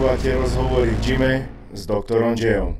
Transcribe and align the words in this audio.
Počúvate 0.00 0.32
rozhovory 0.32 0.96
v 0.96 1.00
gyme 1.04 1.32
s 1.76 1.84
doktorom 1.84 2.32
Jayom. 2.32 2.72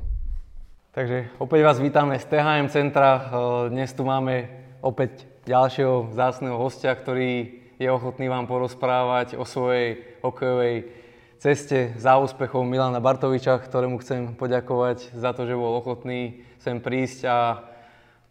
Takže 0.89 1.29
opäť 1.37 1.61
vás 1.61 1.77
vítame 1.77 2.17
z 2.17 2.25
THM 2.25 2.65
centra. 2.73 3.09
E, 3.13 3.21
dnes 3.69 3.93
tu 3.93 4.01
máme 4.01 4.49
opäť 4.81 5.29
ďalšieho 5.45 6.09
vzácného 6.09 6.57
hostia, 6.57 6.89
ktorý 6.97 7.61
je 7.77 7.85
ochotný 7.93 8.25
vám 8.25 8.49
porozprávať 8.49 9.37
o 9.37 9.45
svojej 9.45 10.01
hokejovej 10.25 10.89
ceste 11.37 11.93
za 11.93 12.17
úspechom 12.17 12.65
Milana 12.65 12.97
Bartoviča, 12.97 13.61
ktorému 13.61 14.01
chcem 14.01 14.33
poďakovať 14.33 15.13
za 15.13 15.29
to, 15.37 15.45
že 15.45 15.53
bol 15.53 15.77
ochotný 15.77 16.41
sem 16.57 16.81
prísť 16.81 17.29
a 17.29 17.37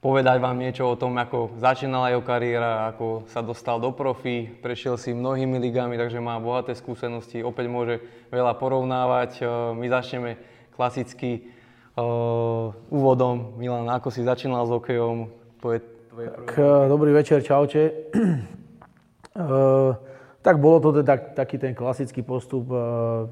povedať 0.01 0.41
vám 0.41 0.57
niečo 0.57 0.89
o 0.89 0.96
tom, 0.96 1.12
ako 1.21 1.61
začínala 1.61 2.09
jeho 2.09 2.25
kariéra, 2.25 2.88
ako 2.88 3.29
sa 3.29 3.45
dostal 3.45 3.77
do 3.77 3.93
profi, 3.93 4.48
prešiel 4.48 4.97
si 4.97 5.12
mnohými 5.12 5.61
ligami, 5.61 6.01
takže 6.01 6.25
má 6.25 6.41
bohaté 6.41 6.73
skúsenosti, 6.73 7.45
opäť 7.45 7.69
môže 7.69 7.95
veľa 8.33 8.56
porovnávať. 8.56 9.41
E, 9.41 9.42
my 9.77 9.87
začneme 9.92 10.30
klasicky 10.73 11.45
uh, 12.01 12.73
úvodom. 12.89 13.52
Milan, 13.61 13.84
ako 13.92 14.09
si 14.09 14.25
začínal 14.25 14.65
s 14.65 14.73
hokejom? 14.73 15.28
Tvoje, 15.61 15.84
tvoje 16.09 16.28
tak, 16.33 16.56
prvé... 16.56 16.89
Dobrý 16.89 17.11
večer, 17.12 17.45
čaute. 17.45 18.09
uh, 19.37 19.92
tak 20.41 20.56
bolo 20.56 20.80
to 20.80 21.05
tak, 21.05 21.37
taký 21.37 21.61
ten 21.61 21.77
klasický 21.77 22.25
postup. 22.25 22.73
Uh, 22.73 23.28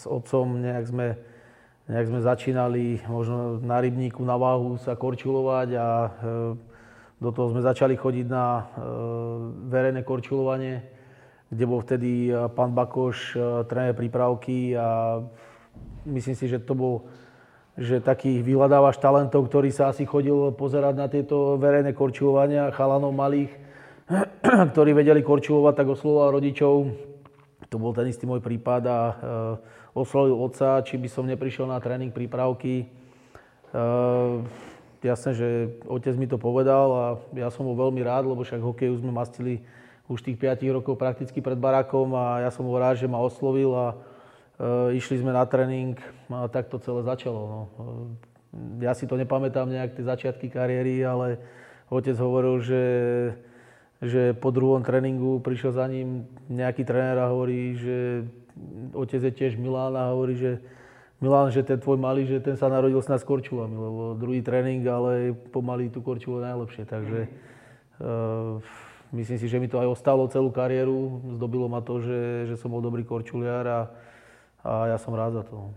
s 0.00 0.08
otcom 0.08 0.58
nejak 0.64 0.84
sme 0.88 1.06
nejak 1.88 2.06
sme 2.12 2.20
začínali 2.20 3.00
možno 3.08 3.56
na 3.64 3.80
rybníku 3.80 4.20
na 4.20 4.36
váhu 4.36 4.76
sa 4.76 4.92
korčulovať 4.92 5.68
a 5.80 5.88
e, 5.88 6.08
do 7.18 7.30
toho 7.32 7.56
sme 7.56 7.64
začali 7.64 7.96
chodiť 7.96 8.26
na 8.28 8.44
e, 8.44 8.62
verejné 9.72 10.04
korčulovanie, 10.04 10.84
kde 11.48 11.64
bol 11.64 11.80
vtedy 11.80 12.28
e, 12.28 12.44
pán 12.52 12.76
Bakoš, 12.76 13.40
tréner 13.72 13.96
prípravky 13.96 14.76
a 14.76 15.20
myslím 16.04 16.36
si, 16.36 16.44
že 16.46 16.60
to 16.60 16.76
bol 16.76 16.94
že 17.78 18.02
taký 18.02 18.42
vyhľadávaš 18.42 18.98
talentov, 18.98 19.46
ktorý 19.46 19.70
sa 19.70 19.94
asi 19.94 20.02
chodil 20.02 20.50
pozerať 20.50 20.94
na 20.98 21.06
tieto 21.06 21.54
verejné 21.62 21.94
korčulovania, 21.94 22.74
chalanov 22.74 23.14
malých, 23.14 23.54
ktorí 24.74 24.98
vedeli 24.98 25.22
korčulovať, 25.22 25.74
tak 25.78 25.94
oslovoval 25.94 26.42
rodičov. 26.42 26.74
To 27.70 27.76
bol 27.78 27.94
ten 27.94 28.10
istý 28.10 28.26
môj 28.26 28.42
prípad 28.42 28.82
a 28.82 28.98
oslovil 29.98 30.38
otca, 30.38 30.80
či 30.86 30.94
by 30.94 31.08
som 31.10 31.26
neprišiel 31.26 31.66
na 31.66 31.82
tréning 31.82 32.14
prípravky. 32.14 32.86
Uh, 33.74 34.46
jasné, 35.02 35.34
že 35.34 35.48
otec 35.84 36.14
mi 36.14 36.30
to 36.30 36.40
povedal 36.40 36.86
a 36.94 37.04
ja 37.34 37.50
som 37.50 37.66
bol 37.66 37.76
veľmi 37.76 38.00
rád, 38.02 38.26
lebo 38.26 38.46
však 38.46 38.62
hokeju 38.62 39.02
sme 39.02 39.12
mastili 39.12 39.60
už 40.08 40.24
tých 40.24 40.40
5 40.40 40.64
rokov 40.72 40.96
prakticky 40.96 41.44
pred 41.44 41.60
barákom 41.60 42.16
a 42.16 42.40
ja 42.40 42.50
som 42.54 42.64
bol 42.64 42.80
rád, 42.80 42.96
že 42.96 43.10
ma 43.10 43.20
oslovil 43.20 43.76
a 43.76 43.86
uh, 43.92 44.88
išli 44.96 45.20
sme 45.20 45.36
na 45.36 45.44
tréning 45.44 46.00
a 46.32 46.48
tak 46.48 46.72
to 46.72 46.80
celé 46.80 47.04
začalo. 47.04 47.40
No. 47.44 47.60
Uh, 47.76 48.08
ja 48.80 48.96
si 48.96 49.04
to 49.04 49.20
nepamätám 49.20 49.68
nejak 49.68 49.94
tie 49.94 50.04
začiatky 50.08 50.48
kariéry, 50.48 51.04
ale 51.04 51.36
otec 51.92 52.16
hovoril, 52.16 52.64
že, 52.64 52.84
že 54.00 54.32
po 54.32 54.48
druhom 54.48 54.80
tréningu 54.80 55.44
prišiel 55.44 55.76
za 55.76 55.84
ním 55.84 56.24
nejaký 56.48 56.88
tréner 56.88 57.20
a 57.20 57.28
hovorí, 57.28 57.76
že 57.76 58.24
otec 58.94 59.20
je 59.22 59.32
tiež 59.32 59.52
Milán 59.60 59.94
a 59.94 60.10
hovorí, 60.12 60.36
že 60.38 60.62
Milan, 61.18 61.50
že 61.50 61.66
ten 61.66 61.82
tvoj 61.82 61.98
malý, 61.98 62.30
že 62.30 62.38
ten 62.38 62.54
sa 62.54 62.70
narodil 62.70 63.02
s 63.02 63.10
nás 63.10 63.26
korčulami, 63.26 63.74
lebo 63.74 64.14
druhý 64.14 64.38
tréning, 64.38 64.86
ale 64.86 65.34
pomaly 65.50 65.90
tú 65.90 65.98
korčulu 65.98 66.38
najlepšie. 66.38 66.86
Takže 66.86 67.20
uh, 67.98 68.62
myslím 69.10 69.38
si, 69.42 69.50
že 69.50 69.58
mi 69.58 69.66
to 69.66 69.82
aj 69.82 69.98
ostalo 69.98 70.30
celú 70.30 70.54
kariéru. 70.54 71.18
Zdobilo 71.34 71.66
ma 71.66 71.82
to, 71.82 71.98
že, 71.98 72.46
že 72.46 72.54
som 72.54 72.70
bol 72.70 72.78
dobrý 72.78 73.02
korčuliar 73.02 73.66
a, 73.66 73.80
a 74.62 74.94
ja 74.94 74.98
som 75.02 75.10
rád 75.10 75.42
za 75.42 75.44
to. 75.50 75.74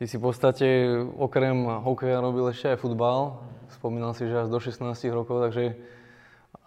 Ty 0.00 0.04
si 0.08 0.16
v 0.16 0.24
podstate 0.24 0.66
okrem 1.20 1.68
hokeja 1.84 2.24
robil 2.24 2.48
ešte 2.48 2.72
aj 2.72 2.80
futbal. 2.80 3.44
Spomínal 3.76 4.16
si, 4.16 4.24
že 4.24 4.40
až 4.40 4.48
do 4.48 4.56
16 4.56 4.88
rokov, 5.12 5.44
takže 5.44 5.76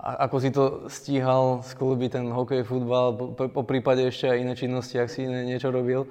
ako 0.01 0.35
si 0.41 0.49
to 0.49 0.89
stíhal 0.89 1.61
sklubiť 1.61 2.09
ten 2.17 2.25
hokej, 2.33 2.65
futbal, 2.65 3.13
po, 3.37 3.45
po 3.53 3.61
prípade 3.61 4.01
ešte 4.01 4.33
aj 4.33 4.37
iné 4.41 4.53
činnosti, 4.57 4.97
ak 4.97 5.13
si 5.13 5.29
niečo 5.29 5.69
robil? 5.69 6.09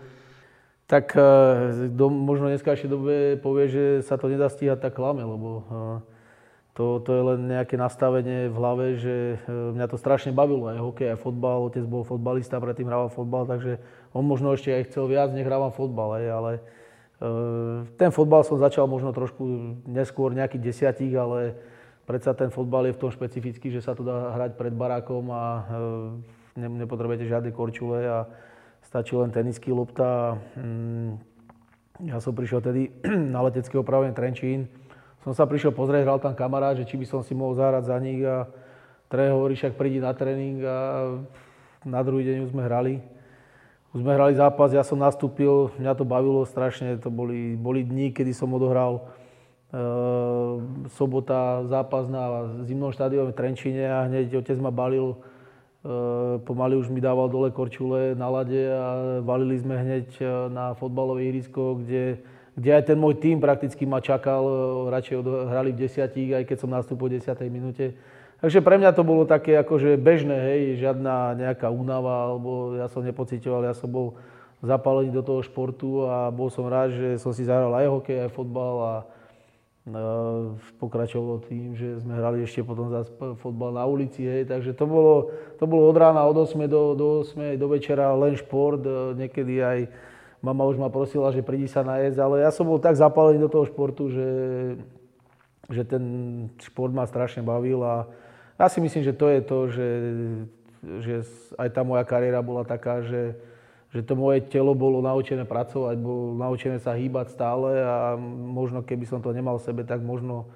Tak 0.86 1.14
do, 1.94 2.06
e, 2.06 2.14
možno 2.14 2.50
dneska 2.50 2.74
ešte 2.74 2.90
dobe 2.90 3.34
povie, 3.38 3.66
že 3.66 3.84
sa 4.06 4.14
to 4.14 4.30
nedá 4.30 4.46
stíhať 4.46 4.78
tak 4.78 4.94
klame, 4.94 5.26
lebo 5.26 5.48
e, 5.50 5.62
to, 6.78 7.02
to 7.02 7.10
je 7.10 7.22
len 7.34 7.40
nejaké 7.50 7.74
nastavenie 7.74 8.46
v 8.46 8.54
hlave, 8.54 8.86
že 8.94 9.14
e, 9.42 9.74
mňa 9.74 9.86
to 9.90 9.98
strašne 9.98 10.30
bavilo, 10.30 10.70
aj 10.70 10.82
hokej, 10.82 11.14
aj 11.14 11.22
fotbal. 11.22 11.66
Otec 11.66 11.82
bol 11.82 12.06
fotbalista, 12.06 12.62
predtým 12.62 12.86
hrával 12.86 13.10
fotbal, 13.10 13.46
takže 13.46 13.82
on 14.14 14.22
možno 14.22 14.54
ešte 14.54 14.70
aj 14.70 14.86
chcel 14.90 15.10
viac, 15.10 15.34
nech 15.34 15.46
hrávam 15.46 15.74
fotbal, 15.74 16.18
aj, 16.18 16.26
ale 16.30 16.52
ten 18.00 18.08
fotbal 18.08 18.40
som 18.48 18.56
začal 18.56 18.88
možno 18.88 19.12
trošku 19.12 19.44
neskôr, 19.84 20.32
nejakých 20.32 20.72
desiatich, 20.72 21.12
ale 21.12 21.52
predsa 22.10 22.34
ten 22.34 22.50
fotbal 22.50 22.90
je 22.90 22.98
v 22.98 23.02
tom 23.06 23.14
špecifický, 23.14 23.70
že 23.70 23.86
sa 23.86 23.94
tu 23.94 24.02
dá 24.02 24.34
hrať 24.34 24.58
pred 24.58 24.74
barákom 24.74 25.30
a 25.30 25.62
e, 26.58 26.66
nepotrebujete 26.82 27.30
žiadne 27.30 27.54
korčule 27.54 28.02
a 28.02 28.26
stačí 28.82 29.14
len 29.14 29.30
tenisky 29.30 29.70
lopta. 29.70 30.34
Mm, 30.58 31.22
ja 32.10 32.18
som 32.18 32.34
prišiel 32.34 32.66
tedy 32.66 32.90
na 33.34 33.46
letecké 33.46 33.78
opravenie 33.78 34.10
Trenčín. 34.10 34.66
Som 35.22 35.38
sa 35.38 35.46
prišiel 35.46 35.70
pozrieť, 35.70 36.02
hral 36.02 36.18
tam 36.18 36.34
kamarát, 36.34 36.74
že 36.74 36.82
či 36.82 36.98
by 36.98 37.06
som 37.06 37.22
si 37.22 37.30
mohol 37.30 37.54
zahrať 37.54 37.86
za 37.86 37.96
nich 38.02 38.26
a 38.26 38.50
tréner 39.06 39.30
hovorí, 39.30 39.54
však 39.54 39.78
prídi 39.78 40.02
na 40.02 40.10
tréning 40.10 40.66
a 40.66 40.76
na 41.86 42.00
druhý 42.02 42.26
deň 42.26 42.36
už 42.42 42.50
sme 42.50 42.66
hrali. 42.66 42.98
Už 43.94 44.02
sme 44.02 44.18
hrali 44.18 44.34
zápas, 44.34 44.74
ja 44.74 44.82
som 44.82 44.98
nastúpil, 44.98 45.70
mňa 45.78 45.94
to 45.94 46.02
bavilo 46.02 46.42
strašne, 46.42 46.98
to 46.98 47.06
boli, 47.06 47.54
boli 47.54 47.86
dni, 47.86 48.10
kedy 48.10 48.34
som 48.34 48.50
odohral 48.50 49.14
sobota 50.90 51.62
zápas 51.70 52.10
na 52.10 52.50
zimnom 52.66 52.90
štádiu 52.90 53.30
v 53.30 53.36
Trenčine 53.38 53.86
a 53.86 54.10
hneď 54.10 54.42
otec 54.42 54.58
ma 54.58 54.74
balil, 54.74 55.14
ehm, 55.14 56.42
pomaly 56.42 56.74
už 56.74 56.90
mi 56.90 56.98
dával 56.98 57.30
dole 57.30 57.54
korčule 57.54 58.18
na 58.18 58.26
lade 58.26 58.66
a 58.66 59.22
valili 59.22 59.62
sme 59.62 59.78
hneď 59.78 60.06
e, 60.18 60.24
na 60.50 60.74
fotbalové 60.74 61.30
ihrisko, 61.30 61.78
kde, 61.78 62.18
kde 62.58 62.70
aj 62.74 62.82
ten 62.90 62.98
môj 62.98 63.22
tým 63.22 63.38
prakticky 63.38 63.86
ma 63.86 64.02
čakal, 64.02 64.42
e, 64.42 64.52
radšej 64.90 65.16
hrali 65.22 65.70
v 65.70 65.80
desiatich, 65.86 66.30
aj 66.34 66.44
keď 66.50 66.56
som 66.58 66.74
nastúpil 66.74 67.06
v 67.06 67.22
10. 67.22 67.38
minúte. 67.46 67.94
Takže 68.42 68.64
pre 68.64 68.74
mňa 68.80 68.90
to 68.96 69.04
bolo 69.06 69.28
také 69.28 69.54
akože 69.54 70.00
bežné, 70.00 70.34
hej, 70.34 70.62
žiadna 70.82 71.36
nejaká 71.36 71.68
únava, 71.70 72.26
alebo 72.26 72.74
ja 72.74 72.88
som 72.88 73.04
nepocitoval, 73.04 73.68
ja 73.68 73.76
som 73.76 73.86
bol 73.86 74.18
zapálený 74.64 75.12
do 75.12 75.22
toho 75.22 75.44
športu 75.44 76.08
a 76.08 76.32
bol 76.32 76.50
som 76.50 76.66
rád, 76.66 76.90
že 76.96 77.08
som 77.20 77.30
si 77.30 77.44
zahral 77.44 77.70
aj 77.76 77.86
hokej, 78.00 78.16
aj 78.24 78.30
fotbal 78.32 78.76
a, 78.80 78.94
pokračovalo 80.76 81.42
tým, 81.46 81.78
že 81.78 82.00
sme 82.02 82.18
hrali 82.18 82.44
ešte 82.44 82.66
potom 82.66 82.90
zase 82.90 83.10
fotbal 83.40 83.74
na 83.74 83.84
ulici, 83.86 84.22
hej, 84.22 84.48
takže 84.48 84.74
to 84.74 84.84
bolo, 84.84 85.30
to 85.56 85.64
bolo 85.64 85.88
od 85.90 85.96
rána 85.96 86.26
od 86.26 86.36
8 86.36 86.56
do, 86.66 86.94
do 86.98 87.06
8 87.22 87.56
do 87.56 87.66
večera 87.70 88.12
len 88.16 88.34
šport, 88.36 88.82
e, 88.82 89.14
niekedy 89.14 89.62
aj 89.62 89.78
mama 90.40 90.66
už 90.66 90.80
ma 90.80 90.88
prosila, 90.88 91.34
že 91.34 91.44
prídi 91.44 91.68
sa 91.68 91.84
najesť, 91.84 92.18
ale 92.18 92.42
ja 92.42 92.50
som 92.50 92.64
bol 92.64 92.80
tak 92.80 92.96
zapálený 92.96 93.40
do 93.44 93.52
toho 93.52 93.68
športu, 93.68 94.08
že, 94.08 94.30
že 95.68 95.82
ten 95.84 96.02
šport 96.60 96.90
ma 96.90 97.04
strašne 97.04 97.44
bavil 97.44 97.84
a 97.84 98.08
ja 98.60 98.66
si 98.68 98.80
myslím, 98.80 99.02
že 99.04 99.16
to 99.16 99.26
je 99.28 99.40
to, 99.40 99.58
že, 99.72 99.88
že 101.00 101.14
aj 101.56 101.68
tá 101.72 101.80
moja 101.80 102.04
kariéra 102.04 102.44
bola 102.44 102.64
taká, 102.64 103.00
že, 103.00 103.36
že 103.90 104.06
to 104.06 104.14
moje 104.14 104.46
telo 104.46 104.70
bolo 104.78 105.02
naučené 105.02 105.42
pracovať, 105.42 105.98
bolo 105.98 106.38
naučené 106.38 106.78
sa 106.78 106.94
hýbať 106.94 107.34
stále 107.34 107.82
a 107.82 108.14
možno 108.30 108.86
keby 108.86 109.02
som 109.02 109.18
to 109.18 109.34
nemal 109.34 109.58
v 109.58 109.66
sebe, 109.66 109.82
tak 109.82 109.98
možno 109.98 110.46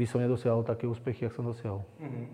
by 0.00 0.04
som 0.08 0.24
nedosiahol 0.24 0.64
také 0.64 0.88
úspechy, 0.88 1.28
ako 1.28 1.34
som 1.36 1.46
dosiahol. 1.52 1.82
Mm-hmm. 2.00 2.26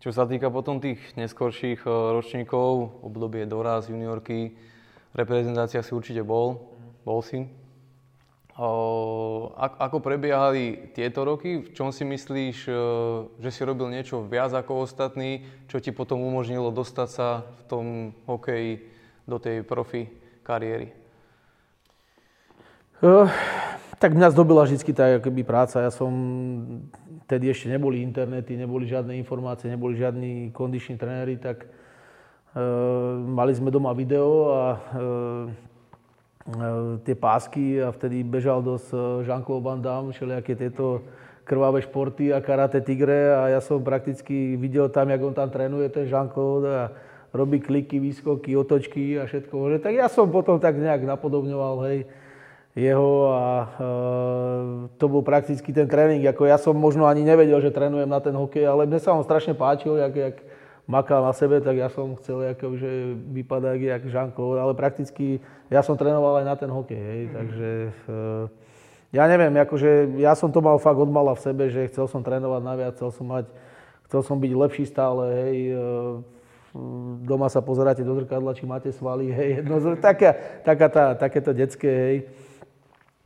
Čo 0.00 0.10
sa 0.14 0.24
týka 0.30 0.48
potom 0.48 0.78
tých 0.78 1.02
neskorších 1.18 1.82
eh, 1.82 1.90
ročníkov, 1.90 3.02
obdobie 3.02 3.44
doraz, 3.50 3.90
juniorky, 3.90 4.54
reprezentácia 5.10 5.82
si 5.82 5.90
určite 5.90 6.22
bol, 6.22 6.70
bol 7.02 7.18
si. 7.20 7.50
ako 9.80 9.98
prebiehali 9.98 10.94
tieto 10.94 11.26
roky? 11.26 11.66
V 11.66 11.74
čom 11.74 11.90
si 11.90 12.06
myslíš, 12.06 12.56
eh, 12.70 12.74
že 13.42 13.50
si 13.50 13.60
robil 13.66 13.90
niečo 13.90 14.22
viac 14.22 14.54
ako 14.54 14.86
ostatní, 14.86 15.44
čo 15.66 15.82
ti 15.82 15.90
potom 15.90 16.22
umožnilo 16.22 16.70
dostať 16.70 17.08
sa 17.10 17.28
v 17.42 17.62
tom 17.66 17.84
hokeji 18.30 18.89
do 19.30 19.38
tej 19.38 19.62
profi 19.62 20.10
kariéry? 20.42 20.90
Uh, 22.98 23.30
tak 24.02 24.18
mňa 24.18 24.34
zdobila 24.34 24.66
vždy 24.66 24.92
tá 24.92 25.16
akoby, 25.22 25.46
práca. 25.46 25.86
Ja 25.86 25.94
som, 25.94 26.10
tedy 27.30 27.48
ešte 27.48 27.70
neboli 27.70 28.02
internety, 28.02 28.58
neboli 28.58 28.90
žiadne 28.90 29.14
informácie, 29.16 29.70
neboli 29.70 29.94
žiadni 29.94 30.50
kondiční 30.50 30.98
tréneri, 30.98 31.38
tak 31.38 31.64
uh, 31.64 33.16
mali 33.22 33.54
sme 33.54 33.70
doma 33.70 33.94
video 33.94 34.50
a 34.50 34.62
uh, 34.74 35.70
tie 37.06 37.14
pásky 37.14 37.78
a 37.78 37.94
vtedy 37.94 38.26
bežal 38.26 38.64
dosť 38.64 39.22
Jean-Claude 39.28 39.64
Van 39.64 39.78
Damme, 39.78 40.10
všelijaké 40.10 40.58
tieto 40.58 41.04
krvavé 41.44 41.82
športy 41.82 42.32
a 42.32 42.42
karate 42.42 42.80
tigre 42.80 43.34
a 43.34 43.48
ja 43.54 43.60
som 43.62 43.82
prakticky 43.84 44.56
videl 44.56 44.88
tam, 44.88 45.10
jak 45.10 45.22
on 45.22 45.34
tam 45.36 45.50
trénuje, 45.50 45.88
ten 45.88 46.06
Jean-Claude 46.08 46.68
a 46.68 46.84
robí 47.30 47.62
kliky, 47.62 48.02
výskoky, 48.02 48.56
otočky 48.58 49.18
a 49.18 49.26
všetko 49.26 49.54
možné. 49.54 49.78
Tak 49.78 49.94
ja 49.94 50.06
som 50.10 50.30
potom 50.30 50.58
tak 50.58 50.74
nejak 50.78 51.06
napodobňoval, 51.06 51.76
hej, 51.90 51.98
jeho 52.74 53.12
a 53.34 53.46
e, 53.50 53.66
to 54.94 55.04
bol 55.10 55.22
prakticky 55.26 55.74
ten 55.74 55.90
tréning. 55.90 56.22
Ako 56.26 56.46
ja 56.46 56.58
som 56.58 56.74
možno 56.74 57.06
ani 57.06 57.26
nevedel, 57.26 57.58
že 57.58 57.74
trénujem 57.74 58.06
na 58.06 58.22
ten 58.22 58.34
hokej, 58.34 58.66
ale 58.66 58.86
mne 58.86 59.02
sa 59.02 59.14
on 59.14 59.26
strašne 59.26 59.58
páčil, 59.58 59.98
jak, 59.98 60.14
jak 60.14 60.36
makal 60.90 61.22
na 61.22 61.30
sebe, 61.30 61.62
tak 61.62 61.78
ja 61.78 61.86
som 61.86 62.18
chcel 62.18 62.50
že 62.74 63.14
vypadať 63.14 63.78
jak 63.78 64.02
Jean-Claude, 64.10 64.58
ale 64.58 64.72
prakticky 64.74 65.38
ja 65.70 65.86
som 65.86 65.94
trénoval 65.94 66.42
aj 66.42 66.46
na 66.46 66.56
ten 66.58 66.70
hokej, 66.70 66.98
hej, 66.98 67.22
takže 67.30 67.70
e, 67.90 68.20
ja 69.14 69.26
neviem, 69.30 69.54
akože 69.54 70.18
ja 70.18 70.34
som 70.34 70.50
to 70.50 70.58
mal 70.58 70.78
fakt 70.82 70.98
od 70.98 71.10
mala 71.10 71.34
v 71.38 71.42
sebe, 71.46 71.70
že 71.70 71.90
chcel 71.90 72.10
som 72.10 72.26
trénovať 72.26 72.62
naviac, 72.62 72.94
chcel 72.98 73.10
som 73.14 73.26
mať, 73.26 73.46
chcel 74.10 74.20
som 74.26 74.38
byť 74.38 74.52
lepší 74.54 74.84
stále, 74.86 75.22
hej, 75.30 75.56
e, 75.70 75.78
doma 77.26 77.50
sa 77.50 77.58
pozeráte 77.58 78.06
do 78.06 78.14
zrkadla, 78.14 78.54
či 78.54 78.62
máte 78.62 78.94
svaly, 78.94 79.34
hej, 79.34 79.50
no, 79.66 79.82
taká, 79.98 80.62
taká 80.62 80.86
tá, 80.86 81.04
takéto 81.18 81.50
detské, 81.50 81.90
hej. 81.90 82.16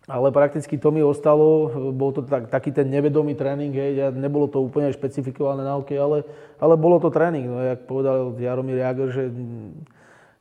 Ale 0.04 0.28
prakticky 0.36 0.76
to 0.76 0.92
mi 0.92 1.00
ostalo, 1.00 1.72
bol 1.92 2.12
to 2.12 2.28
tak, 2.28 2.52
taký 2.52 2.76
ten 2.76 2.88
nevedomý 2.92 3.32
tréning, 3.32 3.72
hej, 3.72 4.12
nebolo 4.12 4.48
to 4.48 4.60
úplne 4.60 4.92
špecifikované 4.92 5.64
na 5.64 5.80
hokej, 5.80 5.96
ale, 5.96 6.18
ale 6.60 6.74
bolo 6.76 7.00
to 7.00 7.08
tréning, 7.08 7.48
no, 7.48 7.60
jak 7.60 7.84
povedal 7.88 8.36
Jaromír 8.36 8.80
Jager, 8.80 9.08
že, 9.12 9.24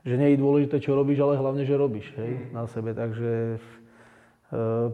že 0.03 0.15
nie 0.19 0.35
je 0.35 0.43
dôležité, 0.43 0.79
čo 0.83 0.95
robíš, 0.95 1.23
ale 1.23 1.39
hlavne, 1.39 1.63
že 1.63 1.79
robíš, 1.79 2.11
hej, 2.15 2.51
na 2.55 2.67
sebe, 2.71 2.95
takže 2.95 3.55
e, 3.55 3.59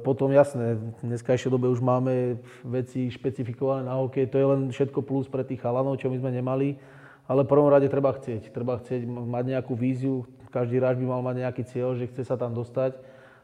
potom 0.01 0.33
jasné, 0.33 0.77
v 0.77 1.13
dneskajšej 1.13 1.49
dobe 1.49 1.69
už 1.69 1.81
máme 1.81 2.41
veci 2.65 3.09
špecifikované 3.09 3.85
na 3.85 3.97
hokej, 4.01 4.29
to 4.29 4.37
je 4.37 4.45
len 4.49 4.61
všetko 4.69 5.01
plus 5.01 5.25
pre 5.29 5.45
tých 5.45 5.61
chalanov, 5.61 5.97
čo 5.97 6.13
my 6.13 6.17
sme 6.17 6.29
nemali, 6.29 6.77
ale 7.29 7.45
v 7.45 7.51
prvom 7.53 7.69
rade 7.69 7.85
treba 7.85 8.09
chcieť, 8.09 8.49
treba 8.49 8.81
chcieť 8.81 9.05
mať 9.05 9.43
nejakú 9.53 9.77
víziu, 9.77 10.25
každý 10.49 10.81
hráč 10.81 10.97
by 10.97 11.05
mal 11.05 11.21
mať 11.21 11.45
nejaký 11.45 11.63
cieľ, 11.69 11.93
že 11.93 12.09
chce 12.09 12.25
sa 12.25 12.41
tam 12.41 12.57
dostať, 12.57 12.97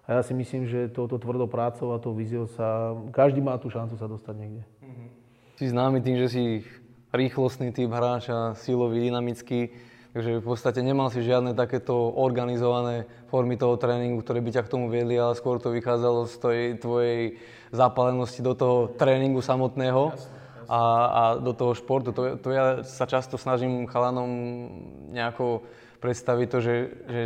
a 0.05 0.17
ja 0.17 0.21
si 0.21 0.33
myslím, 0.37 0.65
že 0.69 0.89
touto 0.89 1.17
tvrdou 1.17 1.49
prácou 1.49 1.93
a 1.93 2.01
tou 2.01 2.13
víziou 2.13 2.45
sa, 2.45 2.93
každý 3.09 3.41
má 3.41 3.57
tú 3.57 3.73
šancu 3.73 3.97
sa 3.97 4.05
dostať 4.05 4.35
niekde. 4.37 4.63
Mm-hmm. 4.81 5.07
Si 5.57 5.65
známy 5.69 5.97
tým, 6.01 6.17
že 6.21 6.27
si 6.29 6.43
rýchlostný 7.09 7.73
typ 7.73 7.89
hráča, 7.89 8.53
silový, 8.57 9.01
dynamický, 9.05 9.73
takže 10.13 10.41
v 10.41 10.45
podstate 10.45 10.85
nemal 10.85 11.09
si 11.09 11.25
žiadne 11.25 11.57
takéto 11.57 11.93
organizované 12.17 13.09
formy 13.33 13.57
toho 13.57 13.81
tréningu, 13.81 14.21
ktoré 14.21 14.45
by 14.45 14.49
ťa 14.53 14.65
k 14.65 14.71
tomu 14.77 14.93
viedli, 14.93 15.17
ale 15.17 15.33
skôr 15.33 15.57
to 15.57 15.73
vychádzalo 15.73 16.29
z 16.29 16.35
tej 16.37 16.59
tvojej 16.77 17.21
zapálenosti 17.73 18.45
do 18.45 18.53
toho 18.53 18.77
tréningu 18.93 19.41
samotného. 19.41 20.13
Jasne. 20.13 20.44
A, 20.65 20.81
a 21.07 21.23
do 21.37 21.53
toho 21.53 21.73
športu. 21.77 22.11
To, 22.11 22.37
to 22.41 22.49
ja 22.49 22.81
sa 22.81 23.05
často 23.05 23.37
snažím 23.37 23.85
chalanom 23.85 24.29
nejako 25.13 25.65
predstaviť 26.01 26.47
to, 26.49 26.57
že, 26.61 26.75
že 27.05 27.21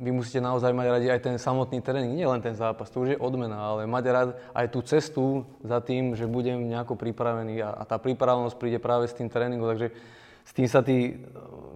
vy 0.00 0.10
musíte 0.16 0.40
naozaj 0.40 0.72
mať 0.72 0.86
radi 0.88 1.06
aj 1.12 1.20
ten 1.20 1.36
samotný 1.36 1.84
tréning, 1.84 2.16
nie 2.16 2.24
len 2.24 2.40
ten 2.40 2.56
zápas, 2.56 2.88
to 2.88 3.04
už 3.04 3.08
je 3.14 3.18
odmena, 3.20 3.60
ale 3.60 3.84
mať 3.84 4.04
rád 4.08 4.28
aj 4.56 4.66
tú 4.72 4.80
cestu 4.80 5.44
za 5.60 5.84
tým, 5.84 6.16
že 6.16 6.24
budem 6.24 6.72
nejako 6.72 6.96
pripravený 6.96 7.60
a, 7.60 7.76
a 7.76 7.82
tá 7.84 8.00
pripravenosť 8.00 8.56
príde 8.56 8.80
práve 8.80 9.12
s 9.12 9.16
tým 9.16 9.28
tréningom, 9.28 9.68
takže 9.68 9.92
s 10.40 10.52
tým 10.56 10.68
sa 10.72 10.80
ty 10.80 11.20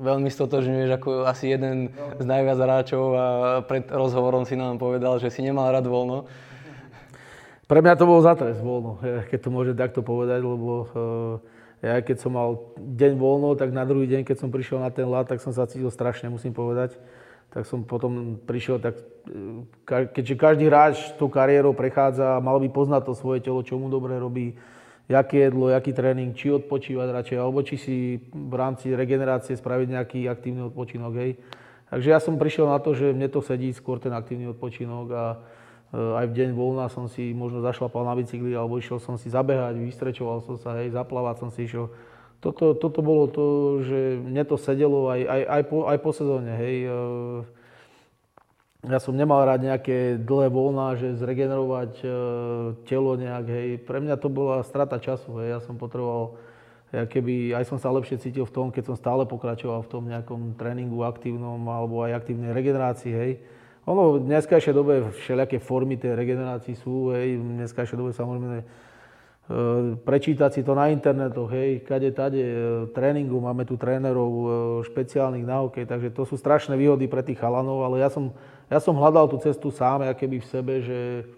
veľmi 0.01 0.33
stotožňuješ 0.33 0.91
ako 0.97 1.11
asi 1.29 1.53
jeden 1.53 1.93
z 2.17 2.25
najviac 2.25 2.59
hráčov 2.59 3.05
a 3.13 3.27
pred 3.61 3.87
rozhovorom 3.93 4.49
si 4.49 4.57
nám 4.57 4.81
povedal, 4.81 5.21
že 5.21 5.29
si 5.29 5.45
nemal 5.45 5.69
rád 5.69 5.85
voľno. 5.85 6.25
Pre 7.65 7.81
mňa 7.81 7.95
to 7.97 8.05
bol 8.05 8.21
zatres 8.21 8.61
voľno, 8.61 9.01
keď 9.31 9.39
to 9.41 9.51
môžem 9.51 9.77
takto 9.77 10.01
povedať, 10.05 10.41
lebo 10.45 10.73
eh, 11.81 11.89
ja 11.89 12.01
keď 12.01 12.17
som 12.21 12.33
mal 12.37 12.73
deň 12.77 13.13
voľno, 13.17 13.57
tak 13.57 13.73
na 13.73 13.85
druhý 13.85 14.09
deň, 14.09 14.25
keď 14.25 14.37
som 14.41 14.53
prišiel 14.53 14.81
na 14.81 14.89
ten 14.89 15.05
lat, 15.05 15.29
tak 15.29 15.41
som 15.41 15.53
sa 15.53 15.69
cítil 15.69 15.89
strašne, 15.93 16.33
musím 16.33 16.53
povedať 16.53 16.97
tak 17.55 17.71
som 17.71 17.87
potom 17.87 18.35
prišiel, 18.43 18.83
tak, 18.83 18.99
e, 19.31 20.11
keďže 20.11 20.35
každý 20.35 20.67
hráč 20.67 21.15
tú 21.15 21.31
kariérou 21.31 21.71
prechádza, 21.71 22.43
mal 22.43 22.59
by 22.59 22.67
poznať 22.67 23.07
to 23.07 23.15
svoje 23.15 23.47
telo, 23.47 23.63
čo 23.63 23.79
mu 23.79 23.87
dobre 23.87 24.19
robí, 24.19 24.59
aké 25.07 25.47
jedlo, 25.47 25.71
aký 25.71 25.95
tréning, 25.95 26.35
či 26.35 26.51
odpočívať 26.51 27.15
radšej, 27.15 27.39
alebo 27.39 27.63
či 27.63 27.79
si 27.79 27.97
v 28.35 28.55
rámci 28.59 28.91
regenerácie 28.91 29.55
spraviť 29.55 29.87
nejaký 29.87 30.21
aktívny 30.27 30.67
odpočinok. 30.67 31.15
Hej. 31.15 31.39
Takže 31.95 32.09
ja 32.11 32.19
som 32.19 32.35
prišiel 32.35 32.67
na 32.67 32.83
to, 32.83 32.91
že 32.91 33.15
mne 33.15 33.31
to 33.31 33.39
sedí 33.39 33.71
skôr 33.71 34.03
ten 34.03 34.11
aktívny 34.11 34.51
odpočinok 34.51 35.07
a 35.15 35.25
aj 35.95 36.27
v 36.27 36.37
deň 36.43 36.51
voľna 36.59 36.91
som 36.91 37.07
si 37.07 37.31
možno 37.31 37.63
zašlapal 37.63 38.03
na 38.03 38.19
bicykli 38.19 38.51
alebo 38.51 38.83
išiel 38.83 38.99
som 38.99 39.15
si 39.15 39.31
zabehať, 39.31 39.79
vystrečoval 39.79 40.43
som 40.43 40.59
sa, 40.59 40.83
hej, 40.83 40.91
zaplávať 40.91 41.37
som 41.39 41.51
si 41.55 41.71
išiel 41.71 41.87
toto, 42.45 42.77
toto 42.77 43.01
bolo 43.01 43.25
to, 43.25 43.45
že 43.81 44.21
mne 44.21 44.45
to 44.45 44.61
sedelo 44.61 45.09
aj, 45.09 45.21
aj, 45.25 45.43
aj, 45.49 45.63
po, 45.65 45.77
aj 45.89 45.99
po 46.05 46.11
sezóne, 46.13 46.53
hej. 46.61 46.77
E, 46.85 46.93
ja 48.85 49.01
som 49.01 49.17
nemal 49.17 49.49
rád 49.49 49.65
nejaké 49.65 50.21
dlhé 50.21 50.53
voľná, 50.53 50.93
že 51.01 51.17
zregenerovať 51.17 52.05
e, 52.05 52.07
telo 52.85 53.17
nejak, 53.17 53.47
hej. 53.49 53.69
Pre 53.81 53.97
mňa 53.97 54.21
to 54.21 54.29
bola 54.29 54.61
strata 54.61 55.01
času, 55.01 55.41
hej. 55.41 55.57
Ja 55.57 55.61
som 55.65 55.81
potreboval, 55.81 56.37
ja 56.93 57.09
keby, 57.09 57.57
aj 57.57 57.65
som 57.65 57.81
sa 57.81 57.89
lepšie 57.89 58.21
cítil 58.21 58.45
v 58.45 58.53
tom, 58.53 58.69
keď 58.69 58.93
som 58.93 58.97
stále 59.01 59.25
pokračoval 59.25 59.81
v 59.81 59.89
tom 59.89 60.05
nejakom 60.05 60.53
tréningu 60.61 61.01
aktívnom 61.01 61.65
alebo 61.65 62.05
aj 62.05 62.13
aktívnej 62.13 62.53
regenerácii, 62.53 63.13
hej. 63.17 63.33
Ono 63.85 64.17
v 64.17 64.25
dneskajšej 64.25 64.75
dobe 64.75 65.13
všelijaké 65.13 65.61
formy 65.61 66.01
tej 66.01 66.17
regenerácii 66.17 66.77
sú, 66.77 67.13
hej. 67.13 67.37
V 67.37 67.45
dneskajšej 67.61 67.97
dobe 68.01 68.17
samozrejme 68.17 68.65
E, 69.45 70.01
prečítať 70.01 70.57
si 70.57 70.61
to 70.65 70.73
na 70.73 70.89
internetoch, 70.89 71.53
hej, 71.53 71.85
kade 71.85 72.09
tade, 72.17 72.41
e, 72.41 72.57
tréningu, 72.97 73.37
máme 73.45 73.69
tu 73.69 73.77
trénerov 73.77 74.33
e, 74.33 74.47
špeciálnych 74.89 75.45
na 75.45 75.61
hokej, 75.61 75.85
takže 75.85 76.17
to 76.17 76.25
sú 76.25 76.41
strašné 76.41 76.81
výhody 76.81 77.05
pre 77.13 77.21
tých 77.21 77.45
chalanov, 77.45 77.85
ale 77.85 78.01
ja 78.01 78.09
som, 78.09 78.33
ja 78.73 78.81
som 78.81 78.97
hľadal 78.97 79.29
tú 79.29 79.37
cestu 79.37 79.69
sám, 79.69 80.01
keby 80.17 80.41
v 80.41 80.49
sebe, 80.49 80.75
že, 80.81 81.29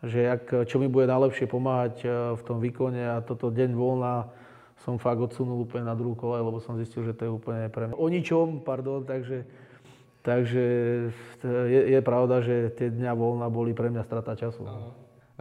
že 0.00 0.32
jak, 0.32 0.64
čo 0.64 0.80
mi 0.80 0.88
bude 0.88 1.04
najlepšie 1.04 1.44
pomáhať 1.44 2.08
v 2.40 2.42
tom 2.48 2.56
výkone 2.56 3.04
a 3.04 3.20
toto 3.20 3.52
deň 3.52 3.76
voľna 3.76 4.32
som 4.80 4.96
fakt 4.96 5.20
odsunul 5.20 5.68
úplne 5.68 5.84
na 5.84 5.92
druhú 5.92 6.16
kole, 6.16 6.40
lebo 6.40 6.56
som 6.56 6.80
zistil, 6.80 7.04
že 7.04 7.12
to 7.12 7.28
je 7.28 7.36
úplne 7.36 7.68
pre 7.68 7.92
mňa 7.92 8.00
o 8.00 8.06
ničom, 8.08 8.64
pardon, 8.64 9.04
takže, 9.04 9.44
takže 10.22 10.64
je, 11.42 11.80
je 11.92 12.00
pravda, 12.00 12.40
že 12.40 12.70
tie 12.78 12.88
dňa 12.88 13.12
voľna 13.14 13.50
boli 13.50 13.74
pre 13.74 13.90
mňa 13.90 14.02
strata 14.06 14.38
času. 14.38 14.62
Aha. 14.66 14.90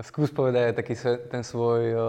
Skús 0.02 0.34
povedať 0.34 0.74
aj 0.74 0.76
taký 0.82 0.96
ten 1.30 1.46
svoj 1.46 1.82
uh, 1.94 2.02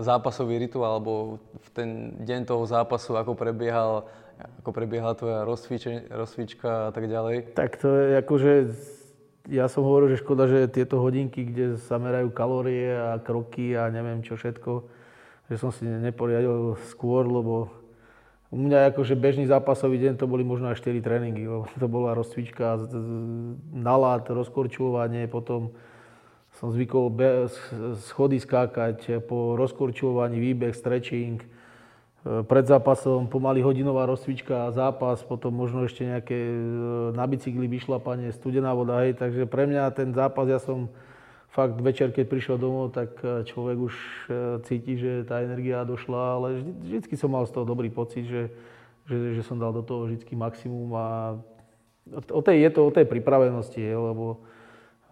zápasový 0.00 0.56
rituál, 0.56 0.96
alebo 0.96 1.36
v 1.60 1.68
ten 1.76 1.88
deň 2.24 2.48
toho 2.48 2.64
zápasu, 2.64 3.20
ako 3.20 3.36
prebiehal, 3.36 4.08
ako 4.64 4.70
prebiehala 4.72 5.12
tvoja 5.12 5.44
rozcvička 5.44 6.88
a 6.88 6.90
tak 6.94 7.04
ďalej. 7.04 7.52
Tak 7.52 7.76
to 7.84 7.88
je 7.92 8.16
akože, 8.24 8.52
ja 9.52 9.68
som 9.68 9.84
hovoril, 9.84 10.16
že 10.16 10.24
škoda, 10.24 10.48
že 10.48 10.72
tieto 10.72 11.04
hodinky, 11.04 11.44
kde 11.44 11.76
sa 11.84 12.00
merajú 12.00 12.32
kalórie 12.32 12.96
a 12.96 13.20
kroky 13.20 13.76
a 13.76 13.92
neviem 13.92 14.24
čo 14.24 14.40
všetko, 14.40 14.88
že 15.52 15.60
som 15.60 15.68
si 15.68 15.84
neporiadil 15.84 16.80
skôr, 16.88 17.28
lebo 17.28 17.83
u 18.54 18.56
mňa 18.56 18.94
akože 18.94 19.18
bežný 19.18 19.50
zápasový 19.50 19.98
deň 19.98 20.14
to 20.14 20.30
boli 20.30 20.46
možno 20.46 20.70
aj 20.70 20.78
4 20.78 21.02
tréningy, 21.02 21.50
lebo 21.50 21.66
to 21.82 21.90
bola 21.90 22.14
rozcvička, 22.14 22.78
nalad, 23.74 24.30
rozkorčovanie, 24.30 25.26
potom 25.26 25.74
som 26.62 26.70
zvykol 26.70 27.10
schody 27.98 28.38
skákať 28.38 29.26
po 29.26 29.58
rozkorčovaní, 29.58 30.38
výbeh, 30.38 30.70
stretching. 30.70 31.42
E, 31.42 31.46
pred 32.46 32.62
zápasom 32.62 33.26
pomaly 33.26 33.58
hodinová 33.58 34.06
rozcvička, 34.06 34.70
zápas, 34.70 35.26
potom 35.26 35.50
možno 35.50 35.82
ešte 35.82 36.06
nejaké 36.06 36.38
e, 36.38 36.58
na 37.10 37.26
bicykli 37.26 37.66
vyšlapanie, 37.66 38.30
studená 38.30 38.70
voda. 38.70 39.02
Hej. 39.02 39.18
Takže 39.18 39.50
pre 39.50 39.66
mňa 39.66 39.90
ten 39.98 40.14
zápas, 40.14 40.46
ja 40.46 40.62
som 40.62 40.86
fakt 41.54 41.78
večer, 41.78 42.10
keď 42.10 42.26
prišiel 42.26 42.56
domov, 42.58 42.90
tak 42.90 43.14
e, 43.22 43.46
človek 43.46 43.78
už 43.78 43.94
cíti, 44.66 44.98
že 44.98 45.22
tá 45.22 45.38
energia 45.38 45.86
došla, 45.86 46.22
ale 46.34 46.48
vždy, 46.58 47.06
vždy 47.06 47.14
som 47.14 47.30
mal 47.30 47.46
z 47.46 47.54
toho 47.54 47.62
dobrý 47.62 47.88
pocit, 47.94 48.26
že, 48.26 48.50
že, 49.06 49.38
že 49.38 49.42
som 49.46 49.54
dal 49.54 49.70
do 49.70 49.86
toho 49.86 50.10
vždy 50.10 50.26
maximum 50.34 50.90
a 50.98 51.38
o 52.10 52.42
tej, 52.42 52.66
je 52.66 52.70
to 52.74 52.80
o 52.84 52.90
tej 52.90 53.06
pripravenosti, 53.06 53.78
je, 53.78 53.94
lebo 53.94 54.42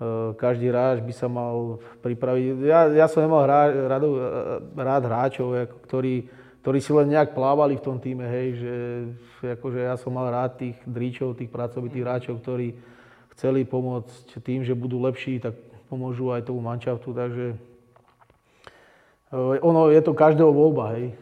E, 0.03 0.35
každý 0.35 0.69
hráč 0.69 0.99
by 1.05 1.13
sa 1.15 1.29
mal 1.31 1.79
pripraviť. 2.03 2.45
Ja, 2.67 2.91
ja 2.91 3.07
som 3.07 3.23
nemal 3.23 3.47
hrá, 3.47 3.71
rád, 3.71 4.05
rád 4.75 5.03
hráčov, 5.07 5.55
ktorí, 5.87 6.27
ktorí 6.65 6.79
si 6.83 6.91
len 6.91 7.13
nejak 7.13 7.37
plávali 7.37 7.79
v 7.79 7.85
tom 7.85 7.97
týme, 8.03 8.27
hej, 8.27 8.49
že 8.59 8.73
akože 9.59 9.79
ja 9.79 9.95
som 9.95 10.15
mal 10.15 10.33
rád 10.33 10.59
tých 10.59 10.77
dríčov, 10.83 11.39
tých 11.39 11.53
pracovitých 11.53 12.03
hráčov, 12.03 12.43
ktorí 12.43 12.75
chceli 13.37 13.63
pomôcť 13.63 14.43
tým, 14.43 14.67
že 14.67 14.77
budú 14.77 14.99
lepší, 15.03 15.39
tak 15.39 15.55
pomôžu 15.93 16.33
aj 16.33 16.49
tomu 16.49 16.65
manšaftu, 16.65 17.13
takže 17.13 17.47
e, 17.53 17.57
ono 19.61 19.93
je 19.93 20.01
to 20.01 20.17
každého 20.17 20.49
voľba, 20.49 20.97
hej, 20.97 21.13
e, 21.13 21.15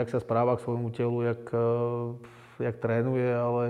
jak 0.00 0.08
sa 0.08 0.24
správa 0.24 0.56
k 0.56 0.64
svojmu 0.64 0.88
telu, 0.96 1.20
jak, 1.28 1.42
jak 2.56 2.76
trénuje, 2.80 3.28
ale 3.28 3.64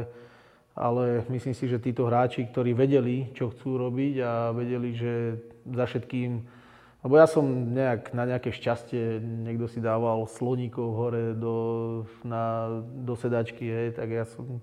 ale 0.81 1.27
myslím 1.29 1.53
si, 1.53 1.69
že 1.69 1.83
títo 1.83 2.09
hráči, 2.09 2.47
ktorí 2.47 2.73
vedeli, 2.73 3.29
čo 3.37 3.53
chcú 3.53 3.77
robiť 3.77 4.15
a 4.25 4.33
vedeli, 4.55 4.97
že 4.97 5.37
za 5.67 5.85
všetkým 5.85 6.47
lebo 7.01 7.17
ja 7.17 7.25
som 7.25 7.73
nejak, 7.73 8.13
na 8.13 8.29
nejaké 8.29 8.53
šťastie, 8.53 9.25
niekto 9.25 9.65
si 9.73 9.81
dával 9.81 10.29
sloníkov 10.29 10.89
hore 10.93 11.25
do, 11.33 11.57
na, 12.21 12.69
do 12.85 13.17
sedačky, 13.17 13.65
hej, 13.65 13.97
tak 13.97 14.13
ja 14.13 14.29
som 14.29 14.61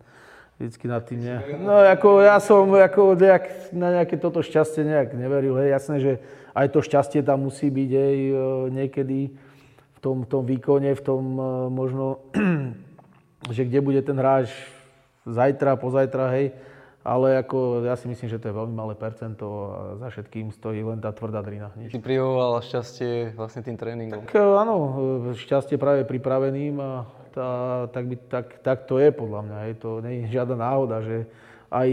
vždycky 0.58 0.86
nad 0.90 1.06
tým, 1.06 1.22
nie? 1.22 1.38
No 1.62 1.78
ako 1.86 2.26
ja 2.26 2.42
som 2.42 2.66
ako 2.74 3.14
nejak, 3.14 3.74
na 3.74 4.02
nejaké 4.02 4.18
toto 4.18 4.42
šťastie 4.42 4.82
nejak 4.82 5.14
neveril, 5.14 5.54
hej. 5.62 5.78
Jasné, 5.78 5.96
že 6.02 6.14
aj 6.58 6.68
to 6.74 6.82
šťastie 6.82 7.22
tam 7.22 7.46
musí 7.46 7.70
byť, 7.70 7.90
hej, 7.94 8.18
e, 8.34 8.36
niekedy 8.74 9.20
v 9.94 10.00
tom, 10.02 10.26
v 10.26 10.28
tom 10.28 10.44
výkone, 10.50 10.90
v 10.98 11.04
tom 11.06 11.24
e, 11.38 11.46
možno, 11.70 12.26
že 13.56 13.70
kde 13.70 13.80
bude 13.86 14.02
ten 14.02 14.18
hráč 14.18 14.50
zajtra, 15.30 15.78
pozajtra, 15.78 16.34
hej. 16.34 16.58
Ale 17.08 17.40
ako, 17.40 17.88
ja 17.88 17.96
si 17.96 18.12
myslím, 18.12 18.28
že 18.28 18.36
to 18.36 18.52
je 18.52 18.58
veľmi 18.60 18.76
malé 18.76 18.92
percento 18.92 19.48
a 19.48 19.80
za 19.96 20.08
všetkým 20.12 20.52
stojí 20.52 20.84
len 20.84 21.00
tá 21.00 21.16
tvrdá 21.16 21.40
drina. 21.40 21.72
Nič. 21.80 21.96
Ty 21.96 22.04
prihovoval 22.04 22.60
šťastie 22.60 23.32
vlastne 23.32 23.64
tým 23.64 23.80
tréningom. 23.80 24.28
Tak 24.28 24.36
e, 24.36 24.42
áno, 24.42 24.76
šťastie 25.38 25.78
práve 25.78 26.04
pripraveným 26.04 26.76
a 26.82 27.06
tá, 27.32 27.50
tak, 27.92 28.04
by, 28.08 28.16
tak, 28.28 28.46
tak 28.64 28.78
to 28.86 29.00
je 29.00 29.10
podľa 29.12 29.42
mňa. 29.44 29.58
Je 29.72 29.76
to 29.76 29.90
nie 30.04 30.14
je 30.24 30.34
žiadna 30.38 30.56
náhoda, 30.56 31.04
že 31.04 31.28
aj 31.68 31.90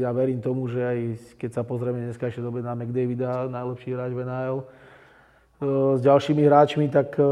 ja 0.00 0.10
verím 0.14 0.38
tomu, 0.38 0.70
že 0.70 0.80
aj 0.82 0.98
keď 1.38 1.50
sa 1.50 1.62
pozrieme 1.66 1.98
dneska 1.98 2.30
ešte 2.30 2.42
dobe 2.42 2.62
na 2.62 2.78
McDavida, 2.78 3.50
najlepší 3.50 3.98
hráč 3.98 4.12
v 4.14 4.22
NHL, 4.22 4.58
e, 4.62 4.66
s 5.98 6.00
ďalšími 6.06 6.42
hráčmi, 6.46 6.86
tak 6.86 7.18
e, 7.18 7.26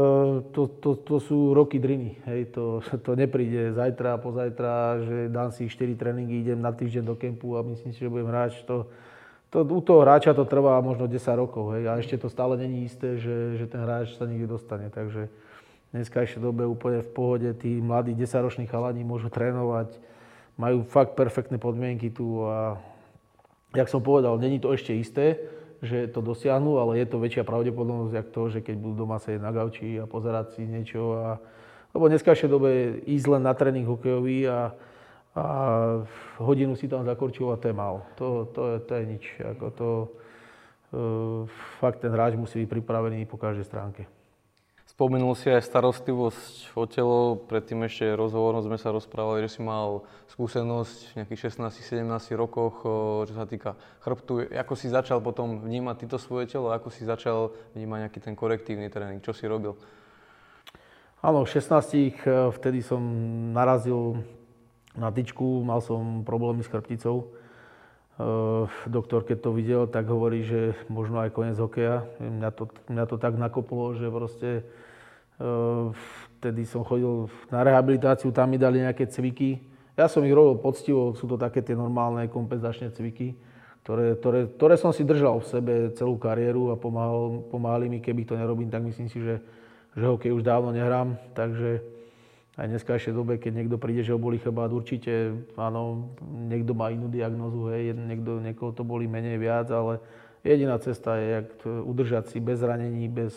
to, 0.51 0.67
to, 0.83 0.99
to 0.99 1.15
sú 1.23 1.55
roky 1.55 1.79
driny. 1.79 2.19
Hej, 2.27 2.51
to, 2.51 2.83
to 3.05 3.15
nepríde 3.15 3.71
zajtra, 3.71 4.19
pozajtra, 4.19 4.73
že 5.07 5.17
dám 5.31 5.55
si 5.55 5.71
4 5.71 5.95
tréningy, 5.95 6.43
idem 6.43 6.59
na 6.59 6.75
týždeň 6.75 7.03
do 7.07 7.15
kempu 7.15 7.55
a 7.55 7.63
myslím 7.63 7.95
si, 7.95 8.03
že 8.03 8.11
budem 8.11 8.27
hráč. 8.27 8.59
To, 8.67 8.91
to, 9.47 9.63
u 9.63 9.79
toho 9.79 10.03
hráča 10.03 10.35
to 10.35 10.43
trvá 10.43 10.75
možno 10.83 11.07
10 11.07 11.15
rokov 11.39 11.79
hej, 11.79 11.87
a 11.87 11.95
ešte 11.95 12.19
to 12.19 12.27
stále 12.27 12.59
není 12.59 12.83
isté, 12.83 13.15
že, 13.15 13.55
že 13.55 13.71
ten 13.71 13.79
hráč 13.79 14.19
sa 14.19 14.27
niekde 14.27 14.51
dostane. 14.51 14.91
Takže 14.91 15.31
dneska 15.95 16.27
ešte 16.27 16.43
dobe 16.43 16.67
úplne 16.67 16.99
v 16.99 17.09
pohode, 17.15 17.49
tí 17.55 17.79
mladí 17.79 18.11
10-roční 18.11 18.67
chalani 18.67 19.07
môžu 19.07 19.31
trénovať, 19.31 19.95
majú 20.59 20.83
fakt 20.83 21.15
perfektné 21.15 21.55
podmienky 21.55 22.11
tu 22.11 22.43
a 22.43 22.75
jak 23.71 23.87
som 23.87 24.03
povedal, 24.03 24.35
není 24.35 24.59
to 24.59 24.75
ešte 24.75 24.91
isté, 24.91 25.39
že 25.79 26.11
to 26.11 26.19
dosiahnu, 26.19 26.79
ale 26.79 26.99
je 26.99 27.07
to 27.07 27.19
väčšia 27.19 27.43
pravdepodobnosť, 27.43 28.13
jak 28.15 28.27
to, 28.31 28.41
že 28.51 28.59
keď 28.63 28.75
budú 28.79 29.07
doma 29.07 29.19
sedieť 29.19 29.43
na 29.43 29.51
gauči 29.51 29.99
a 29.99 30.07
pozerať 30.07 30.55
si 30.55 30.63
niečo. 30.63 31.19
A, 31.19 31.39
lebo 31.91 32.07
dneska 32.07 32.31
ešte 32.31 32.51
dobe 32.51 32.99
ísť 33.03 33.27
len 33.31 33.43
na 33.43 33.51
tréning 33.55 33.87
hokejový 33.87 34.47
a, 34.47 34.71
a 35.35 35.45
hodinu 36.39 36.79
si 36.79 36.87
tam 36.87 37.03
zakorčovať, 37.03 37.57
to 37.59 37.67
je 37.71 37.75
málo. 37.75 37.99
To, 38.19 38.47
to, 38.51 38.61
je, 38.71 38.75
to 38.87 38.91
je 38.95 39.03
nič. 39.03 39.23
Ako 39.43 39.65
to, 39.75 39.89
uh, 40.95 41.41
fakt 41.83 42.03
ten 42.03 42.11
hráč 42.11 42.39
musí 42.39 42.63
byť 42.63 42.71
pripravený 42.71 43.27
po 43.27 43.35
každej 43.35 43.67
stránke. 43.67 44.07
Spomenul 44.95 45.35
si 45.35 45.51
aj 45.51 45.59
starostlivosť 45.59 46.71
o 46.71 46.87
telo, 46.87 47.35
predtým 47.35 47.83
ešte 47.83 48.15
rozhovorom 48.15 48.63
sme 48.63 48.79
sa 48.79 48.95
rozprávali, 48.95 49.43
že 49.43 49.59
si 49.59 49.59
mal 49.59 50.07
skúsenosť 50.31 50.95
v 51.11 51.13
nejakých 51.19 51.51
16-17 51.51 52.07
rokoch, 52.39 52.79
čo 53.27 53.33
sa 53.35 53.43
týka 53.43 53.75
chrbtu. 53.99 54.55
Ako 54.55 54.79
si 54.79 54.87
začal 54.87 55.19
potom 55.19 55.59
vnímať 55.67 56.07
týto 56.07 56.15
svoje 56.15 56.47
telo, 56.47 56.71
ako 56.71 56.95
si 56.95 57.03
začal 57.03 57.51
vnímať 57.75 58.07
nejaký 58.07 58.19
ten 58.23 58.39
korektívny 58.39 58.87
tréning, 58.87 59.19
čo 59.19 59.35
si 59.35 59.43
robil? 59.51 59.75
Áno, 61.19 61.43
v 61.43 61.51
16 61.51 62.55
vtedy 62.55 62.79
som 62.79 63.03
narazil 63.51 64.23
na 64.95 65.11
tyčku, 65.11 65.59
mal 65.67 65.83
som 65.83 66.23
problémy 66.23 66.63
s 66.63 66.71
chrbticou. 66.71 67.35
Doktor, 68.87 69.27
keď 69.27 69.37
to 69.43 69.51
videl, 69.51 69.91
tak 69.91 70.07
hovorí, 70.07 70.47
že 70.47 70.71
možno 70.87 71.19
aj 71.19 71.35
koniec 71.35 71.59
hokeja. 71.59 72.07
Mňa 72.23 72.49
to, 72.55 72.71
mňa 72.87 73.05
to 73.11 73.19
tak 73.19 73.35
nakoplo, 73.35 73.91
že 73.91 74.07
proste 74.07 74.63
Vtedy 76.39 76.63
som 76.63 76.85
chodil 76.87 77.27
na 77.51 77.65
rehabilitáciu, 77.65 78.31
tam 78.31 78.53
mi 78.53 78.61
dali 78.61 78.79
nejaké 78.79 79.09
cviky. 79.09 79.59
Ja 79.95 80.11
som 80.11 80.23
ich 80.27 80.35
robil 80.35 80.59
poctivo, 80.59 81.15
sú 81.15 81.27
to 81.27 81.39
také 81.39 81.63
tie 81.63 81.75
normálne 81.75 82.27
kompenzačné 82.27 82.91
cviky, 82.91 83.35
ktoré, 83.83 84.19
ktoré, 84.19 84.39
ktoré 84.51 84.75
som 84.75 84.91
si 84.91 85.07
držal 85.07 85.39
v 85.39 85.47
sebe 85.47 85.73
celú 85.95 86.19
kariéru 86.19 86.71
a 86.71 86.75
pomáhal, 86.75 87.47
pomáhali 87.47 87.87
mi, 87.87 88.03
keby 88.03 88.27
to 88.27 88.35
nerobím, 88.35 88.67
tak 88.67 88.83
myslím 88.83 89.07
si, 89.07 89.23
že, 89.23 89.39
že 89.95 90.03
hokej 90.03 90.35
už 90.35 90.43
dávno 90.43 90.75
nehrám. 90.75 91.15
Takže 91.31 91.79
aj 92.55 92.67
dneska 92.71 92.95
ešte 92.95 93.11
dobe, 93.11 93.35
keď 93.35 93.51
niekto 93.51 93.75
príde, 93.79 94.03
že 94.03 94.15
ho 94.15 94.19
boli 94.19 94.39
chrbát, 94.39 94.71
určite 94.71 95.35
áno, 95.59 96.11
niekto 96.23 96.71
má 96.71 96.87
inú 96.91 97.11
diagnozu, 97.11 97.71
hej, 97.71 97.91
niekto, 97.91 98.39
niekoho 98.39 98.71
to 98.71 98.87
boli 98.87 99.11
menej 99.11 99.35
viac, 99.35 99.67
ale 99.71 99.99
jediná 100.39 100.79
cesta 100.79 101.19
je, 101.19 101.27
jak 101.43 101.47
udržať 101.67 102.31
si 102.31 102.39
bez 102.39 102.63
ranení, 102.63 103.11
bez, 103.11 103.35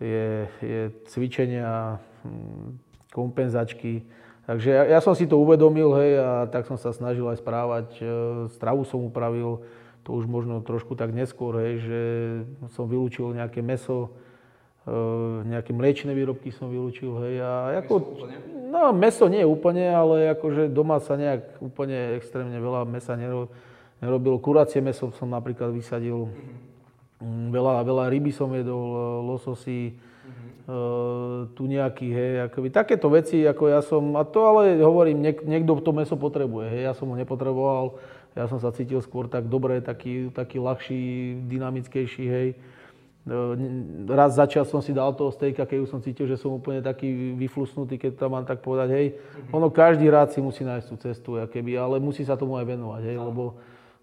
je, 0.00 0.48
je 0.64 0.80
cvičenia, 1.12 2.00
hm, 2.24 2.80
kompenzačky. 3.12 4.02
Takže 4.48 4.68
ja, 4.72 4.82
ja 4.96 5.00
som 5.04 5.14
si 5.14 5.28
to 5.28 5.38
uvedomil, 5.38 5.94
hej, 6.00 6.18
a 6.18 6.30
tak 6.50 6.66
som 6.66 6.74
sa 6.74 6.90
snažil 6.90 7.22
aj 7.28 7.38
správať. 7.38 7.86
E, 8.00 8.04
stravu 8.56 8.82
som 8.88 9.06
upravil, 9.06 9.62
to 10.02 10.16
už 10.16 10.26
možno 10.26 10.58
trošku 10.64 10.96
tak 10.98 11.14
neskôr, 11.14 11.54
hej, 11.60 11.74
že 11.84 12.00
som 12.74 12.90
vylúčil 12.90 13.30
nejaké 13.36 13.62
meso, 13.62 14.10
e, 14.88 14.96
nejaké 15.46 15.70
mliečne 15.70 16.16
výrobky 16.16 16.50
som 16.50 16.72
vylúčil, 16.72 17.14
hej. 17.22 17.34
A 17.44 17.84
ako, 17.84 18.18
no, 18.72 18.90
meso 18.90 19.30
nie 19.30 19.46
úplne, 19.46 19.86
ale 19.92 20.34
akože 20.34 20.72
doma 20.72 20.98
sa 20.98 21.14
nejak 21.14 21.60
úplne 21.62 22.18
extrémne 22.18 22.58
veľa 22.58 22.88
mesa 22.90 23.14
nerobilo. 24.00 24.42
Kuracie 24.42 24.82
meso 24.82 25.14
som 25.14 25.30
napríklad 25.30 25.70
vysadil. 25.70 26.26
Mm-hmm 26.26 26.69
Mm, 26.69 26.69
veľa, 27.24 27.84
veľa 27.84 28.04
ryby 28.08 28.32
som 28.32 28.48
jedol, 28.56 28.80
e, 28.80 29.00
lososy, 29.28 29.82
mm-hmm. 29.92 31.52
tu 31.52 31.62
nejaký, 31.68 32.08
hej, 32.08 32.32
akoby 32.48 32.68
takéto 32.72 33.12
veci, 33.12 33.44
ako 33.44 33.62
ja 33.68 33.80
som, 33.84 34.16
a 34.16 34.24
to 34.24 34.40
ale 34.48 34.80
hovorím, 34.80 35.20
niek, 35.20 35.44
niekto 35.44 35.76
to 35.84 35.92
meso 35.92 36.16
potrebuje, 36.16 36.72
hej, 36.72 36.82
ja 36.88 36.92
som 36.96 37.12
ho 37.12 37.16
nepotreboval, 37.16 38.00
ja 38.32 38.48
som 38.48 38.56
sa 38.56 38.72
cítil 38.72 39.04
skôr 39.04 39.28
tak 39.28 39.50
dobre, 39.50 39.84
taký, 39.84 40.32
taký 40.32 40.56
ľahší, 40.62 41.02
dynamickejší, 41.44 42.24
hej. 42.24 42.48
E, 43.28 43.36
raz 44.08 44.32
začal 44.40 44.64
som 44.64 44.80
si 44.80 44.96
dal 44.96 45.12
toho 45.12 45.28
stejka, 45.28 45.68
keď 45.68 45.78
už 45.84 45.92
som 45.92 46.00
cítil, 46.00 46.24
že 46.24 46.40
som 46.40 46.56
úplne 46.56 46.80
taký 46.80 47.36
vyflusnutý, 47.36 48.00
keď 48.00 48.16
to 48.16 48.32
mám 48.32 48.48
tak 48.48 48.64
povedať, 48.64 48.88
hej. 48.96 49.06
Mm-hmm. 49.12 49.56
Ono 49.60 49.68
každý 49.68 50.08
rád 50.08 50.32
si 50.32 50.40
musí 50.40 50.64
nájsť 50.64 50.86
tú 50.88 50.96
cestu, 50.96 51.30
keby, 51.36 51.76
ale 51.76 52.00
musí 52.00 52.24
sa 52.24 52.40
tomu 52.40 52.56
aj 52.56 52.64
venovať, 52.64 53.02
hej, 53.12 53.20
lebo 53.20 53.60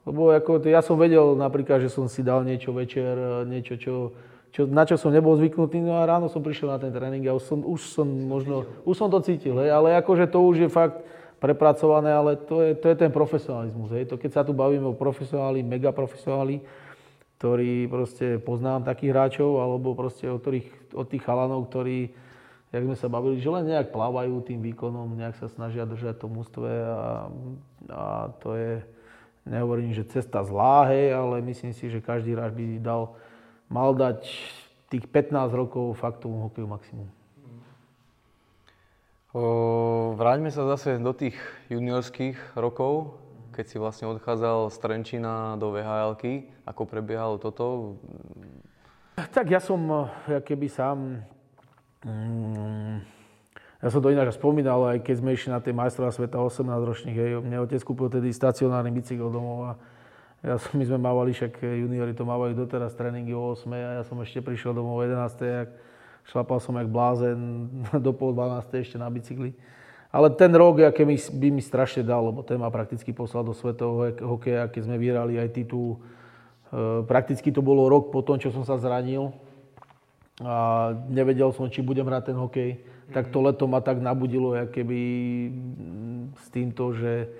lebo 0.08 0.32
ako, 0.32 0.64
ja 0.64 0.80
som 0.80 0.96
vedel 0.96 1.36
napríklad, 1.36 1.84
že 1.84 1.92
som 1.92 2.08
si 2.08 2.24
dal 2.24 2.48
niečo 2.48 2.72
večer, 2.72 3.44
niečo, 3.44 3.76
čo, 3.76 4.16
čo, 4.56 4.64
na 4.64 4.88
čo 4.88 4.96
som 4.96 5.12
nebol 5.12 5.36
zvyknutý, 5.36 5.84
no 5.84 6.00
a 6.00 6.08
ráno 6.08 6.32
som 6.32 6.40
prišiel 6.40 6.72
na 6.72 6.80
ten 6.80 6.96
tréning 6.96 7.28
a 7.28 7.36
už 7.36 7.44
som, 7.44 7.60
už 7.60 7.82
som 7.92 8.08
možno, 8.08 8.64
už 8.88 8.96
som 8.96 9.12
to 9.12 9.20
cítil, 9.20 9.60
hej, 9.60 9.68
ale 9.68 10.00
akože 10.00 10.32
to 10.32 10.40
už 10.40 10.64
je 10.64 10.70
fakt 10.72 11.04
prepracované, 11.44 12.16
ale 12.16 12.40
to 12.40 12.64
je, 12.64 12.72
to 12.80 12.88
je 12.88 12.96
ten 12.96 13.12
profesionalizmus, 13.12 13.92
hej, 13.92 14.08
to 14.08 14.16
keď 14.16 14.32
sa 14.32 14.42
tu 14.48 14.56
bavíme 14.56 14.88
o 14.88 14.96
profesionáli, 14.96 15.60
megaprofesionáli, 15.68 16.64
ktorí 17.38 17.92
proste 17.92 18.40
poznám 18.40 18.88
takých 18.88 19.12
hráčov, 19.12 19.60
alebo 19.60 19.92
proste 19.92 20.32
od, 20.32 20.40
ktorých, 20.40 20.96
od 20.96 21.06
tých 21.06 21.22
chalanov, 21.22 21.68
ktorí, 21.68 22.16
jak 22.72 22.84
sme 22.88 22.96
sa 22.96 23.12
bavili, 23.12 23.44
že 23.44 23.52
len 23.52 23.68
nejak 23.76 23.92
plávajú 23.92 24.40
tým 24.42 24.64
výkonom, 24.72 25.20
nejak 25.20 25.36
sa 25.36 25.52
snažia 25.52 25.84
držať 25.84 26.16
to 26.18 26.32
mústve 26.32 26.66
a, 26.66 27.28
a 27.92 28.04
to 28.40 28.56
je, 28.56 28.82
Nehovorím, 29.48 29.96
že 29.96 30.04
cesta 30.04 30.44
zlá, 30.44 30.92
hej, 30.92 31.16
ale 31.16 31.42
myslím 31.42 31.72
si, 31.72 31.88
že 31.88 32.04
každý 32.04 32.36
hráč 32.36 32.51
by 32.51 32.84
dal, 32.84 33.16
mal 33.72 33.96
dať 33.96 34.27
tých 34.92 35.08
15 35.08 35.51
rokov 35.56 35.96
fakt 35.96 36.20
tomu 36.24 36.44
hokeju 36.48 36.68
maximum. 36.68 37.08
Vráťme 40.18 40.50
sa 40.50 40.66
zase 40.75 40.98
do 40.98 41.13
tých 41.13 41.38
juniorských 41.70 42.58
rokov, 42.58 43.16
keď 43.54 43.66
si 43.70 43.77
vlastne 43.77 44.10
odchádzal 44.10 44.74
z 44.74 44.77
Trenčína 44.82 45.62
do 45.62 45.70
vhl 45.70 46.18
Ako 46.66 46.82
prebiehalo 46.89 47.38
toto? 47.38 47.98
Tak 49.18 49.50
ja 49.50 49.62
som, 49.62 50.10
ja 50.30 50.42
keby 50.42 50.70
sám, 50.70 51.22
mm, 52.06 53.17
ja 53.78 53.94
som 53.94 54.02
to 54.02 54.10
ináč 54.10 54.34
spomínal, 54.34 54.90
aj 54.90 55.06
keď 55.06 55.16
sme 55.22 55.38
išli 55.38 55.54
na 55.54 55.62
tie 55.62 55.70
majstrová 55.70 56.10
sveta 56.10 56.42
18 56.42 56.66
ročných, 56.66 57.18
hej, 57.18 57.32
mne 57.46 57.62
otec 57.62 57.82
kúpil 57.86 58.10
tedy 58.10 58.34
stacionárny 58.34 58.90
bicykel 58.90 59.30
domov 59.30 59.70
a 59.70 59.72
ja 60.42 60.58
som, 60.58 60.78
my 60.78 60.86
sme 60.86 60.98
mávali, 61.02 61.34
však 61.34 61.62
juniori 61.62 62.14
to 62.14 62.26
mávajú 62.26 62.58
doteraz 62.58 62.94
tréningy 62.98 63.38
o 63.38 63.54
8 63.54 63.70
a 63.74 63.92
ja 64.02 64.04
som 64.06 64.18
ešte 64.22 64.42
prišiel 64.42 64.74
domov 64.74 64.98
o 64.98 65.06
11. 65.06 65.18
Jak 65.42 65.70
šlapal 66.30 66.58
som 66.58 66.78
jak 66.78 66.90
blázen 66.90 67.70
do 68.06 68.12
pol 68.14 68.34
12. 68.34 68.66
ešte 68.82 68.98
na 68.98 69.10
bicykli. 69.14 69.54
Ale 70.08 70.34
ten 70.34 70.50
rok, 70.56 70.82
aké 70.82 71.04
mi, 71.04 71.20
by 71.20 71.48
mi 71.52 71.62
strašne 71.62 72.02
dal, 72.02 72.32
lebo 72.32 72.42
ten 72.42 72.58
ma 72.58 72.72
prakticky 72.72 73.14
poslal 73.14 73.46
do 73.46 73.54
svetového 73.54 74.18
hokeja, 74.26 74.72
keď 74.72 74.82
sme 74.88 74.98
vyhrali 74.98 75.36
aj 75.38 75.52
titul. 75.52 76.00
E, 76.72 77.04
prakticky 77.04 77.52
to 77.52 77.60
bolo 77.60 77.92
rok 77.92 78.10
po 78.10 78.24
tom, 78.24 78.40
čo 78.40 78.50
som 78.50 78.64
sa 78.64 78.80
zranil 78.80 79.36
a 80.42 80.90
nevedel 81.12 81.52
som, 81.52 81.68
či 81.68 81.84
budem 81.84 82.08
hrať 82.08 82.34
ten 82.34 82.38
hokej 82.40 82.97
tak 83.12 83.32
to 83.32 83.40
leto 83.40 83.68
ma 83.68 83.80
tak 83.80 84.04
nabudilo, 84.04 84.56
keby 84.68 85.00
s 86.36 86.48
týmto, 86.52 86.92
že, 86.92 87.32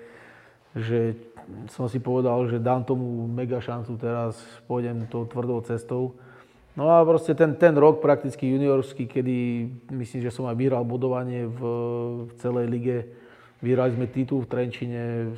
že 0.72 1.16
som 1.68 1.88
si 1.88 2.00
povedal, 2.00 2.48
že 2.48 2.60
dám 2.60 2.84
tomu 2.84 3.28
mega 3.28 3.60
šancu 3.60 3.96
teraz, 4.00 4.40
pôjdem 4.64 5.08
tou 5.08 5.28
tvrdou 5.28 5.60
cestou. 5.64 6.16
No 6.78 6.94
a 6.94 7.02
proste 7.02 7.34
ten, 7.34 7.58
ten 7.58 7.74
rok 7.74 7.98
prakticky 7.98 8.46
juniorský, 8.54 9.10
kedy 9.10 9.36
myslím, 9.90 10.20
že 10.22 10.30
som 10.30 10.46
aj 10.46 10.56
vyhral 10.56 10.86
bodovanie 10.86 11.50
v, 11.50 11.60
v 12.28 12.32
celej 12.38 12.66
lige, 12.70 12.96
vyhrali 13.58 13.98
sme 13.98 14.06
titul 14.06 14.46
v 14.46 14.50
Trenčine, 14.50 15.34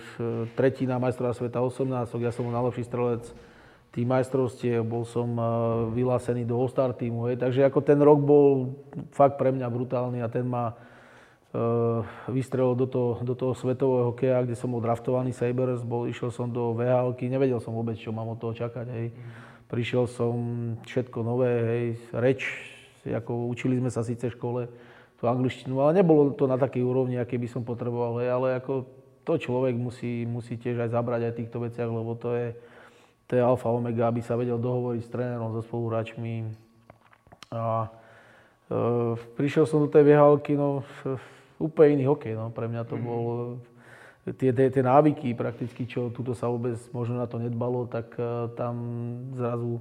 tretí 0.53 0.85
na 0.85 1.01
majstrova 1.01 1.33
sveta 1.33 1.65
18, 1.65 2.13
ja 2.21 2.31
som 2.35 2.45
bol 2.45 2.53
najlepší 2.53 2.85
strelec 2.85 3.25
tých 3.91 4.07
majstrovstiev, 4.07 4.87
bol 4.87 5.03
som 5.03 5.35
e, 5.35 5.43
vyhlásený 5.99 6.47
do 6.47 6.55
All-Star 6.55 6.95
týmu, 6.95 7.27
hej. 7.27 7.43
takže 7.43 7.67
ako 7.67 7.83
ten 7.83 7.99
rok 7.99 8.23
bol 8.23 8.79
fakt 9.11 9.35
pre 9.35 9.51
mňa 9.51 9.67
brutálny 9.67 10.23
a 10.23 10.31
ten 10.31 10.47
ma 10.47 10.79
uh, 11.51 12.07
vystrelil 12.31 12.79
do 12.79 12.87
toho, 12.87 13.19
do 13.27 13.35
toho 13.35 13.53
svetového 13.55 14.15
hokeja, 14.15 14.47
kde 14.47 14.55
som 14.55 14.71
bol 14.71 14.83
draftovaný 14.83 15.35
Sabres, 15.35 15.83
bol, 15.83 16.07
išiel 16.07 16.31
som 16.31 16.47
do 16.47 16.71
vhl 16.79 17.15
nevedel 17.19 17.59
som 17.59 17.75
vôbec, 17.75 17.99
čo 17.99 18.15
mám 18.15 18.31
od 18.31 18.39
toho 18.39 18.55
čakať, 18.55 18.87
hej. 18.95 19.07
Prišiel 19.71 20.07
som, 20.11 20.35
všetko 20.87 21.19
nové, 21.23 21.51
hej, 21.51 21.85
reč, 22.15 22.47
ako 23.07 23.51
učili 23.51 23.79
sme 23.79 23.91
sa 23.91 24.03
síce 24.07 24.31
v 24.31 24.37
škole 24.39 24.63
tú 25.19 25.27
angličtinu, 25.27 25.79
ale 25.83 26.01
nebolo 26.01 26.33
to 26.33 26.47
na 26.47 26.57
takej 26.57 26.83
úrovni, 26.83 27.19
aké 27.19 27.37
by 27.37 27.51
som 27.51 27.67
potreboval, 27.67 28.23
hej, 28.23 28.31
ale 28.31 28.49
ako 28.59 28.87
to 29.27 29.37
človek 29.37 29.77
musí, 29.77 30.25
musí 30.25 30.57
tiež 30.57 30.81
aj 30.87 30.95
zabrať 30.95 31.21
aj 31.29 31.37
týchto 31.37 31.59
veciach, 31.61 31.91
lebo 31.91 32.17
to 32.17 32.35
je, 32.35 32.49
to 33.31 33.39
je 33.39 33.43
alfa 33.47 33.71
omega, 33.71 34.11
aby 34.11 34.19
sa 34.27 34.35
vedel 34.35 34.59
dohovoriť 34.59 35.07
s 35.07 35.13
trénerom, 35.15 35.55
so 35.55 35.63
spoluhráčmi. 35.63 36.51
A 37.55 37.87
e, 38.67 39.15
prišiel 39.39 39.71
som 39.71 39.87
do 39.87 39.89
tej 39.89 40.03
viehalky, 40.03 40.59
no 40.59 40.83
úplne 41.63 42.03
iný 42.03 42.11
hokej, 42.11 42.35
no. 42.35 42.51
Pre 42.51 42.67
mňa 42.67 42.83
to 42.91 42.99
mm. 42.99 43.03
bol 43.07 43.23
tie, 44.35 44.51
tie, 44.51 44.67
tie 44.75 44.83
návyky 44.83 45.39
prakticky, 45.39 45.87
čo 45.87 46.11
tuto 46.11 46.35
sa 46.35 46.51
vôbec 46.51 46.75
možno 46.91 47.23
na 47.23 47.31
to 47.31 47.39
nedbalo, 47.39 47.87
tak 47.87 48.19
e, 48.19 48.51
tam 48.59 48.75
zrazu 49.39 49.79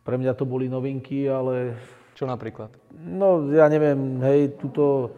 pre 0.00 0.16
mňa 0.16 0.32
to 0.32 0.48
boli 0.48 0.72
novinky, 0.72 1.28
ale... 1.28 1.76
Čo 2.16 2.24
napríklad? 2.24 2.72
No, 2.96 3.52
ja 3.52 3.68
neviem, 3.68 4.18
hej, 4.24 4.56
tuto 4.56 5.12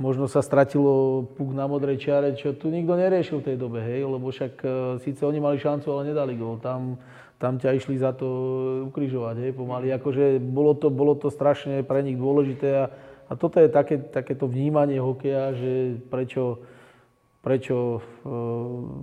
možno 0.00 0.24
sa 0.28 0.40
stratilo 0.40 1.24
puk 1.36 1.52
na 1.52 1.68
modrej 1.68 2.00
čiare, 2.00 2.32
čo 2.32 2.56
tu 2.56 2.72
nikto 2.72 2.96
neriešil 2.96 3.44
v 3.44 3.46
tej 3.52 3.56
dobe, 3.60 3.84
hej, 3.84 4.08
lebo 4.08 4.32
však 4.32 4.52
uh, 4.64 4.72
síce 5.04 5.20
oni 5.24 5.38
mali 5.42 5.60
šancu, 5.60 5.92
ale 5.92 6.12
nedali 6.12 6.38
gol. 6.38 6.56
Tam, 6.62 6.96
tam 7.36 7.60
ťa 7.60 7.76
išli 7.76 8.00
za 8.00 8.16
to 8.16 8.26
ukrižovať, 8.88 9.36
hej, 9.44 9.52
pomaly. 9.52 9.92
Akože 9.92 10.40
bolo 10.40 10.72
to, 10.72 10.88
bolo 10.88 11.12
to 11.18 11.28
strašne 11.28 11.84
pre 11.84 12.00
nich 12.00 12.16
dôležité 12.16 12.68
a, 12.72 12.84
a 13.28 13.32
toto 13.36 13.60
je 13.60 13.68
také, 13.68 14.00
takéto 14.00 14.48
vnímanie 14.48 14.96
hokeja, 14.96 15.52
že 15.52 16.00
prečo, 16.08 16.64
prečo 17.44 18.00
uh, 18.00 18.32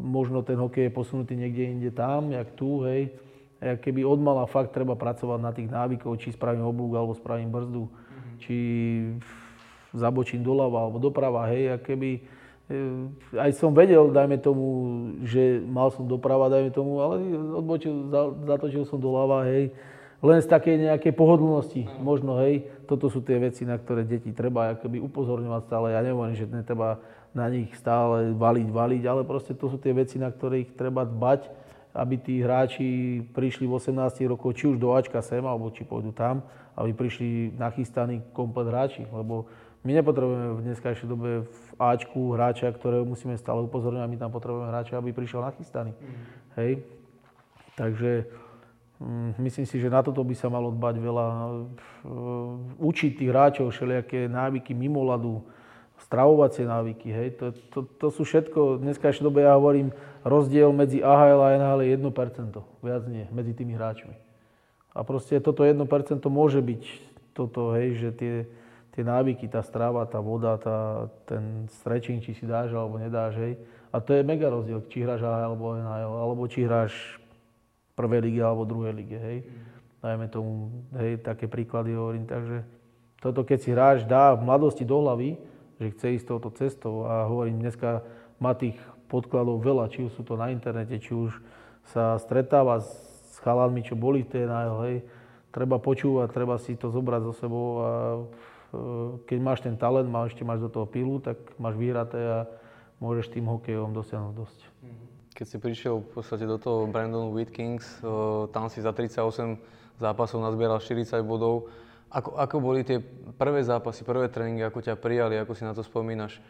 možno 0.01 0.41
ten 0.41 0.57
hokej 0.57 0.89
je 0.89 0.95
posunutý 0.95 1.33
niekde 1.37 1.69
inde 1.69 1.91
tam, 1.93 2.33
jak 2.33 2.49
tu, 2.57 2.81
hej. 2.89 3.13
A 3.59 3.75
keby 3.75 4.07
odmala 4.07 4.47
fakt 4.47 4.71
treba 4.71 4.95
pracovať 4.95 5.39
na 5.43 5.51
tých 5.51 5.67
návykov, 5.67 6.15
či 6.15 6.31
spravím 6.31 6.63
oblúk 6.63 6.95
alebo 6.95 7.11
spravím 7.11 7.51
brzdu, 7.51 7.91
mm-hmm. 7.91 8.35
či 8.39 8.55
zabočím 9.93 10.45
doľava 10.45 10.85
alebo 10.85 10.97
doprava, 11.01 11.49
hej, 11.49 11.73
a 11.73 11.75
keby 11.81 12.09
e, 12.17 12.21
aj 13.37 13.51
som 13.57 13.73
vedel, 13.73 14.13
dajme 14.13 14.37
tomu, 14.37 14.65
že 15.25 15.61
mal 15.65 15.89
som 15.89 16.05
doprava, 16.05 16.51
dajme 16.51 16.69
tomu, 16.69 17.01
ale 17.01 17.21
odbočil, 17.57 18.13
zatočil 18.45 18.83
som 18.85 19.01
doľava, 19.01 19.49
hej, 19.49 19.73
len 20.19 20.39
z 20.43 20.51
takej 20.51 20.75
nejakej 20.91 21.13
pohodlnosti, 21.15 21.87
možno, 22.03 22.35
hej, 22.43 22.67
toto 22.85 23.07
sú 23.07 23.23
tie 23.23 23.39
veci, 23.39 23.63
na 23.63 23.79
ktoré 23.79 24.03
deti 24.03 24.35
treba 24.35 24.75
akoby 24.75 24.99
upozorňovať 24.99 25.61
stále, 25.63 25.95
ja 25.95 26.01
neviem, 26.03 26.35
že 26.35 26.43
netreba 26.45 26.99
na 27.31 27.47
nich 27.47 27.71
stále 27.77 28.33
valiť, 28.33 28.67
valiť, 28.67 29.03
ale 29.05 29.21
proste 29.23 29.53
to 29.53 29.69
sú 29.69 29.77
tie 29.77 29.93
veci, 29.93 30.19
na 30.19 30.27
ktorých 30.27 30.75
treba 30.75 31.05
dbať, 31.05 31.47
aby 31.93 32.15
tí 32.21 32.41
hráči 32.41 33.21
prišli 33.33 33.65
v 33.65 33.73
18 33.77 34.29
rokov, 34.29 34.53
či 34.53 34.69
už 34.69 34.77
do 34.77 34.93
Ačka 34.93 35.21
sem, 35.25 35.41
alebo 35.41 35.73
či 35.73 35.81
pôjdu 35.81 36.13
tam, 36.13 36.45
aby 36.77 36.93
prišli 36.93 37.57
nachystaní 37.57 38.21
komplet 38.31 38.69
hráči, 38.69 39.03
lebo 39.09 39.49
my 39.83 39.91
nepotrebujeme 39.95 40.59
v 40.59 40.63
dneskajšej 40.67 41.07
dobe 41.07 41.47
v 41.47 41.67
Ačku 41.79 42.35
hráča, 42.35 42.67
ktorého 42.75 43.07
musíme 43.07 43.39
stále 43.39 43.63
upozorňovať, 43.63 44.09
my 44.11 44.17
tam 44.19 44.31
potrebujeme 44.31 44.67
hráča, 44.67 44.99
aby 44.99 45.15
prišiel 45.15 45.39
nachystaný. 45.39 45.95
Mm. 45.95 46.15
Hej? 46.59 46.71
Takže 47.79 48.11
mm, 48.99 49.39
myslím 49.39 49.65
si, 49.65 49.79
že 49.79 49.87
na 49.87 50.03
toto 50.03 50.19
by 50.19 50.35
sa 50.35 50.51
malo 50.51 50.75
dbať 50.75 50.95
veľa. 50.99 51.25
Učiť 52.75 53.11
tých 53.23 53.31
hráčov 53.31 53.71
všelijaké 53.71 54.27
návyky 54.27 54.75
mimo 54.75 54.99
ľadu, 55.07 55.47
stravovacie 56.03 56.67
návyky. 56.67 57.07
Hej? 57.07 57.27
To, 57.39 57.45
to, 57.71 57.79
to 57.87 58.07
sú 58.11 58.27
všetko, 58.27 58.83
v 58.83 58.83
dneskajšej 58.83 59.23
dobe 59.23 59.47
ja 59.47 59.55
hovorím, 59.55 59.95
rozdiel 60.27 60.75
medzi 60.75 60.99
AHL 60.99 61.39
a 61.39 61.55
NHL 61.55 61.79
je 61.87 61.89
1%, 61.95 62.83
viac 62.83 63.03
nie, 63.07 63.25
medzi 63.31 63.55
tými 63.55 63.79
hráčmi. 63.79 64.15
A 64.91 65.07
proste 65.07 65.39
toto 65.39 65.63
1% 65.63 65.79
môže 66.27 66.59
byť 66.59 66.83
toto, 67.31 67.71
hej, 67.79 67.95
že 67.95 68.09
tie, 68.11 68.33
tie 68.93 69.03
návyky, 69.05 69.47
tá 69.47 69.61
strava, 69.61 70.05
tá 70.09 70.19
voda, 70.19 70.57
tá, 70.57 71.09
ten 71.29 71.69
stretching, 71.81 72.21
či 72.21 72.33
si 72.33 72.45
dáš 72.45 72.73
alebo 72.73 72.97
nedáš, 72.97 73.37
hej. 73.37 73.53
A 73.89 73.97
to 74.01 74.13
je 74.13 74.21
mega 74.21 74.49
rozdiel, 74.49 74.85
či 74.89 75.01
hráš 75.01 75.25
AHL 75.25 75.53
alebo 75.53 75.77
NHL, 75.77 76.13
alebo 76.13 76.43
či 76.45 76.65
hráš 76.65 76.93
v 77.17 77.91
prvej 77.97 78.21
lige 78.29 78.41
alebo 78.41 78.65
druhej 78.65 78.93
lige, 78.93 79.17
hej. 79.17 79.37
Dajme 79.99 80.27
tomu, 80.31 80.71
hej, 80.95 81.19
také 81.19 81.45
príklady 81.51 81.93
hovorím, 81.93 82.23
takže 82.25 82.63
toto 83.19 83.43
keď 83.43 83.57
si 83.59 83.69
hráč 83.75 83.99
dá 84.07 84.31
v 84.31 84.47
mladosti 84.47 84.87
do 84.87 85.03
hlavy, 85.03 85.35
že 85.79 85.91
chce 85.95 86.07
ísť 86.19 86.25
touto 86.27 86.49
cestou 86.55 87.03
a 87.03 87.27
hovorím, 87.27 87.59
dneska 87.59 88.03
má 88.39 88.55
tých 88.55 88.79
podkladov 89.11 89.59
veľa, 89.59 89.91
či 89.91 90.07
už 90.07 90.11
sú 90.15 90.23
to 90.23 90.39
na 90.39 90.51
internete, 90.55 90.95
či 91.03 91.11
už 91.11 91.35
sa 91.91 92.15
stretáva 92.21 92.79
s 92.79 93.35
chalanmi, 93.43 93.83
čo 93.83 93.99
boli 93.99 94.23
v 94.23 94.31
tej 94.31 94.45
hej. 94.87 94.97
Treba 95.49 95.81
počúvať, 95.81 96.29
treba 96.29 96.61
si 96.61 96.77
to 96.77 96.93
zobrať 96.93 97.21
so 97.25 97.33
sebou 97.33 97.67
a 97.81 97.89
keď 99.25 99.37
máš 99.41 99.59
ten 99.65 99.73
talent, 99.73 100.05
máš, 100.05 100.37
ešte 100.37 100.45
máš 100.45 100.61
do 100.61 100.69
toho 100.69 100.85
pilu, 100.85 101.17
tak 101.17 101.37
máš 101.57 101.73
vyhraté 101.73 102.21
a 102.21 102.39
môžeš 103.01 103.33
tým 103.33 103.49
hokejom 103.49 103.95
dosiahnuť 103.95 104.33
dosť. 104.35 104.59
Keď 105.33 105.45
si 105.47 105.57
prišiel 105.57 106.03
v 106.03 106.09
podstate 106.19 106.43
do 106.43 106.59
toho 106.59 106.85
Brandon 106.85 107.31
Whitkings, 107.31 107.87
eh, 108.03 108.07
tam 108.51 108.67
si 108.67 108.83
za 108.83 108.91
38 108.93 109.57
zápasov 109.97 110.43
nazbieral 110.43 110.83
40 110.83 111.23
bodov. 111.25 111.71
Ako, 112.09 112.35
ako 112.37 112.55
boli 112.59 112.81
tie 112.81 112.97
prvé 113.37 113.61
zápasy, 113.61 114.01
prvé 114.01 114.29
tréningy, 114.33 114.65
ako 114.65 114.81
ťa 114.81 114.97
prijali, 114.97 115.37
ako 115.37 115.53
si 115.53 115.63
na 115.63 115.77
to 115.77 115.85
spomínaš? 115.85 116.41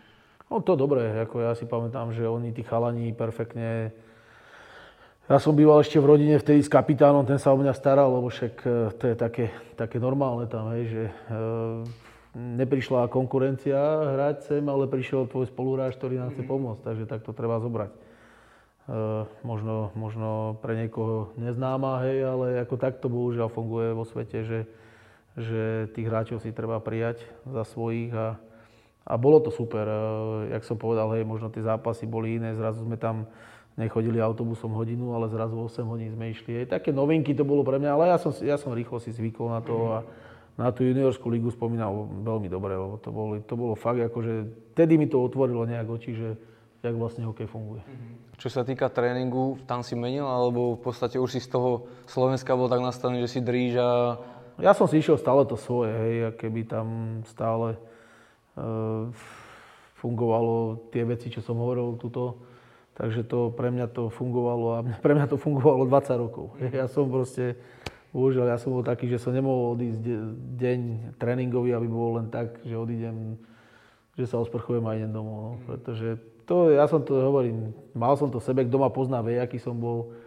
No 0.49 0.63
to 0.63 0.73
dobré, 0.73 1.13
ako 1.19 1.43
ja 1.43 1.53
si 1.53 1.69
pamätám, 1.69 2.15
že 2.15 2.25
oni, 2.25 2.55
tí 2.55 2.65
chalani, 2.65 3.13
perfektne 3.13 3.93
ja 5.29 5.37
som 5.37 5.53
býval 5.53 5.85
ešte 5.85 6.01
v 6.01 6.09
rodine 6.09 6.41
vtedy 6.41 6.65
s 6.65 6.73
kapitánom, 6.73 7.21
ten 7.21 7.37
sa 7.37 7.53
o 7.53 7.57
mňa 7.61 7.69
staral, 7.77 8.09
lebo 8.09 8.33
však 8.33 8.53
eh, 8.65 8.89
to 8.97 9.03
je 9.13 9.15
také, 9.15 9.45
také 9.77 10.01
normálne 10.01 10.49
tam, 10.49 10.73
hej, 10.73 10.83
že 10.89 11.03
neprišla 12.37 13.09
konkurencia 13.09 13.77
hrať 14.13 14.37
sem, 14.45 14.63
ale 14.69 14.85
prišiel 14.85 15.25
tvoj 15.25 15.49
spoluhráč, 15.49 15.97
ktorý 15.97 16.21
nám 16.21 16.37
chce 16.37 16.43
mhm. 16.45 16.49
pomôcť, 16.49 16.81
takže 16.85 17.05
tak 17.09 17.25
to 17.25 17.33
treba 17.33 17.57
zobrať. 17.57 17.89
E, 17.89 17.97
možno, 19.41 19.89
možno 19.97 20.57
pre 20.61 20.77
niekoho 20.77 21.33
neznáma, 21.37 22.05
hej, 22.05 22.25
ale 22.25 22.45
ako 22.61 22.75
takto 22.77 23.09
bohužiaľ 23.09 23.49
funguje 23.49 23.97
vo 23.97 24.05
svete, 24.05 24.45
že, 24.45 24.59
že 25.37 25.89
tých 25.97 26.09
hráčov 26.09 26.41
si 26.41 26.53
treba 26.53 26.77
prijať 26.77 27.21
za 27.49 27.65
svojich 27.65 28.13
a, 28.13 28.37
a 29.09 29.13
bolo 29.17 29.41
to 29.41 29.49
super. 29.49 29.85
E, 29.89 29.97
jak 30.53 30.63
som 30.69 30.77
povedal, 30.77 31.09
hej, 31.17 31.25
možno 31.25 31.49
tie 31.49 31.65
zápasy 31.65 32.05
boli 32.05 32.37
iné, 32.37 32.53
zrazu 32.53 32.85
sme 32.85 32.97
tam 32.97 33.25
nechodili 33.73 34.19
autobusom 34.19 34.75
hodinu, 34.75 35.15
ale 35.15 35.31
zrazu 35.31 35.55
8 35.55 35.87
hodín 35.87 36.11
sme 36.11 36.35
išli. 36.35 36.61
Hej. 36.61 36.65
Také 36.69 36.91
novinky 36.91 37.31
to 37.31 37.47
bolo 37.47 37.63
pre 37.63 37.79
mňa, 37.79 37.89
ale 37.95 38.11
ja 38.11 38.17
som, 38.19 38.35
ja 38.43 38.59
som 38.59 38.75
rýchlo 38.75 38.99
si 38.99 39.09
zvykol 39.15 39.47
na 39.55 39.63
to 39.63 39.75
a, 39.95 39.99
na 40.59 40.75
tú 40.75 40.83
juniorskú 40.83 41.31
ligu 41.31 41.47
spomínal 41.55 42.11
veľmi 42.19 42.51
dobre, 42.51 42.75
lebo 42.75 42.99
to 42.99 43.15
bolo, 43.15 43.39
to 43.39 43.55
bolo 43.55 43.79
fakt, 43.79 44.03
akože 44.03 44.51
vtedy 44.75 44.99
mi 44.99 45.07
to 45.07 45.23
otvorilo 45.23 45.63
nejak 45.63 45.87
oči, 45.87 46.11
že 46.11 46.29
jak 46.83 46.95
vlastne 46.99 47.23
hokej 47.23 47.47
funguje. 47.47 47.79
Čo 48.35 48.51
sa 48.51 48.67
týka 48.67 48.91
tréningu, 48.91 49.59
tam 49.63 49.83
si 49.87 49.95
menil, 49.95 50.27
alebo 50.27 50.75
v 50.75 50.83
podstate 50.83 51.15
už 51.15 51.31
si 51.31 51.39
z 51.39 51.55
toho 51.55 51.87
Slovenska 52.11 52.59
bol 52.59 52.67
tak 52.67 52.83
nastavený, 52.83 53.23
že 53.23 53.39
si 53.39 53.39
dríž 53.39 53.79
a... 53.79 54.19
Ja 54.59 54.75
som 54.75 54.91
si 54.91 54.99
išiel 54.99 55.15
stále 55.15 55.47
to 55.47 55.55
svoje, 55.55 55.95
hej, 55.95 56.15
a 56.27 56.29
keby 56.35 56.67
tam 56.67 56.87
stále 57.23 57.79
e, 58.55 58.67
fungovalo 59.99 60.87
tie 60.91 61.07
veci, 61.07 61.31
čo 61.31 61.39
som 61.39 61.55
hovoril 61.55 61.95
tuto, 61.95 62.43
takže 62.99 63.23
to 63.23 63.55
pre 63.55 63.71
mňa 63.71 63.87
to 63.91 64.11
fungovalo 64.11 64.67
a 64.75 64.79
pre 65.03 65.15
mňa 65.15 65.31
to 65.31 65.39
fungovalo 65.39 65.87
20 65.87 66.23
rokov. 66.27 66.59
Ja 66.59 66.91
som 66.91 67.07
proste 67.07 67.55
Bohužiaľ, 68.09 68.53
ja 68.53 68.57
som 68.57 68.73
bol 68.73 68.81
taký, 68.81 69.05
že 69.05 69.21
som 69.21 69.29
nemohol 69.29 69.77
odísť 69.77 70.01
deň 70.57 70.79
tréningový, 71.21 71.77
aby 71.77 71.85
bol 71.85 72.17
len 72.17 72.33
tak, 72.33 72.57
že 72.65 72.73
odídem, 72.73 73.37
že 74.17 74.25
sa 74.25 74.41
osprchujem 74.41 74.81
a 74.89 74.97
idem 74.97 75.13
domov. 75.13 75.37
No. 75.37 75.51
Pretože 75.69 76.17
to, 76.49 76.73
ja 76.73 76.89
som 76.89 77.05
to 77.05 77.13
hovorím, 77.13 77.69
mal 77.93 78.17
som 78.17 78.33
to 78.33 78.41
sebe, 78.41 78.65
kto 78.65 78.81
ma 78.81 78.89
pozná, 78.89 79.21
vie, 79.21 79.37
aký 79.37 79.61
som 79.61 79.77
bol, 79.77 80.17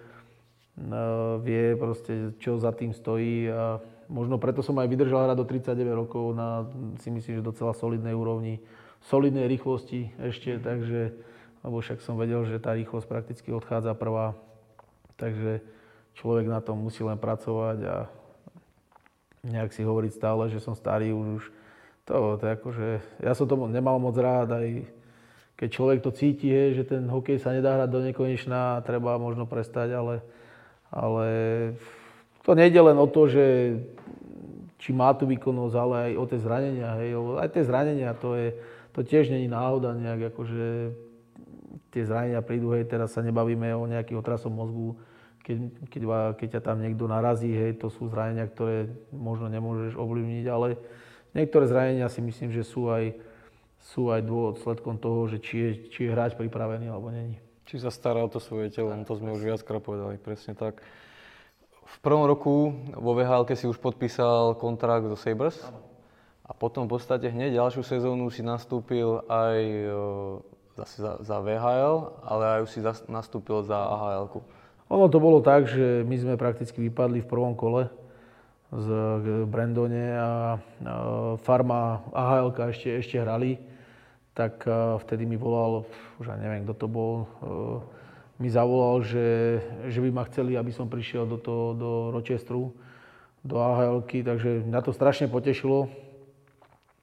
no, 0.79 1.42
vie 1.42 1.75
proste, 1.75 2.31
čo 2.38 2.62
za 2.62 2.71
tým 2.71 2.95
stojí 2.95 3.51
a 3.51 3.83
možno 4.07 4.38
preto 4.38 4.62
som 4.62 4.79
aj 4.79 4.87
vydržal 4.87 5.27
hrať 5.27 5.38
do 5.42 5.47
39 5.51 6.03
rokov 6.07 6.38
na, 6.38 6.71
si 7.03 7.11
myslím, 7.11 7.42
že 7.42 7.51
docela 7.51 7.75
solidnej 7.75 8.14
úrovni, 8.14 8.62
solidnej 9.11 9.51
rýchlosti 9.51 10.14
ešte, 10.23 10.62
takže, 10.62 11.18
lebo 11.66 11.83
však 11.83 11.99
som 11.99 12.14
vedel, 12.14 12.47
že 12.47 12.62
tá 12.62 12.79
rýchlosť 12.79 13.11
prakticky 13.11 13.51
odchádza 13.51 13.99
prvá, 13.99 14.38
takže 15.18 15.59
človek 16.16 16.46
na 16.48 16.61
tom 16.61 16.81
musí 16.81 17.01
len 17.05 17.16
pracovať 17.16 17.79
a 17.88 17.96
nejak 19.42 19.75
si 19.75 19.83
hovoriť 19.83 20.12
stále, 20.14 20.46
že 20.53 20.62
som 20.62 20.77
starý 20.77 21.11
už, 21.11 21.51
to, 22.07 22.38
to 22.38 22.42
je 22.46 22.53
ako, 22.55 22.68
že 22.75 22.88
ja 23.22 23.33
som 23.35 23.46
to 23.46 23.59
nemal 23.66 23.98
moc 23.98 24.14
rád, 24.14 24.55
aj 24.55 24.87
keď 25.59 25.68
človek 25.70 25.98
to 26.03 26.11
cíti, 26.11 26.51
hej, 26.51 26.83
že 26.83 26.85
ten 26.87 27.07
hokej 27.07 27.38
sa 27.38 27.55
nedá 27.55 27.79
hrať 27.79 27.90
do 27.90 28.01
nekonečna, 28.03 28.83
treba 28.83 29.14
možno 29.18 29.46
prestať, 29.46 29.94
ale, 29.94 30.18
ale 30.90 31.27
to 32.42 32.59
nejde 32.59 32.79
len 32.83 32.98
o 32.98 33.07
to, 33.07 33.31
že 33.31 33.79
či 34.83 34.90
má 34.90 35.14
tú 35.14 35.31
výkonnosť, 35.31 35.75
ale 35.79 35.94
aj 36.11 36.12
o 36.18 36.25
tie 36.27 36.40
zranenia. 36.42 36.90
Hej. 36.98 37.14
Aj 37.38 37.46
tie 37.46 37.62
zranenia, 37.62 38.11
to, 38.18 38.35
je, 38.35 38.59
to 38.90 39.07
tiež 39.07 39.31
není 39.31 39.46
náhoda 39.46 39.94
nejak, 39.94 40.35
akože 40.35 40.66
tie 41.94 42.03
zranenia 42.03 42.42
prídu, 42.42 42.75
hej, 42.75 42.90
teraz 42.90 43.14
sa 43.14 43.22
nebavíme 43.22 43.70
o 43.79 43.87
nejakých 43.87 44.18
otrasom 44.18 44.59
mozgu, 44.59 44.98
keď, 45.42 45.57
keď, 45.90 46.02
keď 46.38 46.48
ťa 46.59 46.62
tam 46.62 46.78
niekto 46.78 47.11
narazí, 47.11 47.50
hej, 47.50 47.78
to 47.83 47.90
sú 47.90 48.07
zranenia, 48.09 48.46
ktoré 48.46 48.87
možno 49.11 49.50
nemôžeš 49.50 49.98
ovplyvniť, 49.98 50.44
ale 50.46 50.78
niektoré 51.35 51.66
zranenia 51.66 52.07
si 52.07 52.22
myslím, 52.22 52.55
že 52.55 52.62
sú 52.62 52.88
aj, 52.88 53.18
sú 53.83 54.14
aj 54.14 54.22
dôsledkom 54.22 54.96
toho, 55.02 55.26
že 55.26 55.42
či 55.42 55.55
je, 55.59 55.70
či 55.90 56.00
je 56.07 56.14
hráč 56.14 56.38
pripravený 56.38 56.88
alebo 56.88 57.11
není. 57.11 57.42
Či 57.66 57.83
sa 57.83 57.90
stará 57.90 58.22
o 58.22 58.31
to 58.31 58.38
svoje 58.38 58.70
telo, 58.70 58.94
to 59.02 59.14
sme 59.18 59.35
už 59.35 59.42
viackrát 59.42 59.83
povedali, 59.83 60.18
presne 60.22 60.55
tak. 60.55 60.83
V 61.83 61.96
prvom 62.00 62.24
roku 62.24 62.72
vo 62.96 63.12
vhl 63.12 63.44
si 63.52 63.68
už 63.68 63.76
podpísal 63.76 64.57
kontrakt 64.57 65.05
so 65.11 65.18
Sabres. 65.18 65.61
A 66.42 66.57
potom 66.57 66.90
v 66.90 66.98
podstate 66.98 67.31
hneď 67.31 67.57
ďalšiu 67.57 67.87
sezónu 67.87 68.28
si 68.28 68.42
nastúpil 68.42 69.22
aj 69.31 69.59
e, 69.62 69.87
zase 70.74 70.96
za, 71.00 71.12
za 71.22 71.37
VHL, 71.38 72.18
ale 72.26 72.44
aj 72.44 72.61
si 72.66 72.83
zas, 72.83 73.07
nastúpil 73.07 73.62
za 73.62 73.78
AHL. 73.78 74.26
-ku. 74.26 74.40
Ono 74.92 75.09
to 75.09 75.16
bolo 75.16 75.40
tak, 75.40 75.72
že 75.72 76.05
my 76.05 76.16
sme 76.20 76.35
prakticky 76.37 76.76
vypadli 76.76 77.24
v 77.24 77.31
prvom 77.33 77.57
kole 77.57 77.88
z 78.68 78.88
Brandone 79.48 80.12
a 80.12 80.61
farma 81.40 82.05
AHL 82.12 82.52
ešte, 82.68 83.00
ešte 83.00 83.16
hrali, 83.16 83.57
tak 84.37 84.64
e, 84.64 84.72
vtedy 85.00 85.24
mi 85.24 85.37
volal, 85.40 85.88
už 86.20 86.28
ja 86.28 86.37
neviem, 86.37 86.64
kto 86.68 86.74
to 86.76 86.87
bol, 86.88 87.12
e, 87.24 87.24
mi 88.40 88.48
zavolal, 88.48 89.05
že, 89.05 89.61
že 89.92 90.00
by 90.00 90.09
ma 90.12 90.24
chceli, 90.28 90.57
aby 90.57 90.72
som 90.72 90.88
prišiel 90.88 91.28
do, 91.28 91.37
toho, 91.37 91.76
do 91.76 91.90
Rochesteru, 92.12 92.72
do 93.44 93.57
ahl 93.61 94.05
takže 94.05 94.64
mňa 94.64 94.81
to 94.85 94.92
strašne 94.92 95.28
potešilo. 95.28 95.88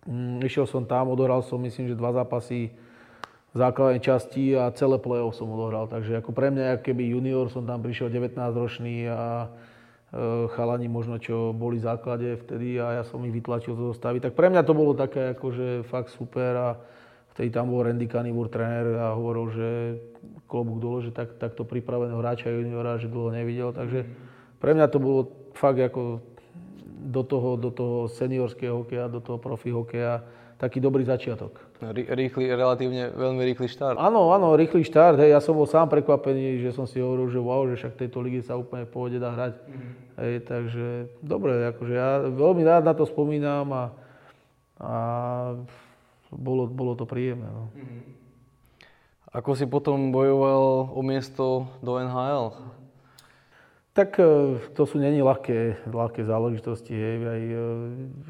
Mm, 0.09 0.41
išiel 0.45 0.65
som 0.65 0.85
tam, 0.85 1.09
odohral 1.13 1.45
som 1.45 1.61
myslím, 1.61 1.89
že 1.89 1.97
dva 1.97 2.13
zápasy 2.13 2.69
základnej 3.57 4.01
časti 4.01 4.53
a 4.53 4.69
celé 4.77 5.01
play-off 5.01 5.33
som 5.33 5.49
odohral. 5.49 5.89
Takže 5.89 6.21
ako 6.21 6.31
pre 6.33 6.53
mňa, 6.53 6.85
keby 6.85 7.09
junior, 7.09 7.49
som 7.49 7.65
tam 7.65 7.81
prišiel 7.81 8.13
19-ročný 8.13 9.09
a 9.09 9.49
e, 10.13 10.49
chalani 10.53 10.85
možno, 10.85 11.17
čo 11.17 11.49
boli 11.49 11.81
v 11.81 11.87
základe 11.89 12.37
vtedy 12.45 12.77
a 12.77 13.01
ja 13.01 13.03
som 13.05 13.25
ich 13.25 13.33
vytlačil 13.33 13.73
zo 13.73 13.89
zostavy. 13.89 14.21
Tak 14.21 14.37
pre 14.37 14.53
mňa 14.53 14.61
to 14.61 14.73
bolo 14.77 14.93
také 14.93 15.33
akože 15.33 15.81
fakt 15.89 16.13
super 16.13 16.51
a 16.53 16.69
vtedy 17.33 17.49
tam 17.49 17.73
bol 17.73 17.81
Randy 17.81 18.05
Canivur, 18.05 18.53
tréner 18.53 19.01
a 19.01 19.17
hovoril, 19.17 19.45
že 19.49 19.69
klobúk 20.45 20.77
dole, 20.77 20.99
že 21.05 21.11
tak, 21.13 21.41
takto 21.41 21.65
pripraveného 21.65 22.21
hráča 22.21 22.53
juniora, 22.53 23.01
že 23.01 23.09
dlho 23.09 23.33
nevidel. 23.33 23.73
Takže 23.73 24.05
pre 24.61 24.77
mňa 24.77 24.85
to 24.93 24.99
bolo 25.01 25.21
fakt 25.57 25.81
ako 25.81 26.21
do 26.99 27.21
toho, 27.25 27.57
do 27.57 27.73
toho 27.73 28.05
seniorského 28.11 28.85
hokeja, 28.85 29.09
do 29.09 29.23
toho 29.23 29.41
profi 29.41 29.73
hokeja 29.73 30.21
taký 30.59 30.83
dobrý 30.83 31.07
začiatok. 31.07 31.55
Rýchly, 31.95 32.51
relatívne 32.51 33.15
veľmi 33.15 33.41
rýchly 33.47 33.71
štart. 33.71 33.95
Áno, 33.95 34.35
áno, 34.35 34.59
rýchly 34.59 34.83
štart. 34.83 35.15
Hej, 35.23 35.31
ja 35.31 35.39
som 35.39 35.55
bol 35.55 35.63
sám 35.63 35.87
prekvapený, 35.87 36.59
že 36.59 36.75
som 36.75 36.83
si 36.83 36.99
hovoril, 36.99 37.31
že 37.31 37.39
wow, 37.39 37.63
že 37.71 37.79
však 37.79 37.95
tejto 37.95 38.19
ligy 38.19 38.43
sa 38.43 38.59
úplne 38.59 38.83
v 38.83 38.91
pohode 38.91 39.17
dá 39.17 39.31
hrať. 39.31 39.55
Mm-hmm. 39.55 39.91
Hej, 40.19 40.33
takže 40.43 40.87
dobre, 41.23 41.63
akože 41.71 41.93
ja 41.95 42.27
veľmi 42.27 42.61
rád 42.67 42.83
na 42.83 42.91
to 42.91 43.07
spomínam 43.07 43.71
a, 43.71 43.83
a 44.83 44.91
bolo, 46.27 46.67
bolo 46.67 46.93
to 46.99 47.07
príjemné. 47.07 47.47
No. 47.47 47.71
Ako 49.31 49.55
si 49.55 49.63
potom 49.63 50.11
bojoval 50.11 50.91
o 50.91 51.01
miesto 51.05 51.71
do 51.79 51.95
NHL? 51.95 52.51
Tak 53.99 54.15
e, 54.15 54.55
to 54.79 54.87
sú 54.87 54.95
není 54.95 55.19
ľahké, 55.19 55.91
ľahké 55.91 56.23
záležitosti. 56.23 56.95
Hej. 56.95 57.15
Aj 57.19 57.43
e, 57.43 57.59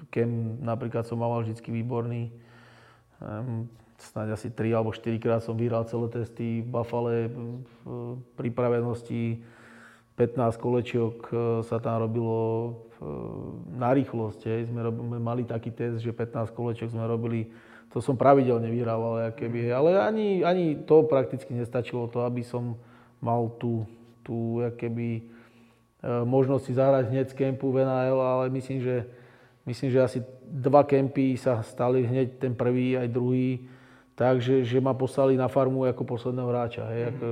Kem 0.10 0.58
napríklad 0.66 1.06
som 1.06 1.22
mal 1.22 1.46
vždy 1.46 1.62
výborný. 1.62 2.34
Snáď 4.02 4.34
asi 4.34 4.50
3 4.50 4.74
alebo 4.74 4.90
4 4.90 5.22
krát 5.22 5.46
som 5.46 5.54
vyhral 5.54 5.86
celé 5.86 6.10
testy 6.10 6.66
v 6.66 6.68
Buffale, 6.74 7.30
v 7.30 8.18
pripravenosti 8.34 9.46
15 10.18 10.58
kolečiok 10.58 11.16
e, 11.30 11.34
sa 11.62 11.78
tam 11.78 12.02
robilo 12.02 12.74
na 13.78 13.94
rýchlosť. 13.94 14.42
Hej. 14.50 14.74
Sme 14.74 14.90
mali 15.22 15.46
taký 15.46 15.70
test, 15.70 16.02
že 16.02 16.10
15 16.10 16.50
kolečiok 16.50 16.90
sme 16.90 17.06
robili 17.06 17.54
to 17.94 18.02
som 18.02 18.14
pravidelne 18.14 18.70
vyhrával, 18.70 19.34
keby, 19.34 19.74
ale 19.74 19.98
ani, 19.98 20.46
ani 20.46 20.78
to 20.86 21.10
prakticky 21.10 21.58
nestačilo 21.58 22.06
to, 22.06 22.22
aby 22.22 22.46
som 22.46 22.78
mal 23.18 23.50
tú, 23.58 23.82
tú 24.22 24.62
keby, 24.78 25.26
možnosť 26.04 26.64
si 26.64 26.74
zahrať 26.76 27.06
hneď 27.12 27.26
z 27.32 27.36
kempu 27.36 27.72
v 27.76 27.84
NHL, 27.84 28.20
ale 28.20 28.44
myslím, 28.56 28.80
že, 28.80 29.04
myslím, 29.68 29.90
že 29.92 30.00
asi 30.00 30.20
dva 30.48 30.88
kempy 30.88 31.36
sa 31.36 31.60
stali 31.60 32.08
hneď 32.08 32.40
ten 32.40 32.56
prvý 32.56 32.96
aj 32.96 33.08
druhý, 33.12 33.68
takže 34.16 34.64
že 34.64 34.80
ma 34.80 34.96
poslali 34.96 35.36
na 35.36 35.52
farmu 35.52 35.84
ako 35.88 36.04
posledného 36.08 36.48
hráča. 36.48 36.84
Hej, 36.92 37.02
ako, 37.16 37.26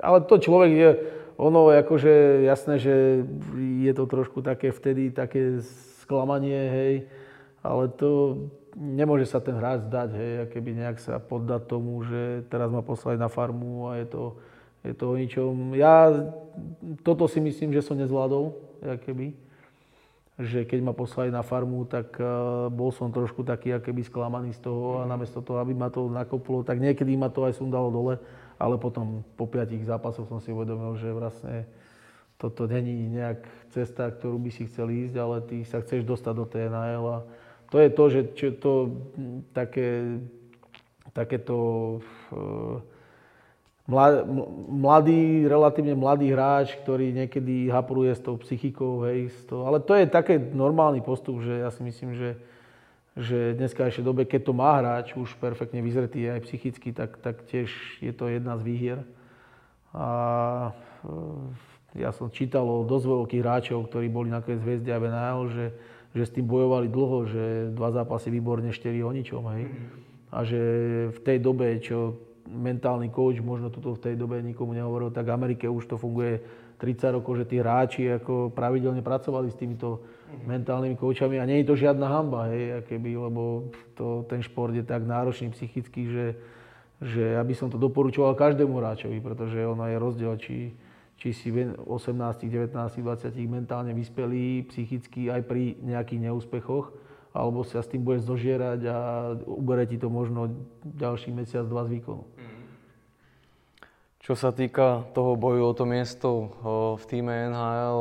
ale 0.00 0.18
to 0.28 0.34
človek 0.40 0.72
je, 0.72 0.90
ono 1.40 1.72
akože 1.72 2.44
jasné, 2.44 2.76
že 2.76 3.24
je 3.80 3.92
to 3.96 4.04
trošku 4.04 4.44
také 4.44 4.68
vtedy 4.70 5.08
také 5.08 5.64
sklamanie, 6.04 6.60
hej, 6.68 6.94
ale 7.64 7.88
to 7.88 8.36
nemôže 8.76 9.28
sa 9.28 9.40
ten 9.40 9.56
hráč 9.56 9.88
zdať, 9.88 10.10
hej, 10.12 10.32
keby 10.52 10.84
nejak 10.84 11.00
sa 11.00 11.16
poddať 11.16 11.64
tomu, 11.64 12.04
že 12.04 12.44
teraz 12.52 12.68
ma 12.68 12.84
poslali 12.84 13.16
na 13.16 13.32
farmu 13.32 13.88
a 13.88 14.00
je 14.00 14.06
to, 14.08 14.22
je 14.82 14.94
to 14.94 15.14
o 15.14 15.18
ničom. 15.18 15.78
Ja 15.78 16.10
toto 17.06 17.30
si 17.30 17.38
myslím, 17.38 17.70
že 17.70 17.86
som 17.86 17.94
nezvládol, 17.94 18.54
keby. 18.82 19.34
Že 20.42 20.66
keď 20.66 20.78
ma 20.82 20.90
poslali 20.96 21.30
na 21.30 21.46
farmu, 21.46 21.86
tak 21.86 22.18
uh, 22.18 22.66
bol 22.66 22.90
som 22.90 23.14
trošku 23.14 23.46
taký 23.46 23.78
keby 23.78 24.02
sklamaný 24.02 24.56
z 24.56 24.64
toho 24.64 25.04
a 25.04 25.06
namiesto 25.06 25.44
toho, 25.44 25.62
aby 25.62 25.76
ma 25.76 25.92
to 25.92 26.10
nakoplo, 26.10 26.66
tak 26.66 26.82
niekedy 26.82 27.14
ma 27.14 27.30
to 27.30 27.46
aj 27.46 27.62
sundalo 27.62 27.92
dole, 27.92 28.18
ale 28.58 28.74
potom 28.80 29.22
po 29.38 29.46
piatich 29.46 29.86
zápasoch 29.86 30.26
som 30.26 30.42
si 30.42 30.50
uvedomil, 30.50 30.98
že 30.98 31.14
vlastne 31.14 31.68
toto 32.40 32.66
není 32.66 33.06
nejak 33.06 33.46
cesta, 33.70 34.10
ktorú 34.10 34.40
by 34.42 34.50
si 34.50 34.66
chcel 34.66 34.90
ísť, 34.90 35.14
ale 35.14 35.36
ty 35.46 35.62
sa 35.62 35.78
chceš 35.78 36.02
dostať 36.02 36.34
do 36.34 36.46
tej 36.48 36.66
a 36.74 37.22
to 37.70 37.80
je 37.80 37.88
to, 37.88 38.04
že 38.10 38.20
čo 38.36 38.48
to 38.58 38.72
také, 39.56 40.20
takéto 41.16 41.56
uh, 42.34 42.91
mladý, 43.86 45.46
relatívne 45.50 45.98
mladý 45.98 46.30
hráč, 46.30 46.78
ktorý 46.86 47.10
niekedy 47.10 47.66
hapruje 47.66 48.14
s 48.14 48.22
tou 48.22 48.38
psychikou, 48.38 49.02
hej, 49.06 49.30
to, 49.50 49.66
ale 49.66 49.82
to 49.82 49.98
je 49.98 50.06
také 50.06 50.38
normálny 50.38 51.02
postup, 51.02 51.42
že 51.42 51.66
ja 51.66 51.70
si 51.74 51.82
myslím, 51.82 52.14
že, 52.14 52.30
že 53.18 53.58
dneska 53.58 53.90
ešte 53.90 54.06
dobe, 54.06 54.22
keď 54.22 54.40
to 54.46 54.52
má 54.54 54.78
hráč 54.78 55.18
už 55.18 55.34
perfektne 55.42 55.82
vyzretý 55.82 56.30
aj 56.30 56.46
psychicky, 56.46 56.94
tak, 56.94 57.18
tak 57.18 57.42
tiež 57.50 57.68
je 57.98 58.12
to 58.14 58.30
jedna 58.30 58.54
z 58.54 58.62
výhier. 58.62 58.98
A 59.90 60.08
e, 61.02 62.06
ja 62.06 62.14
som 62.14 62.30
čítal 62.30 62.64
o 62.64 62.86
dosť 62.86 63.04
veľkých 63.04 63.42
hráčov, 63.42 63.90
ktorí 63.90 64.06
boli 64.08 64.30
nakoniec 64.30 64.62
hviezdi 64.62 64.94
a 64.94 65.02
NHL, 65.02 65.42
že 65.50 65.66
že 66.12 66.28
s 66.28 66.34
tým 66.36 66.44
bojovali 66.44 66.92
dlho, 66.92 67.18
že 67.24 67.44
dva 67.72 67.88
zápasy 67.88 68.28
výborne, 68.28 68.68
štyri 68.68 69.00
o 69.00 69.08
ničom, 69.08 69.48
hej. 69.56 69.64
A 70.32 70.44
že 70.44 70.60
v 71.12 71.18
tej 71.24 71.38
dobe, 71.40 71.72
čo 71.80 72.16
mentálny 72.48 73.10
coach 73.14 73.38
možno 73.38 73.70
tuto 73.70 73.94
v 73.94 74.02
tej 74.02 74.14
dobe 74.18 74.42
nikomu 74.42 74.74
nehovoril, 74.74 75.14
tak 75.14 75.30
v 75.30 75.34
Amerike 75.34 75.66
už 75.70 75.86
to 75.86 75.96
funguje 75.96 76.42
30 76.82 77.14
rokov, 77.14 77.38
že 77.38 77.46
tí 77.46 77.56
hráči 77.62 78.10
ako 78.10 78.50
pravidelne 78.50 79.06
pracovali 79.06 79.48
s 79.50 79.58
týmito 79.58 80.02
mentálnymi 80.42 80.98
koučami. 80.98 81.38
A 81.38 81.46
nie 81.46 81.62
je 81.62 81.70
to 81.70 81.78
žiadna 81.78 82.10
hamba, 82.10 82.50
hej, 82.50 82.82
keby, 82.90 83.14
lebo 83.14 83.70
to, 83.94 84.26
ten 84.26 84.42
šport 84.42 84.74
je 84.74 84.82
tak 84.82 85.06
náročný 85.06 85.54
psychicky, 85.54 86.10
že, 86.10 86.26
že 86.98 87.38
ja 87.38 87.42
by 87.46 87.54
som 87.54 87.70
to 87.70 87.78
doporučoval 87.78 88.34
každému 88.34 88.74
hráčovi, 88.82 89.22
pretože 89.22 89.62
ono 89.62 89.86
je 89.86 89.96
rozdiel, 90.02 90.34
či, 90.42 90.74
či 91.22 91.28
si 91.30 91.54
18, 91.54 91.86
19, 91.86 92.74
20 92.74 93.30
mentálne 93.46 93.94
vyspelý, 93.94 94.66
psychicky 94.66 95.30
aj 95.30 95.46
pri 95.46 95.78
nejakých 95.78 96.32
neúspechoch, 96.32 96.90
alebo 97.32 97.64
sa 97.64 97.80
s 97.80 97.88
tým 97.88 98.04
budeš 98.04 98.28
zožierať 98.28 98.80
a 98.88 98.96
ubere 99.48 99.88
ti 99.88 99.96
to 99.96 100.12
možno 100.12 100.52
ďalší 100.84 101.32
mesiac, 101.32 101.64
dva 101.64 101.88
z 101.88 101.98
výkonu. 101.98 102.24
Čo 104.22 104.38
sa 104.38 104.54
týka 104.54 105.02
toho 105.18 105.34
boju 105.34 105.66
o 105.66 105.74
to 105.74 105.82
miesto 105.82 106.54
v 106.94 107.04
týme 107.10 107.50
NHL, 107.50 108.00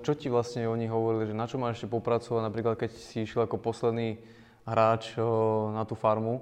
čo 0.00 0.16
ti 0.16 0.32
vlastne 0.32 0.64
oni 0.64 0.88
hovorili, 0.88 1.28
že 1.28 1.36
na 1.36 1.44
čo 1.44 1.60
máš 1.60 1.84
ešte 1.84 1.92
popracovať, 1.92 2.40
napríklad 2.48 2.80
keď 2.80 2.90
si 2.96 3.28
išiel 3.28 3.44
ako 3.44 3.60
posledný 3.60 4.16
hráč 4.64 5.20
na 5.76 5.84
tú 5.84 5.92
farmu, 5.92 6.40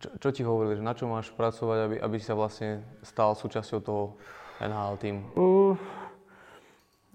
čo, 0.00 0.08
čo 0.16 0.28
ti 0.32 0.40
hovorili, 0.40 0.80
že 0.80 0.88
na 0.88 0.96
čo 0.96 1.04
máš 1.04 1.28
pracovať, 1.36 1.78
aby, 1.84 1.96
aby 2.00 2.16
si 2.16 2.24
sa 2.24 2.32
vlastne 2.32 2.80
stal 3.04 3.36
súčasťou 3.36 3.80
toho 3.84 4.16
NHL 4.64 4.94
tým? 5.04 5.16
Uh, 5.36 5.76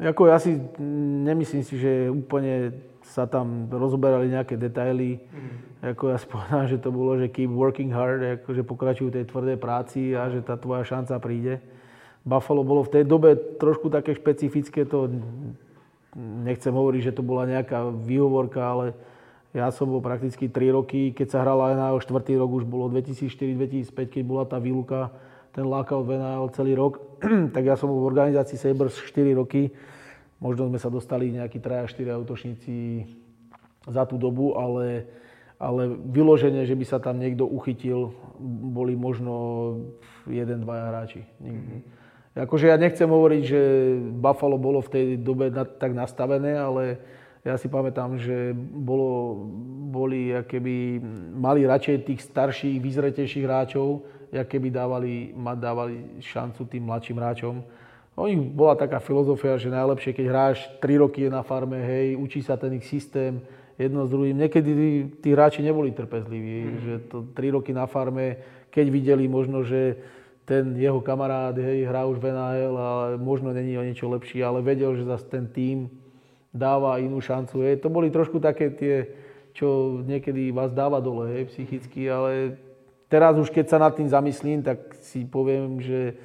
Ako 0.01 0.33
ja 0.33 0.41
si 0.41 0.57
nemyslím 1.21 1.61
si, 1.61 1.77
že 1.77 2.09
úplne 2.09 2.73
sa 3.05 3.29
tam 3.29 3.69
rozoberali 3.69 4.33
nejaké 4.33 4.57
detaily. 4.57 5.21
Mm. 5.21 5.93
Ako 5.93 6.09
ja 6.09 6.17
spomínam, 6.25 6.65
že 6.65 6.81
to 6.81 6.89
bolo, 6.89 7.21
že 7.21 7.29
keep 7.29 7.53
working 7.53 7.93
hard, 7.93 8.41
ako 8.41 8.57
že 8.57 8.63
pokračujú 8.65 9.13
tej 9.13 9.29
tvrdej 9.29 9.57
práci 9.61 10.17
a 10.17 10.33
že 10.33 10.41
tá 10.41 10.57
tvoja 10.57 10.81
šanca 10.81 11.21
príde. 11.21 11.61
Buffalo 12.25 12.65
bolo 12.65 12.85
v 12.85 13.01
tej 13.01 13.03
dobe 13.05 13.33
trošku 13.57 13.89
také 13.89 14.13
špecifické, 14.13 14.85
to 14.85 15.09
nechcem 16.17 16.69
hovoriť, 16.69 17.01
že 17.09 17.15
to 17.17 17.25
bola 17.25 17.49
nejaká 17.49 17.89
výhovorka, 17.89 18.61
ale 18.61 18.85
ja 19.57 19.73
som 19.73 19.89
bol 19.89 20.05
prakticky 20.05 20.45
3 20.45 20.77
roky, 20.77 21.17
keď 21.17 21.27
sa 21.33 21.41
hrala 21.41 21.73
NHL 21.73 21.97
4. 21.97 22.39
rok, 22.39 22.51
už 22.61 22.65
bolo 22.69 22.93
2004-2005, 22.93 23.89
keď 24.05 24.23
bola 24.23 24.45
tá 24.45 24.61
výluka, 24.61 25.09
ten 25.51 25.65
lockout 25.65 26.05
v 26.07 26.21
NHL 26.21 26.47
celý 26.53 26.73
rok, 26.77 27.01
tak 27.57 27.63
ja 27.65 27.73
som 27.73 27.89
bol 27.89 28.05
v 28.05 28.09
organizácii 28.13 28.55
Sabres 28.55 28.95
4 29.01 29.33
roky 29.33 29.73
Možno 30.41 30.67
sme 30.73 30.81
sa 30.81 30.89
dostali 30.89 31.29
nejakí 31.29 31.61
3-4 31.61 32.17
autošníci 32.17 33.05
za 33.85 34.09
tú 34.09 34.17
dobu, 34.17 34.57
ale, 34.57 35.05
ale 35.61 35.93
vyloženie, 35.93 36.65
že 36.65 36.73
by 36.73 36.85
sa 36.85 36.97
tam 36.97 37.21
niekto 37.21 37.45
uchytil, 37.45 38.09
boli 38.73 38.97
možno 38.97 39.33
jeden, 40.25 40.65
dvaja 40.65 40.85
hráči. 40.89 41.21
Mm-hmm. 41.37 41.79
Akože 42.41 42.73
ja 42.73 42.79
nechcem 42.79 43.05
hovoriť, 43.05 43.41
že 43.43 43.61
Buffalo 44.17 44.57
bolo 44.57 44.81
v 44.81 44.89
tej 44.89 45.05
dobe 45.19 45.53
na, 45.53 45.67
tak 45.67 45.93
nastavené, 45.93 46.57
ale 46.57 46.97
ja 47.43 47.57
si 47.57 47.67
pamätám, 47.67 48.15
že 48.21 48.53
bolo, 48.55 49.45
boli, 49.91 50.31
keby 50.45 51.01
mali 51.35 51.67
radšej 51.67 52.07
tých 52.07 52.21
starších, 52.21 52.77
vyzretejších 52.79 53.45
hráčov, 53.45 54.05
keby 54.31 54.71
dávali, 54.71 55.35
dávali 55.59 56.21
šancu 56.23 56.69
tým 56.71 56.87
mladším 56.87 57.17
hráčom. 57.19 57.55
Nich 58.27 58.41
bola 58.41 58.75
taká 58.75 58.99
filozofia, 58.99 59.55
že 59.55 59.71
najlepšie, 59.71 60.11
keď 60.13 60.25
hráš 60.27 60.57
3 60.83 61.01
roky 61.01 61.29
na 61.31 61.41
farme, 61.41 61.79
hej, 61.79 62.19
učí 62.19 62.43
sa 62.43 62.59
ten 62.59 62.75
ich 62.75 62.85
systém, 62.85 63.41
jedno 63.79 64.05
s 64.05 64.09
druhým. 64.11 64.37
Niekedy 64.37 64.71
tí, 65.21 65.29
hráči 65.33 65.65
neboli 65.65 65.95
trpezliví, 65.95 66.57
mm. 66.61 66.77
že 66.85 66.93
to 67.09 67.25
3 67.33 67.55
roky 67.55 67.71
na 67.73 67.89
farme, 67.89 68.37
keď 68.69 68.85
videli 68.91 69.25
možno, 69.25 69.65
že 69.65 69.97
ten 70.45 70.75
jeho 70.75 70.99
kamarát, 70.99 71.55
hej, 71.55 71.87
hrá 71.87 72.05
už 72.05 72.19
v 72.19 72.33
NHL, 72.33 72.75
ale 72.75 73.07
možno 73.17 73.53
není 73.53 73.77
o 73.77 73.85
niečo 73.85 74.09
lepší, 74.09 74.43
ale 74.43 74.59
vedel, 74.59 74.93
že 74.97 75.07
zase 75.07 75.25
ten 75.29 75.47
tým 75.47 75.87
dáva 76.51 76.99
inú 76.99 77.23
šancu. 77.23 77.63
Hej. 77.63 77.79
To 77.85 77.89
boli 77.89 78.11
trošku 78.11 78.41
také 78.43 78.73
tie, 78.73 79.07
čo 79.55 79.99
niekedy 80.03 80.51
vás 80.51 80.75
dáva 80.75 80.99
dole, 80.99 81.31
hej, 81.31 81.43
psychicky, 81.51 82.09
ale 82.11 82.59
teraz 83.07 83.39
už 83.39 83.51
keď 83.51 83.65
sa 83.67 83.77
nad 83.79 83.95
tým 83.95 84.07
zamyslím, 84.07 84.59
tak 84.63 84.95
si 84.99 85.23
poviem, 85.23 85.79
že 85.79 86.15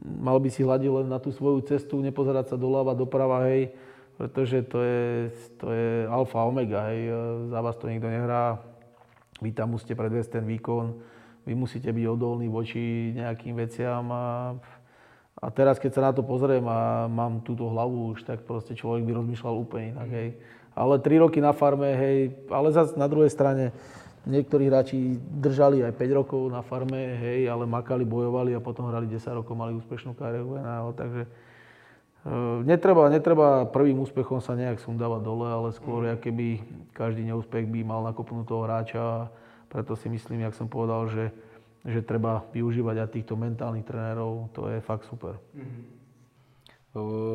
mal 0.00 0.40
by 0.40 0.48
si 0.48 0.64
hľadiť 0.64 0.90
len 0.90 1.06
na 1.12 1.20
tú 1.20 1.28
svoju 1.32 1.60
cestu, 1.68 2.00
nepozerať 2.00 2.54
sa 2.54 2.56
doľava, 2.56 2.96
doprava, 2.96 3.44
hej, 3.48 3.76
pretože 4.16 4.64
to 4.68 4.78
je, 4.80 5.04
to 5.60 5.66
je 5.72 5.88
alfa, 6.08 6.44
omega, 6.48 6.88
hej, 6.92 7.12
za 7.52 7.58
vás 7.60 7.76
to 7.76 7.88
nikto 7.88 8.08
nehrá, 8.08 8.60
vy 9.42 9.52
tam 9.52 9.76
musíte 9.76 9.92
predviesť 9.92 10.40
ten 10.40 10.44
výkon, 10.48 10.96
vy 11.44 11.52
musíte 11.52 11.90
byť 11.90 12.06
odolní 12.06 12.46
voči 12.46 13.12
nejakým 13.18 13.58
veciam 13.58 14.06
a, 14.14 14.54
a 15.42 15.46
teraz, 15.50 15.76
keď 15.82 15.90
sa 15.92 16.02
na 16.08 16.12
to 16.14 16.22
pozriem 16.22 16.64
a 16.70 17.10
mám 17.10 17.42
túto 17.42 17.68
hlavu 17.68 18.14
už, 18.16 18.24
tak 18.24 18.46
proste 18.46 18.78
človek 18.78 19.02
by 19.04 19.12
rozmýšľal 19.18 19.54
úplne 19.58 19.98
inak, 19.98 20.10
hej. 20.12 20.30
Ale 20.72 21.04
tri 21.04 21.20
roky 21.20 21.36
na 21.42 21.52
farme, 21.52 21.92
hej, 21.92 22.32
ale 22.48 22.72
zase 22.72 22.96
na 22.96 23.04
druhej 23.04 23.28
strane, 23.28 23.76
Niektorí 24.22 24.70
hráči 24.70 25.18
držali 25.18 25.82
aj 25.82 25.98
5 25.98 26.18
rokov 26.22 26.46
na 26.46 26.62
farme, 26.62 27.18
hej, 27.18 27.50
ale 27.50 27.66
makali, 27.66 28.06
bojovali 28.06 28.54
a 28.54 28.62
potom 28.62 28.86
hrali 28.86 29.10
10 29.10 29.18
rokov, 29.42 29.58
mali 29.58 29.74
úspešnú 29.74 30.14
kariéru 30.14 30.62
NHL, 30.62 30.94
takže 30.94 31.22
e, 31.26 31.28
netreba, 32.62 33.10
netreba 33.10 33.66
prvým 33.66 33.98
úspechom 33.98 34.38
sa 34.38 34.54
nejak 34.54 34.78
sundávať 34.78 35.26
dole, 35.26 35.50
ale 35.50 35.74
skôr, 35.74 36.06
mm. 36.06 36.22
keby 36.22 36.46
každý 36.94 37.26
neúspech 37.26 37.66
by 37.66 37.82
mal 37.82 38.06
nakopnúť 38.06 38.46
toho 38.46 38.62
hráča 38.62 39.02
a 39.02 39.18
preto 39.66 39.98
si 39.98 40.06
myslím, 40.06 40.46
jak 40.46 40.54
som 40.54 40.70
povedal, 40.70 41.10
že, 41.10 41.34
že 41.82 41.98
treba 41.98 42.46
využívať 42.54 43.02
aj 43.02 43.08
týchto 43.18 43.34
mentálnych 43.34 43.82
trénerov, 43.82 44.54
to 44.54 44.70
je 44.70 44.78
fakt 44.86 45.02
super. 45.10 45.34
Mm-hmm. 45.50 46.01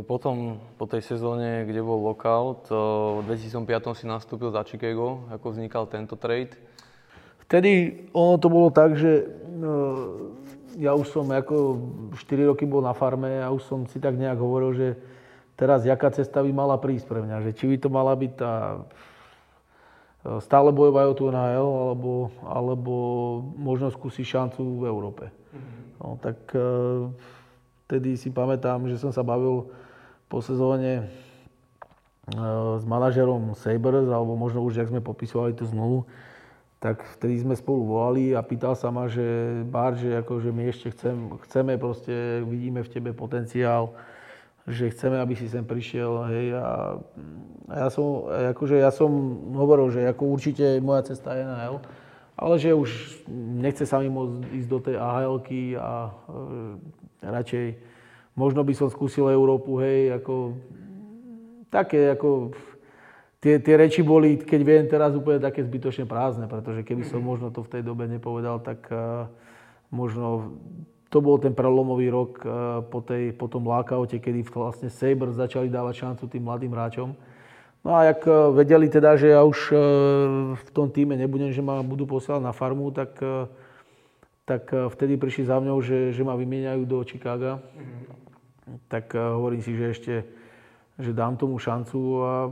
Potom, 0.06 0.62
po 0.78 0.86
tej 0.86 1.02
sezóne, 1.02 1.66
kde 1.66 1.82
bol 1.82 1.98
lockout, 2.06 2.70
v 2.70 3.26
2005 3.26 3.98
si 3.98 4.06
nastúpil 4.06 4.54
za 4.54 4.62
Chicago. 4.62 5.26
Ako 5.34 5.50
vznikal 5.50 5.90
tento 5.90 6.14
trade? 6.14 6.54
Vtedy 7.50 8.06
ono 8.14 8.38
to 8.38 8.54
bolo 8.54 8.70
tak, 8.70 8.94
že 8.94 9.26
no, 9.50 9.74
ja 10.78 10.94
už 10.94 11.10
som 11.10 11.26
ako 11.34 11.82
4 12.14 12.54
roky 12.54 12.70
bol 12.70 12.86
na 12.86 12.94
farme 12.94 13.42
a 13.42 13.50
už 13.50 13.66
som 13.66 13.90
si 13.90 13.98
tak 13.98 14.14
nejak 14.14 14.38
hovoril, 14.38 14.78
že 14.78 14.88
teraz 15.58 15.82
jaká 15.82 16.14
cesta 16.14 16.46
by 16.46 16.54
mala 16.54 16.78
prísť 16.78 17.10
pre 17.10 17.26
mňa. 17.26 17.50
Že 17.50 17.52
či 17.58 17.66
by 17.66 17.78
to 17.82 17.90
mala 17.90 18.14
byť 18.14 18.32
tá 18.38 18.54
stále 20.38 20.70
bojovať 20.70 21.06
o 21.10 21.18
tú 21.18 21.34
NHL, 21.34 21.70
alebo, 21.90 22.30
alebo 22.46 22.94
možno 23.58 23.90
skúsiť 23.90 24.38
šancu 24.38 24.62
v 24.62 24.84
Európe. 24.86 25.34
Mm-hmm. 25.34 25.82
No, 25.98 26.08
tak 26.22 26.38
Vtedy 27.88 28.20
si 28.20 28.28
pamätám, 28.28 28.84
že 28.92 29.00
som 29.00 29.16
sa 29.16 29.24
bavil 29.24 29.72
po 30.28 30.44
sezóne 30.44 30.92
e, 31.00 31.04
s 32.76 32.84
manažerom 32.84 33.56
Sabres, 33.56 34.12
alebo 34.12 34.36
možno 34.36 34.60
už, 34.68 34.84
ak 34.84 34.92
sme 34.92 35.00
podpisovali 35.00 35.56
tú 35.56 35.64
zmluvu, 35.64 36.04
tak 36.84 37.00
vtedy 37.16 37.48
sme 37.48 37.56
spolu 37.56 37.88
volali 37.88 38.36
a 38.36 38.44
pýtal 38.44 38.76
sa 38.76 38.92
ma, 38.92 39.08
že 39.08 39.24
Bar, 39.72 39.96
že 39.96 40.20
akože 40.20 40.52
my 40.52 40.64
ešte 40.68 40.92
chcem, 40.92 41.16
chceme, 41.48 41.80
proste 41.80 42.44
vidíme 42.44 42.84
v 42.84 42.92
tebe 42.92 43.16
potenciál, 43.16 43.96
že 44.68 44.92
chceme, 44.92 45.18
aby 45.24 45.40
si 45.40 45.48
sem 45.48 45.64
prišiel, 45.64 46.28
hej, 46.28 46.60
a, 46.60 47.00
ja 47.72 47.88
som, 47.88 48.28
akože 48.28 48.84
ja 48.84 48.92
som 48.92 49.10
hovoril, 49.56 49.96
že 49.96 50.12
ako 50.12 50.28
určite 50.28 50.84
moja 50.84 51.08
cesta 51.08 51.40
je 51.40 51.48
na 51.48 51.72
L, 51.72 51.80
ale 52.36 52.60
že 52.60 52.76
už 52.76 53.24
nechce 53.64 53.88
sa 53.88 54.04
mi 54.04 54.12
môcť 54.12 54.44
ísť 54.60 54.70
do 54.70 54.80
tej 54.84 54.96
ahl 55.00 55.40
a 55.80 56.12
radšej 57.22 57.66
možno 58.38 58.62
by 58.62 58.74
som 58.78 58.88
skúsil 58.94 59.26
Európu, 59.34 59.82
hej, 59.82 60.14
ako 60.22 60.54
také, 61.74 62.14
ako 62.14 62.54
tie, 63.42 63.58
tie 63.58 63.76
reči 63.76 64.06
boli, 64.06 64.38
keď 64.38 64.62
viem 64.62 64.86
teraz 64.86 65.18
úplne 65.18 65.42
také 65.42 65.66
zbytočne 65.66 66.06
prázdne, 66.06 66.46
pretože 66.46 66.86
keby 66.86 67.04
som 67.10 67.20
možno 67.26 67.50
to 67.50 67.66
v 67.66 67.72
tej 67.74 67.82
dobe 67.82 68.06
nepovedal, 68.06 68.62
tak 68.62 68.86
uh, 68.94 69.26
možno 69.90 70.54
to 71.10 71.18
bol 71.18 71.42
ten 71.42 71.58
prelomový 71.58 72.14
rok 72.14 72.32
uh, 72.46 72.86
po, 72.86 73.02
tej, 73.02 73.34
po 73.34 73.50
tom 73.50 73.66
lákaute, 73.66 74.22
kedy 74.22 74.46
vlastne 74.54 74.94
Sabres 74.94 75.34
začali 75.34 75.68
dávať 75.68 76.06
šancu 76.06 76.24
tým 76.30 76.46
mladým 76.46 76.72
hráčom. 76.78 77.18
No 77.82 77.90
a 77.98 78.06
jak 78.06 78.22
uh, 78.30 78.54
vedeli 78.54 78.86
teda, 78.86 79.18
že 79.18 79.34
ja 79.34 79.42
už 79.42 79.74
v 80.62 80.70
tom 80.78 80.94
týme 80.94 81.18
nebudem, 81.18 81.50
že 81.50 81.66
ma 81.66 81.82
budú 81.82 82.06
posielať 82.06 82.46
na 82.46 82.54
farmu, 82.54 82.94
tak 82.94 83.18
tak 84.48 84.72
eh, 84.72 84.88
vtedy 84.88 85.20
prišli 85.20 85.44
za 85.52 85.60
mňou, 85.60 85.84
že, 85.84 86.16
že 86.16 86.24
ma 86.24 86.40
vymieňajú 86.40 86.82
do 86.88 87.04
Chicaga. 87.04 87.60
Mm-hmm. 87.60 88.16
Tak 88.88 89.16
uh, 89.16 89.36
hovorím 89.36 89.60
si, 89.60 89.76
že 89.76 89.86
ešte 89.92 90.16
že 90.98 91.14
dám 91.14 91.38
tomu 91.38 91.62
šancu 91.62 92.26
a 92.26 92.50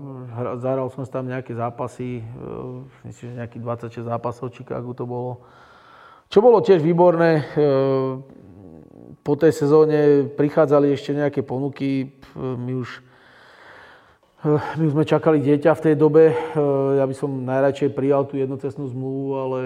zahral 0.61 0.85
som 0.93 1.01
tam 1.09 1.25
nejaké 1.25 1.57
zápasy, 1.57 2.21
uh, 2.21 2.85
myslím, 3.01 3.33
že 3.33 3.39
nejakých 3.41 3.63
26 3.97 4.05
zápasov 4.05 4.53
v 4.53 4.61
Chicagu 4.61 4.93
to 4.93 5.09
bolo. 5.09 5.41
Čo 6.29 6.45
bolo 6.45 6.61
tiež 6.61 6.81
výborné, 6.81 7.45
po 9.21 9.33
tej 9.37 9.53
sezóne 9.53 10.25
prichádzali 10.25 10.89
ešte 10.89 11.13
nejaké 11.13 11.45
ponuky, 11.45 12.17
my 12.33 12.81
už 12.81 12.89
my 14.81 14.87
sme 14.89 15.05
čakali 15.05 15.37
dieťa 15.37 15.73
v 15.77 15.83
tej 15.85 15.95
dobe. 15.97 16.33
Ja 16.97 17.05
by 17.05 17.13
som 17.13 17.45
najradšej 17.45 17.93
prijal 17.93 18.25
tú 18.25 18.41
jednocestnú 18.41 18.89
zmluvu, 18.89 19.25
ale 19.37 19.59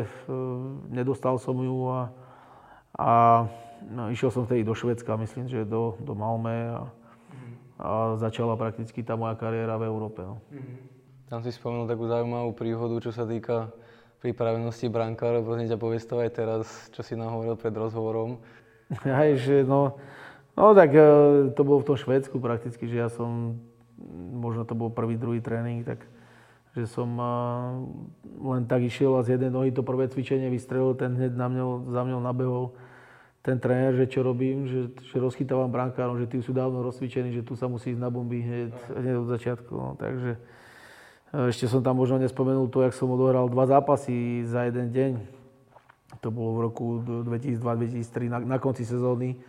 nedostal 0.92 1.39
som 1.39 1.56
ju 1.60 1.88
a 1.88 2.12
a 3.00 3.48
no, 3.88 4.12
išiel 4.12 4.28
som 4.28 4.44
vtedy 4.44 4.68
do 4.68 4.76
Švedska, 4.76 5.16
myslím, 5.16 5.48
že 5.48 5.64
do, 5.64 5.96
do 6.04 6.12
Malme 6.12 6.76
a, 6.76 6.82
a 7.80 7.90
začala 8.20 8.60
prakticky 8.60 9.00
tá 9.00 9.16
moja 9.16 9.40
kariéra 9.40 9.80
v 9.80 9.88
Európe. 9.88 10.20
No. 10.20 10.44
Tam 11.32 11.40
si 11.40 11.56
spomenul 11.56 11.88
takú 11.88 12.12
zaujímavú 12.12 12.52
príhodu, 12.52 13.00
čo 13.00 13.16
sa 13.16 13.24
týka 13.24 13.72
pripravenosti 14.20 14.92
brankárov, 14.92 15.48
prosím 15.48 15.72
ťa 15.72 15.80
povedz 15.80 16.04
to 16.04 16.20
aj 16.20 16.30
teraz, 16.36 16.68
čo 16.92 17.00
si 17.00 17.16
nám 17.16 17.40
hovoril 17.40 17.56
pred 17.56 17.72
rozhovorom. 17.72 18.44
Aj, 19.06 19.32
že 19.40 19.64
no, 19.64 19.96
no 20.60 20.76
tak 20.76 20.92
e, 20.92 21.04
to 21.56 21.62
bolo 21.64 21.80
v 21.80 21.88
tom 21.94 21.96
Švédsku 21.96 22.36
prakticky, 22.42 22.90
že 22.90 23.00
ja 23.00 23.08
som, 23.08 23.62
možno 24.34 24.68
to 24.68 24.76
bol 24.76 24.92
prvý, 24.92 25.16
druhý 25.16 25.40
tréning, 25.40 25.88
tak 25.88 26.04
že 26.76 26.90
som 26.90 27.08
e, 27.16 27.32
len 28.44 28.68
tak 28.68 28.84
išiel 28.84 29.16
a 29.16 29.24
z 29.24 29.40
jednej 29.40 29.54
nohy 29.54 29.72
to 29.72 29.88
prvé 29.88 30.12
cvičenie 30.12 30.52
vystrelil, 30.52 30.98
ten 31.00 31.16
hneď 31.16 31.38
na 31.38 31.48
mňa, 31.48 31.64
za 31.94 32.02
mňou 32.04 32.20
nabehol 32.20 32.66
ten 33.39 33.56
tréner, 33.56 33.95
že 33.95 34.12
čo 34.12 34.19
robím, 34.19 34.67
že, 34.67 34.91
že 34.99 35.15
rozchytávam 35.15 35.71
brankárom, 35.71 36.19
že 36.19 36.28
tí 36.28 36.43
sú 36.43 36.52
dávno 36.52 36.84
rozcvičení, 36.84 37.32
že 37.32 37.45
tu 37.45 37.56
sa 37.56 37.71
musí 37.71 37.95
ísť 37.95 38.02
na 38.04 38.12
bomby 38.12 38.43
hneď, 38.43 38.71
hneď 38.99 39.15
od 39.15 39.28
začiatku. 39.32 39.71
No, 39.71 39.95
takže 39.95 40.36
e, 40.36 40.39
ešte 41.47 41.71
som 41.71 41.80
tam 41.80 41.95
možno 41.95 42.19
nespomenul 42.19 42.67
to, 42.67 42.84
jak 42.84 42.91
som 42.91 43.08
odohral 43.08 43.47
dva 43.47 43.63
zápasy 43.63 44.43
za 44.43 44.67
jeden 44.67 44.91
deň. 44.91 45.12
To 46.19 46.36
bolo 46.36 46.60
v 46.60 46.63
roku 46.67 46.86
2002-2003 46.99 48.28
na, 48.28 48.38
na 48.43 48.58
konci 48.60 48.84
sezóny. 48.84 49.39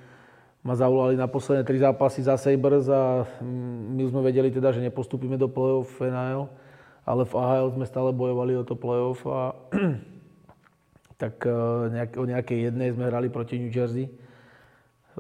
ma 0.63 0.79
zavolali 0.79 1.19
na 1.19 1.27
posledné 1.27 1.67
tri 1.67 1.83
zápasy 1.83 2.23
za 2.23 2.39
Sabres 2.39 2.87
a 2.87 3.27
my 3.91 4.07
sme 4.07 4.23
vedeli 4.23 4.55
teda, 4.55 4.71
že 4.71 4.85
nepostupíme 4.87 5.35
do 5.35 5.51
play-off 5.51 5.99
NHL, 5.99 6.47
ale 7.03 7.23
v 7.27 7.33
AHL 7.35 7.75
sme 7.75 7.89
stále 7.91 8.15
bojovali 8.15 8.55
o 8.55 8.63
to 8.63 8.79
play-off 8.79 9.27
a 9.27 9.51
tak 11.21 11.45
nejak, 11.93 12.17
o 12.17 12.25
nejakej 12.25 12.73
jednej 12.73 12.97
sme 12.97 13.13
hrali 13.13 13.29
proti 13.29 13.61
New 13.61 13.69
Jersey 13.69 14.09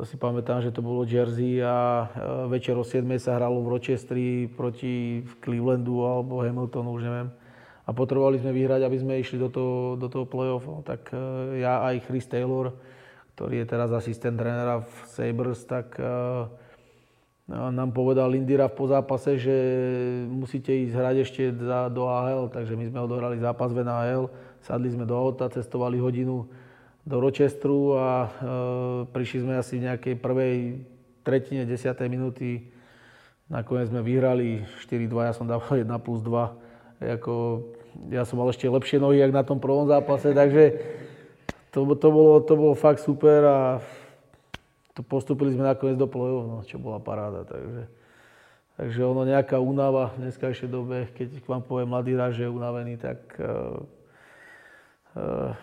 to 0.01 0.09
si 0.09 0.17
pamätám, 0.17 0.65
že 0.65 0.73
to 0.73 0.81
bolo 0.81 1.05
Jersey 1.05 1.61
a 1.61 2.09
e, 2.09 2.47
večer 2.49 2.79
o 2.79 2.81
7 2.81 3.05
sa 3.19 3.37
hralo 3.37 3.61
v 3.61 3.77
Rochestri 3.77 4.49
proti 4.49 5.21
Clevelandu 5.45 6.07
alebo 6.07 6.41
Hamiltonu, 6.41 6.95
už 6.95 7.05
neviem. 7.05 7.29
A 7.85 7.93
potrebovali 7.93 8.41
sme 8.41 8.55
vyhrať, 8.55 8.87
aby 8.87 8.97
sme 8.97 9.21
išli 9.21 9.37
do 9.37 9.53
toho, 9.53 10.01
do 10.01 10.07
toho 10.07 10.25
play-off. 10.25 10.65
Tak 10.87 11.13
e, 11.13 11.19
ja 11.61 11.83
aj 11.85 12.07
Chris 12.07 12.25
Taylor, 12.25 12.73
ktorý 13.37 13.61
je 13.61 13.67
teraz 13.67 13.91
asistent 13.91 14.41
trénera 14.41 14.81
v 14.81 14.95
Sabres, 15.05 15.67
tak 15.69 15.99
e, 16.01 16.07
nám 17.51 17.91
povedal 17.91 18.31
Indira 18.39 18.71
v 18.71 18.79
pozápase, 18.79 19.35
že 19.35 19.57
musíte 20.31 20.71
ísť 20.71 20.95
hrať 20.95 21.17
ešte 21.27 21.43
za, 21.59 21.91
do 21.91 22.07
AHL, 22.07 22.47
takže 22.47 22.79
my 22.79 22.87
sme 22.87 23.03
odohrali 23.03 23.43
zápas 23.43 23.75
v 23.75 23.83
NHL, 23.83 24.31
sadli 24.63 24.95
sme 24.95 25.03
do 25.03 25.19
auta, 25.19 25.51
cestovali 25.51 25.99
hodinu 25.99 26.47
do 27.03 27.17
Rochestru 27.19 27.99
a 27.99 28.07
e, 28.07 28.29
prišli 29.11 29.39
sme 29.43 29.59
asi 29.59 29.83
v 29.83 29.91
nejakej 29.91 30.15
prvej 30.23 30.57
tretine, 31.27 31.67
desiatej 31.67 32.07
minúty. 32.07 32.71
Nakoniec 33.51 33.91
sme 33.91 33.99
vyhrali 33.99 34.63
4-2, 34.87 35.11
ja 35.27 35.35
som 35.35 35.51
dával 35.51 35.83
1 35.83 35.91
plus 36.07 36.23
2. 36.23 37.03
Jako, 37.03 37.35
ja 38.15 38.23
som 38.23 38.39
mal 38.39 38.47
ešte 38.55 38.71
lepšie 38.71 39.03
nohy, 39.03 39.19
jak 39.19 39.35
na 39.35 39.43
tom 39.43 39.59
prvom 39.59 39.91
zápase, 39.91 40.31
takže 40.31 40.79
to, 41.75 41.83
to, 41.99 42.09
bolo, 42.15 42.47
to 42.47 42.55
bolo 42.55 42.79
fakt 42.79 43.03
super 43.03 43.43
a 43.43 43.59
to 45.01 45.09
postupili 45.09 45.57
sme 45.57 45.65
nakoniec 45.65 45.97
do 45.97 46.05
play-off, 46.05 46.45
no, 46.45 46.61
čo 46.69 46.77
bola 46.77 47.01
paráda. 47.01 47.49
Takže, 47.49 47.89
takže 48.77 49.01
ono 49.01 49.25
nejaká 49.25 49.57
únava 49.57 50.13
v 50.13 50.29
dneskajšej 50.29 50.69
dobe, 50.69 51.09
keď 51.17 51.41
vám 51.49 51.65
povie 51.65 51.89
mladý 51.89 52.13
ráž, 52.21 52.37
že 52.37 52.45
je 52.45 52.53
unavený, 52.53 53.01
tak 53.01 53.17
uh, 53.41 53.81
uh, 55.17 55.57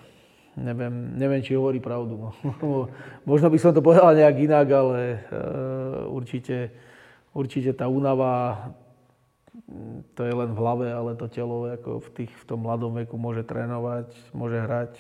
neviem, 0.58 1.14
neviem, 1.22 1.46
či 1.46 1.54
hovorí 1.54 1.78
pravdu. 1.78 2.18
No. 2.18 2.30
Možno 3.30 3.54
by 3.54 3.62
som 3.62 3.78
to 3.78 3.86
povedal 3.86 4.18
nejak 4.18 4.42
inak, 4.42 4.68
ale 4.74 5.22
uh, 5.30 6.10
určite, 6.10 6.74
určite 7.38 7.78
tá 7.78 7.86
únava, 7.86 8.74
to 10.18 10.26
je 10.26 10.34
len 10.34 10.50
v 10.50 10.58
hlave, 10.58 10.90
ale 10.90 11.14
to 11.14 11.30
telo 11.30 11.70
ako 11.70 12.02
v, 12.02 12.26
tých, 12.26 12.34
v 12.34 12.44
tom 12.50 12.66
mladom 12.66 12.98
veku 12.98 13.22
môže 13.22 13.46
trénovať, 13.46 14.18
môže 14.34 14.58
hrať, 14.66 14.94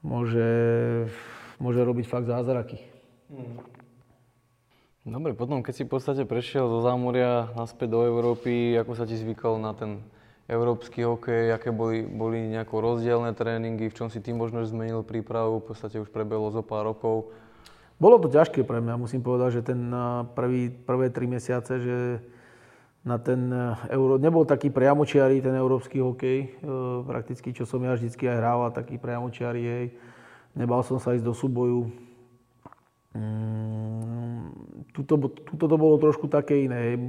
môže, 0.00 0.48
môže 1.60 1.84
robiť 1.84 2.08
fakt 2.08 2.32
zázraky. 2.32 2.95
Hmm. 3.26 3.58
Dobre, 5.06 5.38
potom 5.38 5.62
keď 5.62 5.74
si 5.74 5.82
v 5.86 5.92
podstate 5.94 6.22
prešiel 6.26 6.66
zo 6.66 6.82
zámoria 6.82 7.54
naspäť 7.54 7.94
do 7.94 8.02
Európy, 8.02 8.74
ako 8.74 8.98
sa 8.98 9.06
ti 9.06 9.14
zvykal 9.14 9.62
na 9.62 9.70
ten 9.70 10.02
európsky 10.46 11.02
hokej, 11.02 11.54
aké 11.54 11.74
boli, 11.74 12.06
boli 12.06 12.42
nejako 12.50 12.82
rozdielne 12.82 13.34
tréningy, 13.34 13.90
v 13.90 13.96
čom 13.98 14.10
si 14.10 14.22
tým 14.22 14.38
možno 14.38 14.62
zmenil 14.62 15.02
prípravu, 15.02 15.58
v 15.58 15.74
podstate 15.74 15.98
už 15.98 16.10
prebehlo 16.10 16.50
zo 16.54 16.62
pár 16.62 16.86
rokov. 16.86 17.34
Bolo 17.98 18.18
to 18.22 18.30
ťažké 18.30 18.62
pre 18.62 18.78
mňa, 18.78 18.98
musím 18.98 19.22
povedať, 19.22 19.62
že 19.62 19.74
ten 19.74 19.90
prvý, 20.34 20.70
prvé 20.70 21.10
tri 21.10 21.26
mesiace, 21.26 21.82
že 21.82 21.98
na 23.06 23.18
ten 23.22 23.46
euro, 23.90 24.18
nebol 24.18 24.42
taký 24.42 24.70
priamočiarý 24.74 25.38
ten 25.38 25.54
európsky 25.54 26.02
hokej, 26.02 26.38
e, 26.42 26.48
prakticky, 27.06 27.54
čo 27.54 27.62
som 27.62 27.78
ja 27.86 27.94
vždycky 27.94 28.26
aj 28.26 28.38
hrával, 28.42 28.74
taký 28.74 28.98
priamočiarý, 28.98 29.62
hej. 29.62 29.86
Nebal 30.58 30.82
som 30.82 30.98
sa 30.98 31.14
ísť 31.14 31.22
do 31.22 31.30
súboju. 31.30 32.05
Mm, 33.16 34.52
tuto, 34.92 35.16
tuto 35.32 35.64
to 35.64 35.76
bolo 35.80 35.96
trošku 35.96 36.28
také 36.28 36.68
iné, 36.68 37.00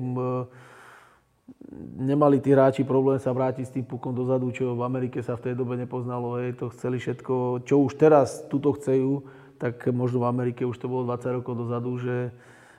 nemali 1.99 2.39
tí 2.39 2.55
hráči 2.55 2.87
problém 2.87 3.19
sa 3.19 3.35
vrátiť 3.35 3.65
s 3.67 3.73
tým 3.75 3.85
pukom 3.85 4.15
dozadu, 4.15 4.51
čo 4.55 4.75
v 4.75 4.83
Amerike 4.87 5.19
sa 5.19 5.35
v 5.35 5.51
tej 5.51 5.53
dobe 5.59 5.75
nepoznalo. 5.75 6.39
Hej, 6.39 6.59
to 6.59 6.71
chceli 6.71 6.99
všetko, 6.99 7.67
čo 7.67 7.83
už 7.83 7.99
teraz 7.99 8.43
tuto 8.47 8.71
chcejú, 8.75 9.27
tak 9.59 9.83
možno 9.91 10.23
v 10.23 10.29
Amerike 10.29 10.63
už 10.63 10.77
to 10.79 10.87
bolo 10.87 11.03
20 11.09 11.41
rokov 11.41 11.53
dozadu, 11.57 11.97
že 11.99 12.31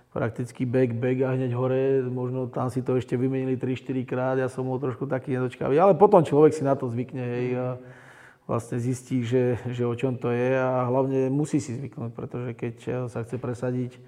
prakticky 0.09 0.65
back, 0.65 0.97
back 0.97 1.21
a 1.21 1.37
hneď 1.37 1.53
hore, 1.53 2.01
možno 2.09 2.49
tam 2.49 2.73
si 2.73 2.81
to 2.81 2.97
ešte 2.97 3.13
vymenili 3.15 3.61
3-4 3.61 4.09
krát, 4.09 4.37
ja 4.41 4.49
som 4.49 4.65
bol 4.65 4.81
trošku 4.81 5.05
taký 5.05 5.37
nedočkavý, 5.37 5.77
ale 5.77 5.93
potom 5.95 6.25
človek 6.25 6.57
si 6.57 6.65
na 6.65 6.73
to 6.73 6.89
zvykne 6.89 7.21
hej, 7.21 7.47
a 7.55 7.67
vlastne 8.49 8.81
zistí, 8.81 9.29
že, 9.29 9.61
že 9.69 9.85
o 9.85 9.93
čom 9.93 10.17
to 10.17 10.33
je 10.33 10.57
a 10.57 10.89
hlavne 10.89 11.29
musí 11.29 11.61
si 11.61 11.77
zvyknúť, 11.77 12.17
pretože 12.17 12.51
keď 12.57 12.75
sa 13.13 13.21
chce 13.21 13.37
presadiť, 13.37 14.01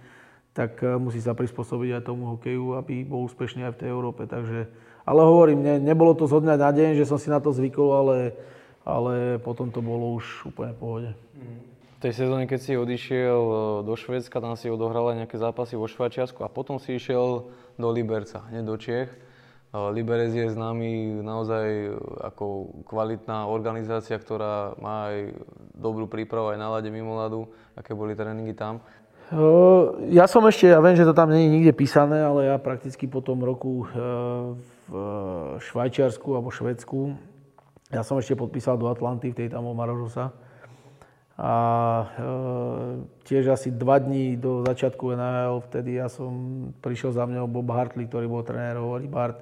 tak 0.52 0.82
eh, 0.82 0.98
musí 0.98 1.22
sa 1.22 1.36
prispôsobiť 1.36 2.00
aj 2.00 2.06
tomu 2.06 2.26
hokeju, 2.36 2.80
aby 2.80 3.06
bol 3.06 3.28
úspešný 3.28 3.68
aj 3.68 3.72
v 3.76 3.80
tej 3.84 3.88
Európe. 3.92 4.26
Takže, 4.26 4.66
ale 5.06 5.20
hovorím, 5.22 5.60
ne, 5.62 5.74
nebolo 5.78 6.16
to 6.16 6.26
zo 6.26 6.42
na 6.42 6.56
deň, 6.56 6.98
že 6.98 7.06
som 7.06 7.20
si 7.20 7.30
na 7.30 7.38
to 7.38 7.54
zvykol, 7.54 7.88
ale, 7.92 8.18
ale 8.82 9.38
potom 9.44 9.70
to 9.70 9.84
bolo 9.84 10.16
už 10.18 10.48
úplne 10.48 10.72
v 10.74 10.80
pohode. 10.80 11.10
V 12.00 12.08
tej 12.08 12.16
sezóne, 12.16 12.48
keď 12.48 12.60
si 12.64 12.72
odišiel 12.80 13.40
eh, 13.44 13.58
do 13.86 13.94
Švedska, 13.94 14.40
tam 14.42 14.56
si 14.56 14.72
odohral 14.72 15.14
aj 15.14 15.26
nejaké 15.26 15.36
zápasy 15.36 15.76
vo 15.76 15.86
Švajčiarsku 15.86 16.42
a 16.42 16.52
potom 16.52 16.80
si 16.80 16.96
išiel 16.96 17.46
do 17.76 17.88
Liberca, 17.92 18.42
hneď 18.50 18.64
do 18.64 18.76
Čiech. 18.76 19.29
Liberec 19.70 20.34
je 20.34 20.50
známy 20.50 21.22
naozaj 21.22 21.94
ako 22.26 22.74
kvalitná 22.90 23.46
organizácia, 23.46 24.18
ktorá 24.18 24.74
má 24.82 25.14
aj 25.14 25.38
dobrú 25.78 26.10
prípravu 26.10 26.50
aj 26.50 26.58
na 26.58 26.68
lade 26.74 26.90
mimo 26.90 27.14
ľadu, 27.14 27.46
aké 27.78 27.94
boli 27.94 28.18
tréningy 28.18 28.50
tam. 28.50 28.82
Ja 30.10 30.26
som 30.26 30.42
ešte, 30.50 30.74
ja 30.74 30.82
viem, 30.82 30.98
že 30.98 31.06
to 31.06 31.14
tam 31.14 31.30
nie 31.30 31.46
je 31.46 31.54
nikde 31.54 31.72
písané, 31.78 32.18
ale 32.18 32.50
ja 32.50 32.58
prakticky 32.58 33.06
po 33.06 33.22
tom 33.22 33.46
roku 33.46 33.86
v 34.90 34.94
Švajčiarsku 35.62 36.34
alebo 36.34 36.50
Švedsku, 36.50 37.14
ja 37.94 38.02
som 38.02 38.18
ešte 38.18 38.34
podpísal 38.34 38.74
do 38.74 38.90
Atlanty, 38.90 39.30
v 39.30 39.38
tej 39.38 39.54
tam 39.54 39.70
Marožosa. 39.70 40.34
A 41.40 41.54
e, 42.04 42.08
tiež 43.24 43.56
asi 43.56 43.72
dva 43.72 43.96
dní 43.96 44.36
do 44.36 44.60
začiatku 44.60 45.16
NHL, 45.16 45.64
vtedy 45.72 45.96
ja 45.96 46.12
som, 46.12 46.68
prišiel 46.84 47.16
za 47.16 47.24
mňou 47.24 47.48
Bob 47.48 47.72
Hartley, 47.72 48.04
ktorý 48.04 48.28
bol 48.28 48.44
tréner, 48.44 48.76
hovorí 48.76 49.08
Bart, 49.08 49.40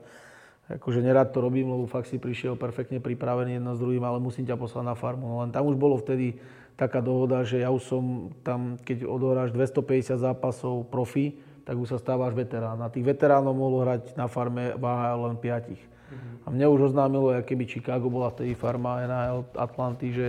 akože 0.71 1.03
nerad 1.03 1.35
to 1.35 1.43
robím, 1.43 1.75
lebo 1.75 1.91
fakt 1.91 2.07
si 2.07 2.23
prišiel 2.23 2.55
perfektne 2.55 3.03
pripravený 3.03 3.59
jedno 3.59 3.75
s 3.75 3.83
druhým, 3.83 4.05
ale 4.07 4.23
musím 4.23 4.47
ťa 4.47 4.55
poslať 4.55 4.85
na 4.87 4.95
farmu. 4.95 5.27
No 5.27 5.43
len 5.43 5.51
tam 5.51 5.67
už 5.67 5.75
bolo 5.75 5.99
vtedy 5.99 6.39
taká 6.79 7.03
dohoda, 7.03 7.43
že 7.43 7.59
ja 7.59 7.75
už 7.75 7.83
som 7.83 8.31
tam, 8.47 8.79
keď 8.79 9.03
odohráš 9.03 9.51
250 9.51 10.23
zápasov 10.23 10.87
profi, 10.87 11.35
tak 11.67 11.75
už 11.75 11.97
sa 11.97 11.99
stávaš 11.99 12.33
veterán. 12.39 12.79
A 12.79 12.93
tých 12.93 13.05
veteránov 13.05 13.59
mohlo 13.59 13.83
hrať 13.83 14.15
na 14.15 14.31
farme 14.31 14.79
váha 14.79 15.19
len 15.19 15.35
5. 15.35 15.43
Mm-hmm. 15.43 16.35
A 16.45 16.47
mne 16.55 16.67
už 16.71 16.95
oznámilo, 16.95 17.35
keby 17.43 17.67
Chicago 17.67 18.07
bola 18.09 18.31
vtedy 18.31 18.55
farma 18.55 19.05
NHL 19.05 19.41
Atlanty, 19.59 20.09
že, 20.15 20.29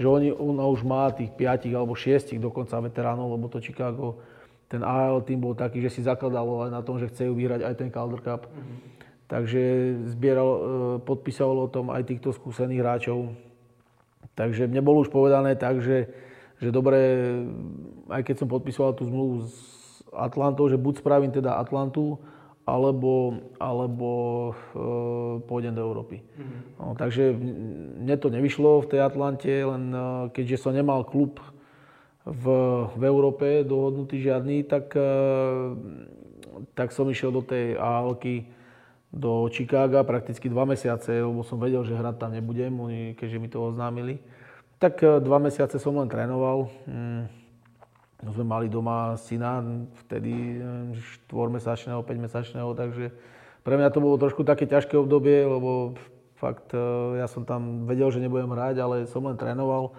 že 0.00 0.08
oni, 0.08 0.32
ona 0.32 0.64
už 0.64 0.80
má 0.80 1.12
tých 1.12 1.28
5 1.36 1.76
alebo 1.76 1.92
6 1.92 2.40
dokonca 2.40 2.80
veteránov, 2.80 3.36
lebo 3.36 3.52
to 3.52 3.60
Chicago, 3.60 4.16
ten 4.72 4.80
AHL 4.80 5.20
tým 5.28 5.44
bol 5.44 5.52
taký, 5.52 5.84
že 5.84 5.92
si 5.92 6.00
zakladalo 6.00 6.64
aj 6.64 6.70
na 6.72 6.80
tom, 6.80 6.96
že 6.96 7.12
chcejú 7.12 7.36
vyhrať 7.36 7.68
aj 7.68 7.74
ten 7.76 7.92
Calder 7.92 8.24
Cup. 8.24 8.48
Mm-hmm. 8.48 8.76
Takže 9.28 9.62
zbieral, 10.16 10.50
e, 10.50 10.60
podpísal 11.04 11.52
o 11.52 11.68
tom 11.70 11.92
aj 11.92 12.02
týchto 12.08 12.32
skúsených 12.34 12.80
hráčov 12.82 13.30
Takže 14.40 14.70
mne 14.72 14.80
bolo 14.80 15.04
už 15.04 15.12
povedané 15.12 15.52
tak, 15.52 15.84
že, 15.84 16.08
že 16.64 16.72
dobre, 16.72 16.96
aj 18.08 18.24
keď 18.24 18.34
som 18.40 18.48
podpisoval 18.48 18.96
tú 18.96 19.04
zmluvu 19.04 19.44
s 19.44 19.54
Atlantou, 20.16 20.64
že 20.72 20.80
buď 20.80 21.04
spravím 21.04 21.28
teda 21.28 21.60
Atlantu, 21.60 22.16
alebo, 22.68 23.40
alebo 23.56 24.10
e, 24.48 24.52
pôjdem 25.48 25.74
do 25.74 25.82
Európy. 25.82 26.20
Mm-hmm. 26.20 26.60
No, 26.78 26.86
takže 26.94 27.32
mne 28.04 28.16
to 28.20 28.28
nevyšlo 28.28 28.84
v 28.84 28.90
tej 28.90 29.00
Atlante, 29.00 29.50
len 29.50 29.84
e, 29.90 29.98
keďže 30.36 30.68
som 30.68 30.76
nemal 30.76 31.02
klub 31.08 31.40
v, 32.22 32.44
v 32.94 33.02
Európe 33.02 33.64
dohodnutý 33.64 34.20
žiadny, 34.20 34.68
tak, 34.68 34.92
e, 34.94 35.12
tak 36.76 36.92
som 36.92 37.08
išiel 37.08 37.32
do 37.32 37.42
tej 37.42 37.74
AHLky 37.80 38.46
do 39.10 39.50
Chicaga 39.50 40.06
prakticky 40.06 40.46
dva 40.46 40.62
mesiace, 40.62 41.10
lebo 41.18 41.42
som 41.42 41.58
vedel, 41.58 41.82
že 41.82 41.98
hrať 41.98 42.14
tam 42.22 42.30
nebudem, 42.30 42.70
keďže 43.18 43.38
mi 43.42 43.50
to 43.50 43.58
oznámili. 43.58 44.22
Tak 44.78 45.02
dva 45.26 45.42
mesiace 45.42 45.82
som 45.82 45.98
len 45.98 46.06
trénoval. 46.06 46.70
Mm, 46.86 47.39
no 48.20 48.30
sme 48.36 48.44
mali 48.44 48.66
doma 48.68 49.16
syna, 49.16 49.64
vtedy 50.06 50.60
4-mesačného, 51.28 52.00
e, 52.00 52.06
5-mesačného, 52.06 52.70
takže 52.76 53.06
pre 53.64 53.74
mňa 53.76 53.88
to 53.92 54.00
bolo 54.00 54.16
trošku 54.20 54.44
také 54.44 54.68
ťažké 54.68 54.96
obdobie, 54.96 55.44
lebo 55.44 55.96
fakt 56.36 56.72
e, 56.72 57.20
ja 57.20 57.28
som 57.28 57.44
tam 57.48 57.88
vedel, 57.88 58.12
že 58.12 58.20
nebudem 58.20 58.52
hrať, 58.52 58.76
ale 58.80 58.96
som 59.08 59.24
len 59.24 59.36
trénoval. 59.36 59.96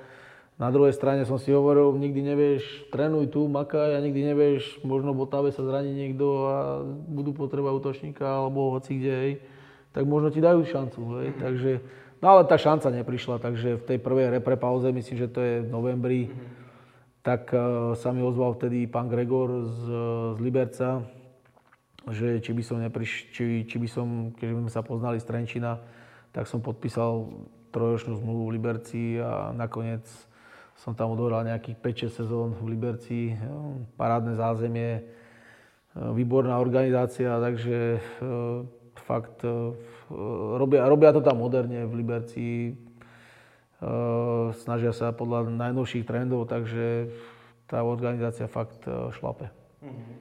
Na 0.61 0.69
druhej 0.69 0.93
strane 0.93 1.25
som 1.25 1.41
si 1.41 1.49
hovoril, 1.49 1.89
nikdy 1.97 2.21
nevieš, 2.21 2.93
trénuj 2.93 3.33
tu, 3.33 3.49
makaj 3.49 3.97
a 3.97 3.99
nikdy 4.03 4.29
nevieš, 4.29 4.85
možno 4.85 5.17
v 5.17 5.25
Otave 5.25 5.49
sa 5.49 5.65
zraní 5.65 5.89
niekto 5.89 6.25
a 6.45 6.57
budú 7.09 7.33
potrebať 7.33 7.71
útočníka 7.81 8.21
alebo 8.21 8.77
hoci 8.77 9.01
kde, 9.01 9.13
hej. 9.25 9.33
Tak 9.89 10.05
možno 10.05 10.29
ti 10.29 10.37
dajú 10.37 10.61
šancu, 10.61 11.01
hej. 11.17 11.27
Mm-hmm. 11.33 11.41
Takže, 11.41 11.71
no 12.21 12.25
ale 12.37 12.41
tá 12.45 12.61
šanca 12.61 12.93
neprišla, 12.93 13.41
takže 13.41 13.81
v 13.81 13.83
tej 13.89 13.97
prvej 13.97 14.37
repre 14.37 14.53
pauze, 14.53 14.93
myslím, 14.93 15.17
že 15.17 15.33
to 15.33 15.41
je 15.41 15.65
v 15.65 15.69
novembri, 15.73 16.29
mm-hmm. 16.29 16.60
Tak 17.21 17.53
sa 17.97 18.09
mi 18.09 18.25
ozval 18.25 18.57
vtedy 18.57 18.89
pán 18.89 19.05
Gregor 19.05 19.65
z, 19.65 19.77
z 20.33 20.39
Liberca, 20.41 21.05
že 22.09 22.41
či 22.41 22.51
by 22.53 22.63
som 22.65 22.81
nepriš, 22.81 23.29
či, 23.29 23.61
či 23.69 23.77
by 23.77 23.87
som, 23.89 24.07
keďže 24.33 24.57
sme 24.57 24.71
sa 24.73 24.81
poznali 24.81 25.21
z 25.21 25.29
Trenčina, 25.29 25.77
tak 26.33 26.49
som 26.49 26.65
podpísal 26.65 27.29
trojročnú 27.69 28.17
zmluvu 28.17 28.49
v 28.49 28.53
Liberci 28.57 29.01
a 29.21 29.53
nakoniec 29.53 30.03
som 30.81 30.97
tam 30.97 31.13
odohral 31.13 31.45
nejakých 31.45 31.77
5-6 32.09 32.25
sezón 32.25 32.49
v 32.57 32.73
Liberci, 32.73 33.37
parádne 34.01 34.33
zázemie, 34.33 35.05
výborná 35.93 36.57
organizácia, 36.57 37.37
takže 37.37 38.01
fakt 39.05 39.45
robia, 40.57 40.89
robia 40.89 41.13
to 41.13 41.21
tam 41.21 41.37
moderne 41.37 41.85
v 41.85 41.93
Liberci, 42.01 42.73
snažia 44.61 44.93
sa 44.93 45.09
podľa 45.09 45.49
najnovších 45.49 46.05
trendov, 46.05 46.45
takže 46.45 47.09
tá 47.65 47.81
organizácia 47.81 48.45
fakt 48.45 48.85
šlape. 49.17 49.49
Mm-hmm. 49.81 50.15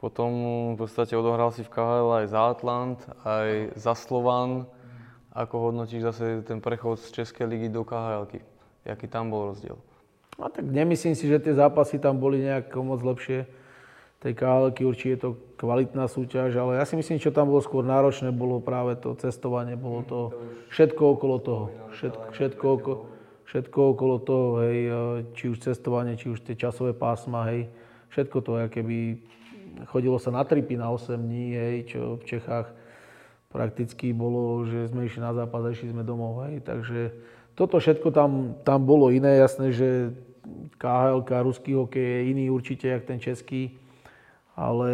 Potom 0.00 0.30
v 0.74 0.76
podstate 0.80 1.12
odohral 1.12 1.52
si 1.52 1.60
v 1.60 1.70
KHL 1.70 2.24
aj 2.24 2.26
za 2.32 2.40
Atlant, 2.50 3.00
aj 3.22 3.48
za 3.76 3.92
Slovan. 3.92 4.64
Ako 5.30 5.70
hodnotíš 5.70 6.10
zase 6.10 6.42
ten 6.42 6.58
prechod 6.58 6.98
z 6.98 7.22
Českej 7.22 7.46
ligy 7.46 7.68
do 7.70 7.84
KHL? 7.84 8.26
Jaký 8.82 9.06
tam 9.06 9.30
bol 9.30 9.52
rozdiel? 9.52 9.76
No 10.40 10.48
tak 10.48 10.64
nemyslím 10.64 11.12
si, 11.12 11.28
že 11.28 11.36
tie 11.38 11.52
zápasy 11.52 12.00
tam 12.00 12.16
boli 12.16 12.40
nejak 12.40 12.72
moc 12.80 13.04
lepšie. 13.04 13.44
Tej 14.20 14.32
KHL 14.36 14.76
určite 14.84 15.12
je 15.16 15.20
to 15.24 15.30
kvalitná 15.56 16.04
súťaž, 16.04 16.52
ale 16.60 16.76
ja 16.76 16.84
si 16.84 16.92
myslím, 16.92 17.16
čo 17.16 17.32
tam 17.32 17.48
bolo 17.48 17.64
skôr 17.64 17.80
náročné, 17.80 18.28
bolo 18.28 18.60
práve 18.60 19.00
to 19.00 19.16
cestovanie, 19.16 19.80
bolo 19.80 20.00
to 20.04 20.18
všetko 20.68 21.16
okolo 21.16 21.36
toho. 21.40 21.64
Všetko, 21.96 22.24
všetko, 22.36 22.66
okolo, 22.68 22.96
všetko 23.48 23.78
okolo 23.96 24.16
toho, 24.20 24.48
hej, 24.60 24.78
či 25.32 25.48
už 25.48 25.64
cestovanie, 25.64 26.20
či 26.20 26.28
už 26.28 26.44
tie 26.44 26.52
časové 26.52 26.92
pásma, 26.92 27.48
hej, 27.48 27.72
všetko 28.12 28.36
to, 28.44 28.52
keby 28.68 29.24
chodilo 29.88 30.20
sa 30.20 30.28
na 30.28 30.44
tripy 30.44 30.76
na 30.76 30.92
8 30.92 31.16
dní, 31.16 31.56
hej, 31.56 31.76
čo 31.88 32.20
v 32.20 32.24
Čechách 32.28 32.68
prakticky 33.50 34.14
bolo, 34.14 34.62
že 34.62 34.92
sme 34.92 35.10
išli 35.10 35.20
na 35.24 35.34
zápas 35.34 35.66
a 35.66 35.74
išli 35.74 35.90
sme 35.90 36.06
domov. 36.06 36.46
Hej. 36.46 36.62
Takže 36.62 37.00
toto 37.58 37.82
všetko 37.82 38.08
tam, 38.14 38.54
tam 38.62 38.86
bolo 38.86 39.10
iné. 39.10 39.42
Jasné, 39.42 39.74
že 39.74 40.14
KHL, 40.78 41.26
ruský 41.42 41.74
hokej 41.74 42.00
je 42.00 42.20
iný 42.30 42.44
určite, 42.48 42.86
jak 42.86 43.04
ten 43.04 43.18
český. 43.18 43.74
Ale 44.60 44.90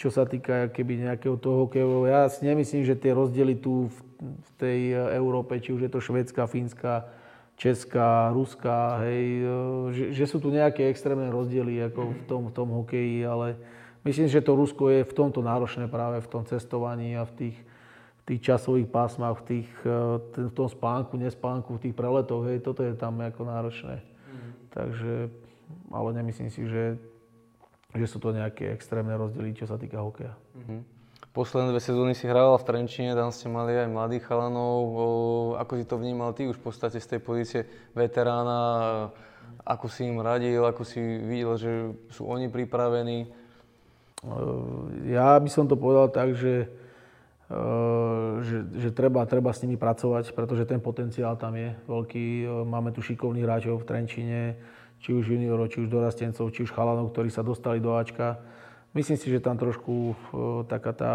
čo 0.00 0.08
sa 0.08 0.24
týka 0.24 0.72
keby 0.72 1.04
nejakého 1.04 1.36
toho 1.36 1.68
hokejového, 1.68 2.08
ja 2.08 2.24
si 2.32 2.48
nemyslím, 2.48 2.88
že 2.88 2.96
tie 2.96 3.12
rozdiely 3.12 3.60
tu 3.60 3.92
v, 3.92 3.96
v 4.16 4.50
tej 4.56 4.80
Európe, 5.12 5.60
či 5.60 5.76
už 5.76 5.84
je 5.84 5.92
to 5.92 6.00
švedská, 6.00 6.48
fínska, 6.48 7.04
česká, 7.60 8.32
ruská, 8.32 9.04
hej, 9.04 9.44
že, 9.92 10.04
že 10.16 10.24
sú 10.24 10.40
tu 10.40 10.48
nejaké 10.48 10.88
extrémne 10.88 11.28
rozdiely 11.28 11.92
ako 11.92 12.00
v 12.16 12.22
tom, 12.24 12.42
v 12.48 12.52
tom 12.56 12.68
hokeji, 12.72 13.28
ale 13.28 13.60
Myslím, 14.02 14.26
že 14.26 14.42
to 14.42 14.58
Rusko 14.58 14.90
je 14.90 15.06
v 15.06 15.14
tomto 15.14 15.38
náročné 15.46 15.86
práve 15.86 16.18
v 16.18 16.30
tom 16.30 16.42
cestovaní 16.42 17.14
a 17.14 17.22
v 17.22 17.32
tých, 17.38 17.58
v 18.18 18.22
tých 18.34 18.40
časových 18.50 18.90
pásmach, 18.90 19.38
v, 19.42 19.42
tých, 19.46 19.70
eh, 19.86 20.50
v 20.50 20.54
tom 20.54 20.66
spánku, 20.66 21.14
nespánku, 21.14 21.78
v 21.78 21.82
tých 21.88 21.94
preletoch, 21.94 22.42
hej, 22.50 22.58
toto 22.58 22.82
je 22.82 22.98
tam 22.98 23.22
ako 23.22 23.42
náročné. 23.46 24.02
Mm. 24.02 24.50
Takže, 24.74 25.14
ale 25.94 26.08
nemyslím 26.18 26.50
si, 26.50 26.66
že, 26.66 26.98
že 27.92 28.06
sú 28.08 28.18
to 28.18 28.32
nejaké 28.32 28.72
extrémne 28.72 29.12
rozdiely, 29.16 29.52
čo 29.52 29.68
sa 29.68 29.76
týka 29.76 30.00
hokeja. 30.00 30.32
Mm-hmm. 30.56 30.80
Posledné 31.32 31.72
dve 31.72 31.80
sezóny 31.80 32.12
si 32.12 32.28
hrával 32.28 32.60
v 32.60 32.66
Trenčine, 32.68 33.16
tam 33.16 33.32
ste 33.32 33.48
mali 33.48 33.72
aj 33.72 33.88
mladých 33.88 34.28
chalanov. 34.28 34.84
Ako 35.56 35.80
si 35.80 35.88
to 35.88 35.96
vnímal 35.96 36.36
ty 36.36 36.44
už 36.44 36.60
v 36.60 36.64
podstate 36.68 37.00
z 37.00 37.16
tej 37.16 37.20
pozície 37.24 37.60
veterána? 37.96 39.08
Ako 39.64 39.88
si 39.88 40.04
im 40.04 40.20
radil, 40.20 40.60
ako 40.60 40.84
si 40.84 41.00
videl, 41.00 41.56
že 41.56 41.72
sú 42.12 42.28
oni 42.28 42.52
pripravení? 42.52 43.32
Ja 45.08 45.40
by 45.40 45.48
som 45.48 45.64
to 45.64 45.72
povedal 45.72 46.12
tak, 46.12 46.36
že, 46.36 46.68
že, 48.44 48.56
že 48.76 48.88
treba, 48.92 49.24
treba 49.24 49.56
s 49.56 49.64
nimi 49.64 49.80
pracovať, 49.80 50.36
pretože 50.36 50.68
ten 50.68 50.84
potenciál 50.84 51.40
tam 51.40 51.56
je 51.56 51.72
veľký. 51.88 52.44
Máme 52.68 52.92
tu 52.92 53.00
šikovných 53.00 53.48
hráčov 53.48 53.80
v 53.80 53.88
Trenčine, 53.88 54.40
či 55.02 55.10
už 55.10 55.34
juniorov, 55.34 55.66
či 55.66 55.82
už 55.82 55.90
dorastencov, 55.90 56.54
či 56.54 56.62
už 56.62 56.70
chalanov, 56.70 57.10
ktorí 57.10 57.28
sa 57.28 57.42
dostali 57.42 57.82
do 57.82 57.98
Ačka. 57.98 58.38
Myslím 58.94 59.18
si, 59.18 59.26
že 59.26 59.42
tam 59.42 59.58
trošku 59.58 60.14
e, 60.14 60.14
taká 60.70 60.92
tá, 60.94 61.14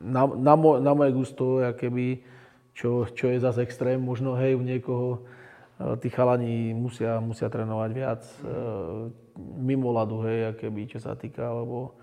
na, 0.00 0.24
na, 0.24 0.54
mo, 0.56 0.80
na 0.80 0.96
moje 0.96 1.12
gusto, 1.12 1.60
keby, 1.76 2.24
čo, 2.72 3.04
čo 3.12 3.28
je 3.28 3.44
zase 3.44 3.60
extrém, 3.60 4.00
možno 4.00 4.32
hej, 4.40 4.56
u 4.56 4.64
niekoho, 4.64 5.28
tí 6.00 6.12
chalani 6.12 6.76
musia, 6.76 7.20
musia 7.24 7.48
trénovať 7.48 7.90
viac 7.96 8.22
mimo 9.56 9.92
ľadu, 9.96 10.20
hej, 10.28 10.60
keby, 10.60 10.92
čo 10.92 11.00
sa 11.00 11.16
týka, 11.16 11.48
lebo 11.48 11.96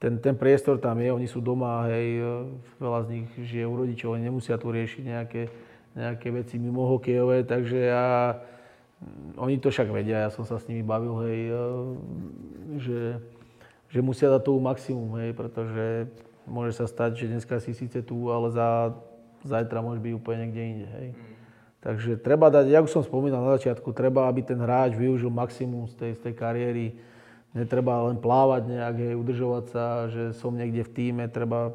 ten, 0.00 0.16
ten 0.16 0.32
priestor 0.32 0.80
tam 0.80 0.96
je, 1.02 1.12
oni 1.12 1.28
sú 1.28 1.44
doma, 1.44 1.88
hej, 1.92 2.24
veľa 2.80 3.00
z 3.04 3.08
nich 3.12 3.28
žije 3.36 3.64
u 3.68 3.74
rodičov, 3.76 4.16
oni 4.16 4.32
nemusia 4.32 4.56
tu 4.56 4.72
riešiť 4.72 5.02
nejaké, 5.04 5.42
nejaké 5.92 6.28
veci 6.32 6.56
mimo 6.56 6.88
hokejové, 6.88 7.44
takže 7.44 7.78
ja, 7.92 8.38
oni 9.38 9.62
to 9.62 9.70
však 9.70 9.94
vedia, 9.94 10.26
ja 10.26 10.30
som 10.34 10.42
sa 10.42 10.58
s 10.58 10.66
nimi 10.66 10.82
bavil, 10.82 11.22
hej, 11.22 11.40
že, 12.82 13.00
že 13.94 14.00
musia 14.02 14.26
dať 14.26 14.42
to 14.42 14.58
maximum, 14.58 15.14
hej, 15.22 15.30
pretože 15.38 16.10
môže 16.48 16.74
sa 16.74 16.90
stať, 16.90 17.24
že 17.24 17.30
dneska 17.30 17.62
si 17.62 17.72
síce 17.78 18.02
tu, 18.02 18.32
ale 18.34 18.50
za, 18.50 18.98
zajtra 19.46 19.78
môže 19.78 20.02
byť 20.02 20.12
úplne 20.18 20.50
niekde 20.50 20.62
inde, 20.62 20.88
hej. 20.98 21.08
Mm. 21.14 21.38
Takže 21.78 22.18
treba 22.18 22.50
dať, 22.50 22.74
jak 22.74 22.90
už 22.90 22.90
som 22.90 23.06
spomínal 23.06 23.38
na 23.38 23.54
začiatku, 23.54 23.94
treba, 23.94 24.26
aby 24.26 24.42
ten 24.42 24.58
hráč 24.58 24.98
využil 24.98 25.30
maximum 25.30 25.86
z 25.86 25.94
tej, 25.94 26.12
z 26.18 26.20
tej 26.26 26.34
kariéry. 26.34 26.86
Netreba 27.54 28.02
len 28.10 28.18
plávať 28.18 28.66
nejak, 28.66 28.96
hej, 28.98 29.14
udržovať 29.14 29.64
sa, 29.70 30.10
že 30.10 30.34
som 30.34 30.58
niekde 30.58 30.82
v 30.82 30.90
týme, 30.90 31.24
treba 31.30 31.70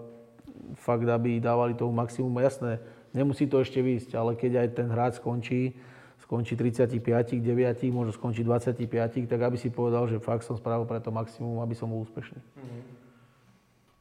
fakt, 0.76 1.08
aby 1.08 1.40
dávali 1.40 1.72
tomu 1.72 1.96
maximum. 1.96 2.36
Jasné, 2.44 2.84
nemusí 3.16 3.48
to 3.48 3.64
ešte 3.64 3.80
výjsť, 3.80 4.12
ale 4.20 4.36
keď 4.36 4.68
aj 4.68 4.70
ten 4.76 4.88
hráč 4.92 5.24
skončí, 5.24 5.80
skončí 6.34 6.58
35, 6.58 6.98
9, 7.46 7.94
možno 7.94 8.10
skončí 8.10 8.42
25, 8.42 9.30
tak 9.30 9.38
aby 9.38 9.54
si 9.54 9.70
povedal, 9.70 10.10
že 10.10 10.18
fakt 10.18 10.42
som 10.42 10.58
spravil 10.58 10.90
pre 10.90 10.98
to 10.98 11.14
maximum, 11.14 11.62
aby 11.62 11.78
som 11.78 11.86
bol 11.86 12.02
úspešný. 12.02 12.42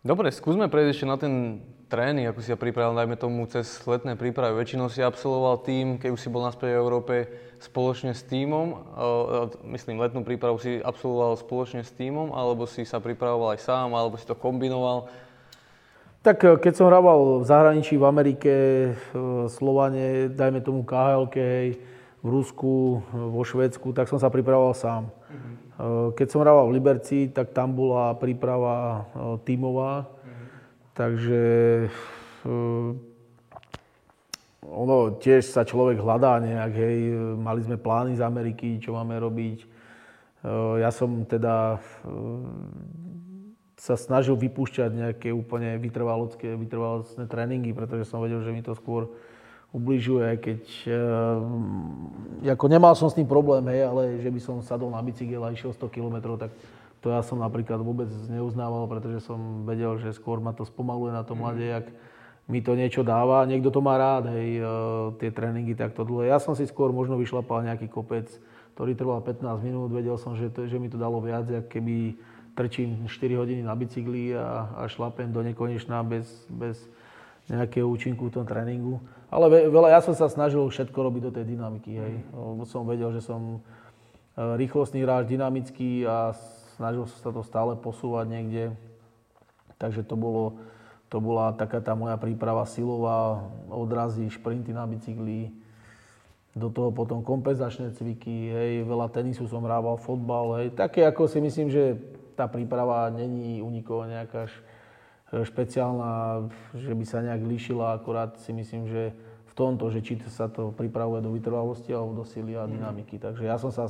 Dobre, 0.00 0.32
skúsme 0.32 0.72
prejsť 0.72 0.90
ešte 0.96 1.06
na 1.06 1.20
ten 1.20 1.60
tréning, 1.92 2.24
ako 2.24 2.40
si 2.40 2.48
sa 2.48 2.56
pripravil, 2.56 2.96
dajme 2.96 3.20
tomu, 3.20 3.44
cez 3.52 3.68
letné 3.84 4.16
prípravy. 4.16 4.56
Väčšinou 4.56 4.88
si 4.88 5.04
absolvoval 5.04 5.60
tým, 5.60 6.00
keď 6.00 6.08
už 6.08 6.20
si 6.24 6.32
bol 6.32 6.40
naspäť 6.40 6.72
v 6.72 6.80
Európe, 6.80 7.14
spoločne 7.60 8.16
s 8.16 8.24
týmom, 8.24 8.80
myslím, 9.68 10.00
letnú 10.00 10.24
prípravu 10.24 10.56
si 10.56 10.80
absolvoval 10.80 11.36
spoločne 11.36 11.84
s 11.84 11.92
týmom, 11.92 12.32
alebo 12.32 12.64
si 12.64 12.88
sa 12.88 12.96
pripravoval 12.96 13.54
aj 13.54 13.60
sám, 13.60 13.92
alebo 13.92 14.16
si 14.16 14.24
to 14.24 14.32
kombinoval? 14.32 15.12
Tak 16.24 16.38
e, 16.42 16.56
keď 16.58 16.72
som 16.72 16.88
hrával 16.88 17.42
v 17.42 17.46
zahraničí, 17.46 17.94
v 18.00 18.08
Amerike, 18.08 18.52
v 19.12 19.46
Slovane, 19.52 20.32
dajme 20.32 20.64
tomu 20.64 20.80
KHL, 20.82 21.28
v 22.22 22.28
Rusku, 22.30 23.02
vo 23.10 23.42
Švedsku, 23.42 23.90
tak 23.90 24.06
som 24.06 24.16
sa 24.16 24.30
pripravoval 24.30 24.78
sám. 24.78 25.02
Mm-hmm. 25.10 25.54
Keď 26.14 26.26
som 26.30 26.46
hrával 26.46 26.70
v 26.70 26.74
Liberci, 26.78 27.18
tak 27.34 27.50
tam 27.50 27.74
bola 27.74 28.14
príprava 28.14 29.02
e, 29.02 29.42
tímová, 29.42 30.06
Takže 30.92 31.42
uh, 32.44 32.92
ono 34.68 34.96
tiež 35.16 35.48
sa 35.48 35.64
človek 35.64 36.04
hľadá 36.04 36.36
nejak, 36.38 36.72
hej, 36.76 36.98
mali 37.40 37.64
sme 37.64 37.80
plány 37.80 38.20
z 38.20 38.22
Ameriky, 38.22 38.76
čo 38.78 38.92
máme 38.94 39.16
robiť. 39.18 39.68
Ja 40.78 40.90
som 40.90 41.22
teda 41.22 41.78
sa 43.78 43.94
snažil 43.94 44.34
vypúšťať 44.38 44.90
nejaké 44.90 45.28
úplne 45.30 45.78
vytrvalostné, 45.78 46.58
vytrvalostné 46.58 47.24
tréningy, 47.26 47.74
pretože 47.74 48.10
som 48.10 48.22
vedel, 48.22 48.42
že 48.42 48.54
mi 48.54 48.62
to 48.62 48.74
skôr 48.74 49.10
ubližuje, 49.72 50.28
keď... 50.36 50.62
Uh, 50.84 52.52
ako 52.52 52.66
nemal 52.68 52.92
som 52.92 53.08
s 53.08 53.16
tým 53.16 53.26
problém, 53.26 53.64
hej, 53.72 53.88
ale 53.88 54.20
že 54.20 54.28
by 54.28 54.40
som 54.40 54.56
sadol 54.60 54.92
na 54.92 55.00
bicykel 55.00 55.40
a 55.40 55.50
išiel 55.50 55.72
100 55.72 55.88
km, 55.88 56.36
tak 56.36 56.52
to 57.02 57.10
ja 57.10 57.18
som 57.24 57.42
napríklad 57.42 57.82
vôbec 57.82 58.06
neuznával, 58.30 58.86
pretože 58.86 59.26
som 59.26 59.66
vedel, 59.66 59.98
že 59.98 60.14
skôr 60.14 60.38
ma 60.38 60.54
to 60.54 60.62
spomaluje 60.62 61.10
na 61.10 61.26
to 61.26 61.34
mladé, 61.34 61.74
mm. 61.74 61.76
ak 61.82 61.86
mi 62.46 62.62
to 62.62 62.78
niečo 62.78 63.02
dáva. 63.02 63.42
Niekto 63.42 63.74
to 63.74 63.82
má 63.82 63.98
rád, 63.98 64.30
hej, 64.30 64.62
e, 64.62 64.64
tie 65.18 65.34
tréningy 65.34 65.74
takto 65.74 66.06
dlhé. 66.06 66.30
Ja 66.30 66.38
som 66.38 66.54
si 66.54 66.62
skôr 66.62 66.94
možno 66.94 67.18
vyšlapal 67.18 67.66
nejaký 67.66 67.90
kopec, 67.90 68.30
ktorý 68.78 68.94
trval 68.94 69.18
15 69.18 69.66
minút. 69.66 69.90
Vedel 69.90 70.14
som, 70.14 70.38
že, 70.38 70.46
to, 70.46 70.70
že 70.70 70.78
mi 70.78 70.86
to 70.86 70.94
dalo 70.94 71.18
viac, 71.18 71.46
ako 71.50 71.66
keby 71.66 72.14
trčím 72.54 73.10
4 73.10 73.40
hodiny 73.40 73.62
na 73.66 73.74
bicykli 73.74 74.38
a, 74.38 74.70
a 74.78 74.82
šlapem 74.86 75.32
do 75.34 75.42
nekonečná 75.42 76.06
bez, 76.06 76.28
bez 76.46 76.78
nejakého 77.50 77.86
účinku 77.88 78.30
v 78.30 78.34
tom 78.38 78.44
tréningu. 78.46 79.02
Ale 79.32 79.48
veľa, 79.48 79.96
ja 79.96 80.00
som 80.04 80.12
sa 80.12 80.28
snažil 80.28 80.60
všetko 80.60 80.94
robiť 80.94 81.22
do 81.24 81.32
tej 81.32 81.44
dynamiky, 81.56 81.92
hej. 81.96 82.14
Lebo 82.36 82.68
som 82.68 82.84
vedel, 82.84 83.08
že 83.16 83.24
som 83.24 83.56
e, 83.56 83.58
rýchlostný 84.60 85.02
hráč, 85.02 85.32
dynamický 85.32 86.04
a 86.04 86.36
snažil 86.76 87.08
som 87.08 87.18
sa 87.18 87.30
to 87.32 87.40
stále 87.40 87.72
posúvať 87.80 88.28
niekde. 88.28 88.64
Takže 89.80 90.04
to, 90.04 90.14
bolo, 90.20 90.60
to 91.08 91.18
bola 91.18 91.56
taká 91.56 91.80
tá 91.80 91.96
moja 91.96 92.20
príprava 92.20 92.68
silová, 92.68 93.40
odrazy, 93.72 94.28
šprinty 94.28 94.76
na 94.76 94.84
bicykli. 94.84 95.50
do 96.52 96.68
toho 96.68 96.92
potom 96.92 97.24
kompenzačné 97.24 97.96
cviky, 97.96 98.52
hej, 98.52 98.72
veľa 98.84 99.08
tenisu 99.08 99.48
som 99.48 99.64
hrával, 99.64 99.96
fotbal, 99.96 100.60
hej. 100.60 100.76
Také 100.76 101.08
ako 101.08 101.24
si 101.24 101.40
myslím, 101.40 101.72
že 101.72 101.96
tá 102.36 102.44
príprava 102.44 103.08
není 103.08 103.64
u 103.64 103.72
nikoho 103.72 104.04
nejaká 104.04 104.48
špeciálna, 105.32 106.44
že 106.76 106.92
by 106.92 107.04
sa 107.08 107.24
nejak 107.24 107.40
líšila, 107.48 107.96
akorát 107.96 108.36
si 108.44 108.52
myslím, 108.52 108.84
že 108.84 109.16
v 109.52 109.54
tomto, 109.56 109.92
že 109.92 110.00
či 110.00 110.16
sa 110.32 110.48
to 110.48 110.72
pripravuje 110.72 111.20
do 111.20 111.32
vytrvalosti 111.32 111.92
alebo 111.92 112.16
do 112.16 112.24
sily 112.24 112.56
a 112.56 112.64
dynamiky. 112.64 113.20
Takže 113.20 113.44
ja 113.44 113.60
som 113.60 113.68
sa 113.68 113.84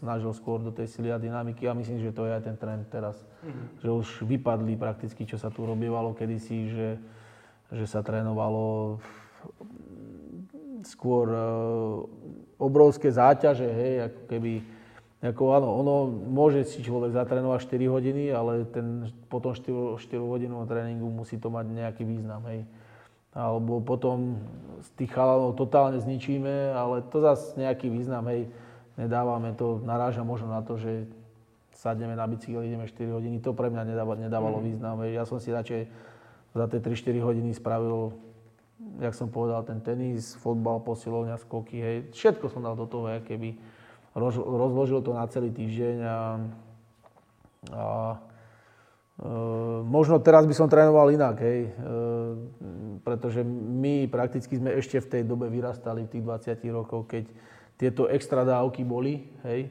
snažil 0.00 0.28
skôr 0.36 0.60
do 0.60 0.68
tej 0.68 0.92
sily 0.92 1.08
a 1.08 1.16
dynamiky 1.16 1.64
a 1.64 1.72
myslím, 1.72 2.04
že 2.04 2.12
to 2.12 2.28
je 2.28 2.36
aj 2.36 2.44
ten 2.44 2.56
trend 2.60 2.84
teraz. 2.92 3.16
Mm-hmm. 3.40 3.66
Že 3.80 3.88
už 3.96 4.08
vypadli 4.28 4.76
prakticky, 4.76 5.24
čo 5.24 5.40
sa 5.40 5.48
tu 5.48 5.64
robievalo 5.64 6.12
kedysi, 6.12 6.68
že, 6.68 6.88
že 7.72 7.88
sa 7.88 8.04
trénovalo 8.04 9.00
skôr 10.84 11.32
uh, 11.32 12.04
obrovské 12.60 13.08
záťaže, 13.08 13.68
hej, 13.72 13.94
ako 14.12 14.20
keby, 14.28 14.52
ako 15.24 15.56
áno, 15.56 15.68
ono 15.80 15.94
môže 16.12 16.68
si 16.68 16.84
človek 16.84 17.16
zatrénovať 17.16 17.72
4 17.72 17.88
hodiny, 17.88 18.24
ale 18.36 18.68
ten, 18.68 19.08
potom 19.32 19.56
4, 19.56 19.96
4 19.96 20.20
hodinového 20.20 20.68
tréningu 20.68 21.08
musí 21.08 21.40
to 21.40 21.48
mať 21.48 21.72
nejaký 21.72 22.04
význam, 22.04 22.44
hej. 22.52 22.68
Alebo 23.32 23.80
potom 23.80 24.40
z 24.84 24.88
tých 24.96 25.12
chalanov 25.12 25.56
totálne 25.56 25.96
zničíme, 26.00 26.72
ale 26.72 27.00
to 27.08 27.24
zase 27.24 27.56
nejaký 27.56 27.88
význam, 27.88 28.28
hej, 28.28 28.52
nedávame 29.00 29.56
to, 29.56 29.80
naráža 29.80 30.20
možno 30.20 30.52
na 30.52 30.60
to, 30.60 30.76
že 30.76 31.08
sadneme 31.72 32.12
na 32.12 32.28
bicykel, 32.28 32.60
ideme 32.60 32.84
4 32.84 33.16
hodiny, 33.16 33.40
to 33.40 33.56
pre 33.56 33.72
mňa 33.72 33.88
nedávalo, 33.88 34.20
nedávalo 34.20 34.58
mm. 34.60 34.64
význam, 34.68 34.96
hej. 35.00 35.16
Ja 35.16 35.24
som 35.24 35.40
si 35.40 35.48
radšej 35.48 35.88
za 36.52 36.64
tie 36.68 36.80
3-4 36.80 37.24
hodiny 37.24 37.50
spravil 37.56 38.12
jak 39.00 39.16
som 39.16 39.32
povedal, 39.32 39.64
ten 39.64 39.80
tenis, 39.80 40.36
fotbal, 40.36 40.84
posilovňa, 40.84 41.40
skoky, 41.40 41.76
hej, 41.80 41.96
všetko 42.12 42.52
som 42.52 42.60
dal 42.60 42.76
do 42.76 42.84
toho, 42.84 43.08
keby 43.24 43.56
roz, 44.16 44.40
rozložil 44.40 45.04
to 45.04 45.12
na 45.12 45.28
celý 45.28 45.52
týždeň 45.52 45.96
a, 46.00 46.18
a 47.76 47.84
e, 49.20 49.28
možno 49.84 50.16
teraz 50.24 50.48
by 50.48 50.54
som 50.56 50.72
trénoval 50.72 51.12
inak, 51.12 51.36
hej, 51.44 51.68
e, 51.68 51.70
pretože 53.04 53.44
my 53.44 54.08
prakticky 54.08 54.56
sme 54.56 54.72
ešte 54.72 54.98
v 55.04 55.10
tej 55.12 55.22
dobe 55.28 55.52
vyrastali, 55.52 56.08
v 56.08 56.12
tých 56.16 56.24
20 56.24 56.64
rokov, 56.72 57.04
keď 57.06 57.28
tieto 57.76 58.08
extra 58.08 58.42
dávky 58.42 58.82
boli, 58.88 59.28
hej, 59.44 59.68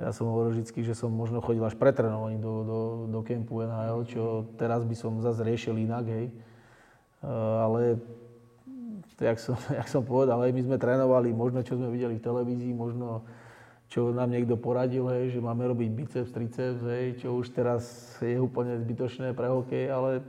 ja 0.00 0.10
som 0.16 0.32
hovoril 0.32 0.56
vždy, 0.56 0.80
že 0.80 0.96
som 0.96 1.12
možno 1.12 1.44
chodil 1.44 1.60
až 1.60 1.76
pretrenovaný 1.76 2.40
do, 2.40 2.54
do, 2.64 2.78
do 3.06 3.20
kempu 3.20 3.60
NHL, 3.62 4.00
čo 4.08 4.48
teraz 4.56 4.80
by 4.82 4.96
som 4.96 5.20
zase 5.20 5.44
riešil 5.44 5.76
inak, 5.76 6.08
hej. 6.10 6.26
E, 6.26 7.26
ale 7.62 8.00
jak 9.20 9.38
som, 9.38 9.54
jak 9.78 9.86
som 9.86 10.02
povedal, 10.02 10.42
hej, 10.42 10.52
my 10.56 10.62
sme 10.66 10.76
trénovali 10.80 11.30
možno, 11.30 11.62
čo 11.62 11.78
sme 11.78 11.92
videli 11.92 12.18
v 12.18 12.24
televízii, 12.24 12.72
možno 12.74 13.22
čo 13.90 14.14
nám 14.14 14.30
niekto 14.30 14.54
poradil, 14.54 15.10
hej, 15.10 15.34
že 15.34 15.42
máme 15.42 15.66
robiť 15.66 15.88
biceps, 15.90 16.30
triceps, 16.30 16.78
hej, 16.86 17.18
čo 17.18 17.34
už 17.34 17.50
teraz 17.50 17.82
je 18.22 18.38
úplne 18.38 18.78
zbytočné 18.78 19.34
pre 19.34 19.50
hokej, 19.50 19.90
ale 19.90 20.22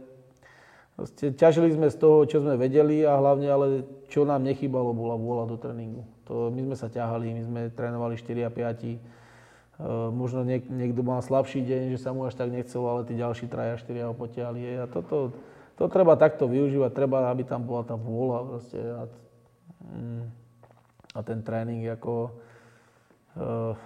proste, 0.98 1.30
ťažili 1.30 1.70
sme 1.78 1.94
z 1.94 1.98
toho, 2.02 2.26
čo 2.26 2.42
sme 2.42 2.58
vedeli 2.58 3.06
a 3.06 3.22
hlavne, 3.22 3.46
ale 3.46 3.66
čo 4.10 4.26
nám 4.26 4.42
nechybalo, 4.42 4.98
bola 4.98 5.14
vôľa 5.14 5.46
do 5.46 5.62
tréningu. 5.62 6.10
To, 6.26 6.50
my 6.50 6.74
sme 6.74 6.76
sa 6.76 6.90
ťahali, 6.90 7.38
my 7.38 7.42
sme 7.46 7.62
trénovali 7.70 8.18
4 8.18 8.50
a 8.50 8.52
5. 8.52 8.98
Uh, 9.82 10.10
možno 10.10 10.42
niek- 10.42 10.70
niekto 10.70 11.06
mal 11.06 11.22
slabší 11.22 11.62
deň, 11.62 11.94
že 11.94 12.02
sa 12.02 12.18
mu 12.18 12.26
až 12.26 12.38
tak 12.38 12.50
nechcelo, 12.50 12.86
ale 12.90 13.06
tí 13.06 13.14
ďalší 13.14 13.46
traja, 13.46 13.78
4 13.78 14.10
ho 14.10 14.14
potiahli. 14.18 14.62
Hej. 14.62 14.78
A 14.82 14.86
toto, 14.90 15.38
to 15.78 15.86
treba 15.86 16.18
takto 16.18 16.50
využívať, 16.50 16.98
treba, 16.98 17.30
aby 17.30 17.46
tam 17.46 17.62
bola 17.62 17.86
tá 17.86 17.94
vôľa 17.94 18.40
proste 18.46 18.78
a, 18.78 19.04
mm, 19.86 20.24
a 21.14 21.20
ten 21.26 21.40
tréning 21.46 21.86
ako, 21.94 22.30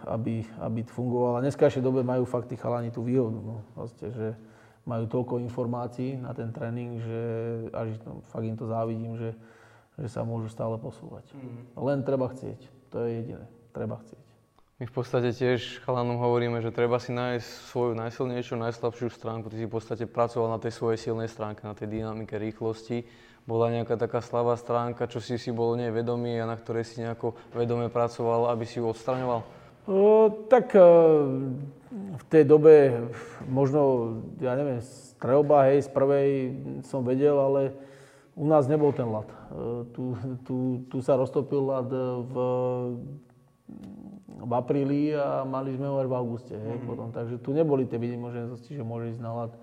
aby, 0.09 0.41
aby 0.61 0.79
fungoval. 0.85 1.37
A 1.37 1.43
dneskajšej 1.45 1.85
dobe 1.85 2.01
majú 2.01 2.25
fakt 2.25 2.49
tí 2.49 2.57
chalani 2.57 2.89
tú 2.89 3.05
výhodu, 3.05 3.37
no, 3.37 3.61
proste, 3.77 4.09
že 4.09 4.33
majú 4.85 5.05
toľko 5.09 5.41
informácií 5.41 6.17
na 6.17 6.33
ten 6.33 6.53
tréning, 6.53 7.01
že 7.01 7.21
až 7.73 7.97
no, 8.05 8.21
fakt 8.29 8.45
im 8.45 8.57
to 8.57 8.69
závidím, 8.69 9.17
že, 9.17 9.33
že 9.97 10.07
sa 10.09 10.21
môžu 10.25 10.49
stále 10.49 10.77
posúvať. 10.77 11.25
Mm. 11.33 11.61
Len 11.77 11.97
treba 12.05 12.29
chcieť, 12.29 12.59
to 12.93 13.05
je 13.05 13.09
jediné, 13.21 13.45
treba 13.73 14.01
chcieť. 14.01 14.25
My 14.75 14.91
v 14.91 14.93
podstate 14.93 15.31
tiež 15.31 15.87
chalanom 15.87 16.19
hovoríme, 16.19 16.59
že 16.59 16.67
treba 16.67 16.99
si 16.99 17.15
nájsť 17.15 17.47
svoju 17.71 17.95
najsilnejšiu, 17.95 18.59
najslabšiu 18.59 19.07
stránku. 19.07 19.47
Ty 19.47 19.63
si 19.63 19.71
v 19.71 19.71
podstate 19.71 20.03
pracoval 20.03 20.51
na 20.51 20.59
tej 20.59 20.75
svojej 20.75 20.99
silnej 20.99 21.31
stránke, 21.31 21.63
na 21.63 21.71
tej 21.71 21.95
dynamike, 21.95 22.35
rýchlosti. 22.35 23.07
Bola 23.45 23.69
nejaká 23.69 23.93
taká 23.93 24.25
slabá 24.25 24.57
stránka, 24.57 25.05
čo 25.05 25.21
si 25.21 25.37
si 25.37 25.53
bol 25.53 25.77
nevedomý 25.77 26.41
a 26.41 26.49
na 26.49 26.57
ktorej 26.57 26.85
si 26.89 27.01
nejako 27.01 27.37
vedome 27.53 27.93
pracoval, 27.93 28.49
aby 28.49 28.65
si 28.65 28.81
ju 28.81 28.89
odstraňoval? 28.89 29.41
O, 29.85 30.33
tak 30.49 30.73
o, 30.73 30.81
v 31.93 32.23
tej 32.25 32.43
dobe 32.49 33.05
možno, 33.45 34.17
ja 34.41 34.57
neviem, 34.57 34.81
strelba, 34.81 35.69
hej, 35.69 35.85
z 35.85 35.89
prvej 35.93 36.29
som 36.89 37.05
vedel, 37.05 37.37
ale 37.37 37.77
u 38.33 38.49
nás 38.49 38.65
nebol 38.65 38.89
ten 38.91 39.05
lat. 39.05 39.29
Tu, 39.93 40.03
tu, 40.43 40.55
tu 40.89 40.97
sa 41.05 41.15
roztopil 41.15 41.61
lat 41.69 41.87
v 42.27 42.35
v 44.45 44.51
apríli 44.53 45.15
a 45.15 45.41
mali 45.47 45.73
sme 45.73 45.87
ho 45.89 45.97
až 45.97 46.07
v 46.11 46.17
auguste. 46.17 46.53
Hej, 46.53 46.77
mm-hmm. 46.77 46.89
potom. 46.89 47.07
Takže 47.09 47.35
tu 47.41 47.49
neboli 47.55 47.87
tie 47.87 47.97
výnimožnosti, 47.97 48.69
že 48.69 48.83
môže 48.83 49.15
ísť 49.15 49.21
na 49.23 49.31
lat. 49.31 49.51
E, 49.55 49.59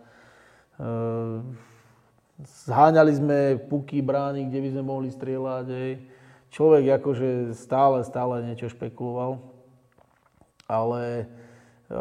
zháňali 2.41 3.13
sme 3.13 3.39
puky, 3.69 4.01
brány, 4.01 4.49
kde 4.49 4.59
by 4.63 4.69
sme 4.73 4.83
mohli 4.83 5.09
strieľať. 5.13 5.67
Hej. 5.69 5.93
Človek 6.53 7.01
akože 7.01 7.57
stále, 7.57 8.05
stále 8.05 8.45
niečo 8.45 8.73
špekuloval. 8.73 9.41
Ale 10.69 11.27
e, 11.89 11.97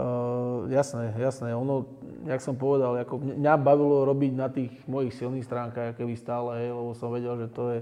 jasné, 0.71 1.11
jasné. 1.19 1.51
Ono, 1.51 1.87
jak 2.27 2.39
som 2.39 2.55
povedal, 2.55 2.99
ako 3.03 3.19
mňa 3.19 3.53
bavilo 3.59 4.07
robiť 4.07 4.31
na 4.35 4.47
tých 4.47 4.71
mojich 4.87 5.15
silných 5.15 5.47
stránkach, 5.47 5.95
keby 5.99 6.15
stále, 6.15 6.63
hej, 6.63 6.69
lebo 6.71 6.91
som 6.95 7.11
vedel, 7.11 7.35
že 7.41 7.47
to 7.51 7.63
je 7.75 7.79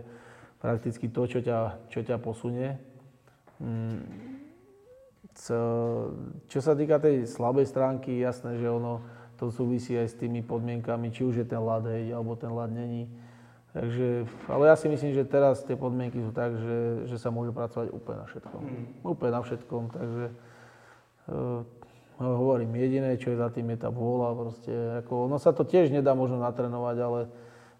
prakticky 0.59 1.05
to, 1.09 1.21
čo 1.29 1.39
ťa, 1.41 1.59
čo 1.89 1.99
ťa 2.01 2.17
posunie. 2.17 2.77
Mm 3.61 4.29
čo 6.49 6.59
sa 6.59 6.73
týka 6.75 6.99
tej 6.99 7.23
slabej 7.23 7.65
stránky, 7.69 8.19
jasné, 8.19 8.59
že 8.59 8.67
ono 8.67 8.99
to 9.39 9.47
súvisí 9.47 9.95
aj 9.95 10.11
s 10.11 10.15
tými 10.19 10.43
podmienkami, 10.43 11.15
či 11.15 11.23
už 11.23 11.39
je 11.39 11.47
ten 11.47 11.63
ľad, 11.63 11.87
hej, 11.87 12.11
alebo 12.11 12.35
ten 12.35 12.51
ľad 12.51 12.75
není. 12.75 13.07
Takže, 13.71 14.25
ale 14.49 14.63
ja 14.67 14.75
si 14.75 14.89
myslím, 14.89 15.13
že 15.13 15.29
teraz 15.29 15.61
tie 15.63 15.77
podmienky 15.77 16.19
sú 16.19 16.33
tak, 16.35 16.57
že, 16.57 17.07
že 17.07 17.15
sa 17.21 17.31
môže 17.31 17.53
pracovať 17.55 17.93
úplne 17.93 18.25
na 18.25 18.27
všetkom. 18.27 18.61
Mm. 18.65 18.85
Úplne 19.05 19.31
na 19.31 19.41
všetkom, 19.45 19.83
takže 19.93 20.25
uh, 21.29 21.61
hovorím, 22.17 22.75
jediné, 22.75 23.15
čo 23.15 23.31
je 23.31 23.37
za 23.39 23.47
tým, 23.53 23.69
je 23.71 23.79
tá 23.79 23.93
vôľa. 23.93 24.29
Proste, 24.35 24.73
ako, 25.05 25.31
ono 25.31 25.37
sa 25.37 25.55
to 25.55 25.63
tiež 25.63 25.93
nedá 25.93 26.17
možno 26.17 26.41
natrenovať, 26.41 26.97
ale 26.99 27.19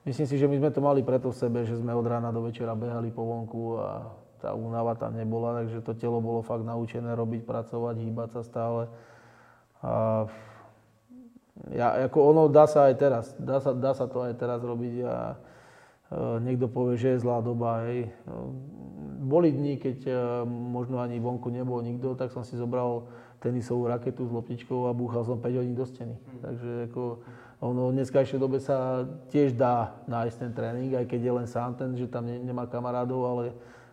myslím 0.05 0.28
si, 0.30 0.36
že 0.38 0.47
my 0.47 0.55
sme 0.62 0.70
to 0.72 0.80
mali 0.80 1.01
preto 1.01 1.34
v 1.34 1.39
sebe, 1.41 1.60
že 1.66 1.82
sme 1.82 1.91
od 1.91 2.05
rána 2.05 2.30
do 2.30 2.45
večera 2.45 2.78
behali 2.78 3.10
po 3.10 3.26
vonku 3.26 3.82
a 3.82 4.14
tá 4.39 4.55
únava 4.55 4.95
tam 4.95 5.18
nebola, 5.18 5.66
takže 5.66 5.84
to 5.84 5.97
telo 5.97 6.24
bolo 6.24 6.39
fakt 6.39 6.64
naučené 6.64 7.12
robiť, 7.12 7.43
pracovať, 7.43 7.95
hýbať 7.99 8.30
sa 8.39 8.41
stále. 8.45 8.82
A 9.84 10.24
ja, 11.68 12.07
ako 12.07 12.18
ono 12.32 12.41
dá 12.47 12.66
sa 12.66 12.88
aj 12.88 12.95
teraz, 12.95 13.26
dá 13.36 13.60
sa, 13.60 13.76
dá 13.76 13.91
sa 13.91 14.07
to 14.07 14.24
aj 14.24 14.34
teraz 14.39 14.64
robiť 14.64 14.95
a 15.03 15.16
e, 15.28 15.38
niekto 16.39 16.72
povie, 16.72 16.95
že 16.95 17.16
je 17.16 17.22
zlá 17.22 17.43
doba. 17.43 17.84
Hej. 17.84 18.07
No, 18.24 18.55
boli 19.28 19.51
dni, 19.51 19.76
keď 19.76 19.97
e, 20.07 20.12
možno 20.47 21.03
ani 21.03 21.20
vonku 21.20 21.51
nebol 21.51 21.84
nikto, 21.84 22.16
tak 22.16 22.32
som 22.32 22.47
si 22.47 22.55
zobral 22.55 23.12
tenisovú 23.43 23.88
raketu 23.91 24.28
s 24.28 24.32
loptičkou 24.32 24.88
a 24.88 24.95
búchal 24.95 25.28
som 25.28 25.39
5 25.39 25.60
hodín 25.60 25.76
do 25.76 25.84
steny. 25.84 26.16
Mm. 26.16 26.39
Takže 26.43 26.72
ako, 26.91 27.03
ono 27.60 27.91
v 27.91 27.95
dneskajšej 27.99 28.39
dobe 28.39 28.64
sa 28.64 29.03
tiež 29.32 29.55
dá 29.60 29.99
nájsť 30.07 30.36
ten 30.39 30.51
tréning, 30.55 30.91
aj 30.95 31.05
keď 31.12 31.20
je 31.20 31.34
len 31.43 31.47
sám 31.47 31.76
ten, 31.76 31.91
že 31.99 32.07
tam 32.07 32.24
ne, 32.24 32.39
nemá 32.39 32.72
kamarádov, 32.72 33.22
ale 33.28 33.45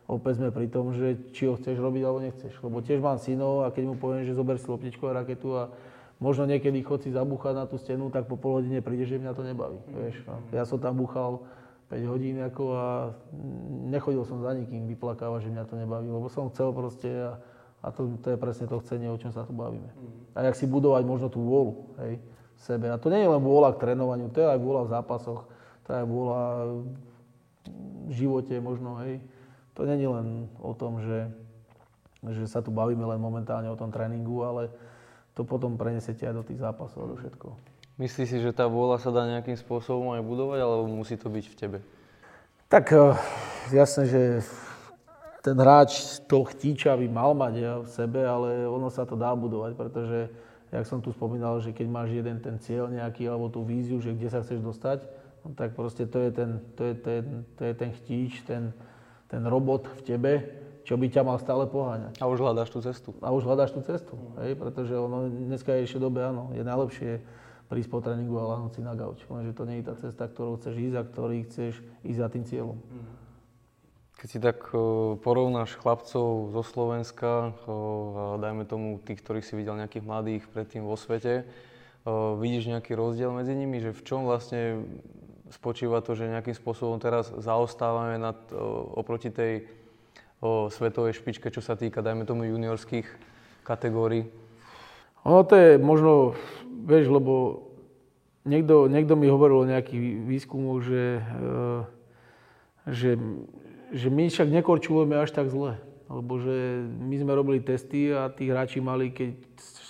opäť 0.07 0.39
sme 0.39 0.55
pri 0.55 0.71
tom, 0.71 0.95
že 0.95 1.19
či 1.35 1.51
ho 1.51 1.59
chceš 1.59 1.83
robiť 1.83 2.03
alebo 2.07 2.23
nechceš. 2.23 2.55
Lebo 2.63 2.79
tiež 2.79 3.03
mám 3.03 3.19
synov 3.19 3.67
a 3.67 3.75
keď 3.75 3.91
mu 3.91 3.95
poviem, 3.99 4.23
že 4.23 4.39
zober 4.39 4.55
si 4.59 4.71
loptičku 4.71 5.03
a 5.11 5.19
raketu 5.23 5.51
a 5.59 5.63
možno 6.21 6.49
niekedy 6.49 6.81
chod 6.83 7.05
si 7.05 7.11
zabúchať 7.13 7.55
na 7.57 7.65
tú 7.69 7.77
stenu, 7.77 8.09
tak 8.09 8.29
po 8.31 8.41
pol 8.41 8.63
hodine 8.63 8.81
príde, 8.85 9.05
že 9.05 9.21
mňa 9.21 9.33
to 9.37 9.43
nebaví. 9.45 9.79
Mm. 9.87 9.95
Vieš, 9.95 10.17
no. 10.25 10.37
Ja 10.53 10.65
som 10.65 10.81
tam 10.81 10.97
búchal 10.97 11.45
5 11.93 12.13
hodín 12.13 12.43
ako 12.43 12.65
a 12.75 12.87
nechodil 13.87 14.27
som 14.27 14.43
za 14.43 14.57
nikým 14.57 14.91
vyplakávať, 14.91 15.47
že 15.47 15.53
mňa 15.55 15.65
to 15.69 15.75
nebaví, 15.79 16.09
lebo 16.11 16.27
som 16.27 16.51
chcel 16.51 16.75
proste 16.75 17.09
a, 17.09 17.39
a 17.85 17.89
to, 17.95 18.19
to 18.19 18.35
je 18.35 18.39
presne 18.41 18.67
to 18.67 18.83
chcenie, 18.83 19.07
o 19.07 19.21
čom 19.21 19.31
sa 19.31 19.47
tu 19.47 19.55
bavíme. 19.55 19.87
Mm. 19.93 20.35
A 20.35 20.39
jak 20.51 20.59
si 20.59 20.67
budovať 20.67 21.03
možno 21.07 21.29
tú 21.31 21.45
vôľu, 21.45 21.75
hej, 22.03 22.19
v 22.57 22.61
sebe. 22.61 22.89
A 22.89 22.97
to 22.97 23.13
nie 23.13 23.21
je 23.21 23.31
len 23.31 23.43
vôľa 23.43 23.77
k 23.77 23.87
trénovaniu, 23.87 24.33
to 24.33 24.41
je 24.43 24.49
aj 24.49 24.61
vôľa 24.61 24.83
v 24.89 24.93
zápasoch, 24.93 25.41
to 25.85 25.89
je 25.93 25.97
aj 26.01 26.07
vôľa 26.09 26.43
v 28.07 28.13
živote 28.15 28.55
možno, 28.63 28.99
hej 29.03 29.19
to 29.77 29.85
není 29.85 30.09
len 30.09 30.49
o 30.57 30.73
tom, 30.73 31.05
že, 31.05 31.29
že 32.25 32.49
sa 32.49 32.65
tu 32.65 32.73
bavíme 32.73 33.05
len 33.05 33.21
momentálne 33.21 33.69
o 33.69 33.77
tom 33.77 33.93
tréningu, 33.93 34.41
ale 34.41 34.73
to 35.37 35.45
potom 35.45 35.77
prenesete 35.77 36.25
aj 36.25 36.35
do 36.35 36.43
tých 36.43 36.65
zápasov 36.65 37.05
a 37.05 37.11
do 37.13 37.17
všetko. 37.21 37.47
Myslíš 38.01 38.29
si, 38.29 38.39
že 38.41 38.57
tá 38.57 38.65
vôľa 38.65 39.01
sa 39.01 39.13
dá 39.13 39.29
nejakým 39.29 39.57
spôsobom 39.57 40.17
aj 40.17 40.25
budovať, 40.25 40.59
alebo 40.65 40.89
musí 40.89 41.17
to 41.21 41.29
byť 41.29 41.45
v 41.45 41.57
tebe? 41.57 41.79
Tak 42.73 42.85
eh, 42.93 43.17
jasné, 43.73 44.05
že 44.09 44.23
ten 45.45 45.55
hráč 45.55 46.19
to 46.27 46.43
chtíča 46.43 46.99
by 46.99 47.07
mal 47.07 47.31
mať 47.37 47.55
ja, 47.55 47.75
v 47.79 47.89
sebe, 47.89 48.21
ale 48.27 48.67
ono 48.67 48.91
sa 48.91 49.07
to 49.07 49.15
dá 49.15 49.31
budovať, 49.37 49.79
pretože, 49.79 50.27
jak 50.75 50.85
som 50.89 50.99
tu 50.99 51.15
spomínal, 51.15 51.63
že 51.63 51.71
keď 51.71 51.87
máš 51.87 52.11
jeden 52.17 52.43
ten 52.43 52.59
cieľ 52.59 52.91
nejaký, 52.91 53.31
alebo 53.31 53.47
tú 53.47 53.63
víziu, 53.63 54.03
že 54.03 54.11
kde 54.11 54.27
sa 54.27 54.43
chceš 54.43 54.59
dostať, 54.59 55.07
no 55.47 55.55
tak 55.55 55.79
proste 55.79 56.03
to 56.11 56.19
je 56.19 56.31
ten, 56.35 56.59
to 56.75 56.83
je 56.91 56.95
ten, 56.99 57.23
to 57.55 57.63
je 57.63 57.75
ten 57.79 57.91
chtíč, 57.95 58.43
ten, 58.43 58.75
ten 59.31 59.47
robot 59.47 59.87
v 59.87 60.01
tebe, 60.03 60.33
čo 60.87 60.95
by 60.95 61.11
ťa 61.11 61.27
mal 61.27 61.43
stále 61.43 61.67
poháňať. 61.67 62.23
A 62.23 62.31
už 62.31 62.39
hľadáš 62.39 62.71
tú 62.71 62.79
cestu. 62.79 63.11
A 63.19 63.35
už 63.35 63.43
hľadáš 63.43 63.75
tú 63.75 63.83
cestu, 63.83 64.15
hej, 64.39 64.55
pretože 64.55 64.95
ono 64.95 65.27
dneska 65.27 65.75
je 65.75 65.91
ešte 65.91 65.99
dobe, 65.99 66.23
áno, 66.23 66.55
je 66.55 66.63
najlepšie 66.63 67.19
prísť 67.67 67.91
po 67.91 67.99
tréningu 67.99 68.39
a 68.39 68.55
lahnúť 68.55 68.79
si 68.79 68.83
na 68.87 68.95
gauč. 68.95 69.19
Lenže 69.27 69.51
to 69.59 69.67
nie 69.67 69.83
je 69.83 69.91
tá 69.91 69.99
cesta, 69.99 70.31
ktorou 70.31 70.55
chceš 70.63 70.79
ísť 70.79 70.97
a 70.97 71.03
ktorý 71.03 71.37
chceš 71.51 71.83
ísť 72.07 72.21
za 72.23 72.29
tým 72.31 72.45
cieľom. 72.47 72.79
Keď 74.17 74.29
si 74.31 74.39
tak 74.39 74.71
porovnáš 75.27 75.75
chlapcov 75.75 76.55
zo 76.55 76.63
Slovenska, 76.63 77.53
a 77.67 78.39
dajme 78.39 78.63
tomu 78.65 79.03
tých, 79.03 79.19
ktorých 79.19 79.45
si 79.45 79.59
videl 79.59 79.75
nejakých 79.75 80.07
mladých 80.07 80.47
predtým 80.47 80.87
vo 80.87 80.95
svete, 80.95 81.43
vidíš 82.39 82.71
nejaký 82.71 82.95
rozdiel 82.95 83.35
medzi 83.35 83.59
nimi, 83.59 83.83
že 83.83 83.91
v 83.91 84.03
čom 84.07 84.31
vlastne 84.31 84.87
spočíva 85.51 85.99
to, 86.07 86.15
že 86.15 86.31
nejakým 86.31 86.55
spôsobom 86.55 87.03
teraz 87.03 87.35
zaostávame 87.35 88.17
nad, 88.23 88.39
oproti 88.95 89.35
tej 89.35 89.67
o 90.41 90.69
svetovej 90.69 91.17
špičke, 91.17 91.49
čo 91.49 91.65
sa 91.65 91.79
týka, 91.79 92.05
dajme 92.05 92.29
tomu, 92.29 92.45
juniorských 92.45 93.09
kategórií? 93.65 94.29
Ono 95.27 95.43
to 95.43 95.55
je 95.59 95.71
možno, 95.81 96.39
vieš, 96.87 97.11
lebo 97.11 97.67
niekto, 98.47 98.87
niekto 98.87 99.19
mi 99.19 99.27
hovoril 99.27 99.67
o 99.67 99.71
nejakých 99.71 100.23
výskumoch, 100.23 100.85
že, 100.87 101.19
e, 101.19 101.23
že, 102.87 103.11
že 103.91 104.09
my 104.13 104.31
však 104.31 104.49
nekorčulujeme 104.63 105.19
až 105.19 105.35
tak 105.35 105.51
zle. 105.51 105.81
Lebo 106.07 106.39
že 106.39 106.87
my 106.87 107.19
sme 107.19 107.33
robili 107.35 107.59
testy 107.59 108.15
a 108.15 108.31
tí 108.31 108.47
hráči 108.47 108.79
mali, 108.79 109.11
keď 109.11 109.35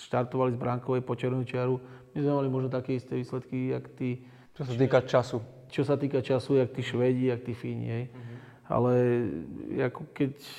štartovali 0.09 0.57
z 0.57 0.57
bránkovej 0.57 1.05
po 1.05 1.13
červenú 1.13 1.45
čiaru, 1.45 1.77
my 2.17 2.19
sme 2.25 2.33
mali 2.33 2.49
možno 2.49 2.73
také 2.73 2.97
isté 2.97 3.13
výsledky, 3.13 3.69
jak 3.77 3.85
tí... 3.93 4.25
Čo 4.57 4.65
sa 4.65 4.73
týka 4.73 4.99
času. 5.05 5.37
Čo 5.69 5.85
sa 5.85 5.95
týka 6.01 6.25
času, 6.25 6.57
jak 6.57 6.73
tí 6.73 6.81
Švedi, 6.81 7.29
jak 7.29 7.45
tí 7.45 7.53
Fíni, 7.53 7.85
hej. 7.85 8.05
Uh-huh. 8.09 8.36
Ale 8.67 9.23
ako 9.79 10.01
keď 10.11 10.33
e, 10.37 10.51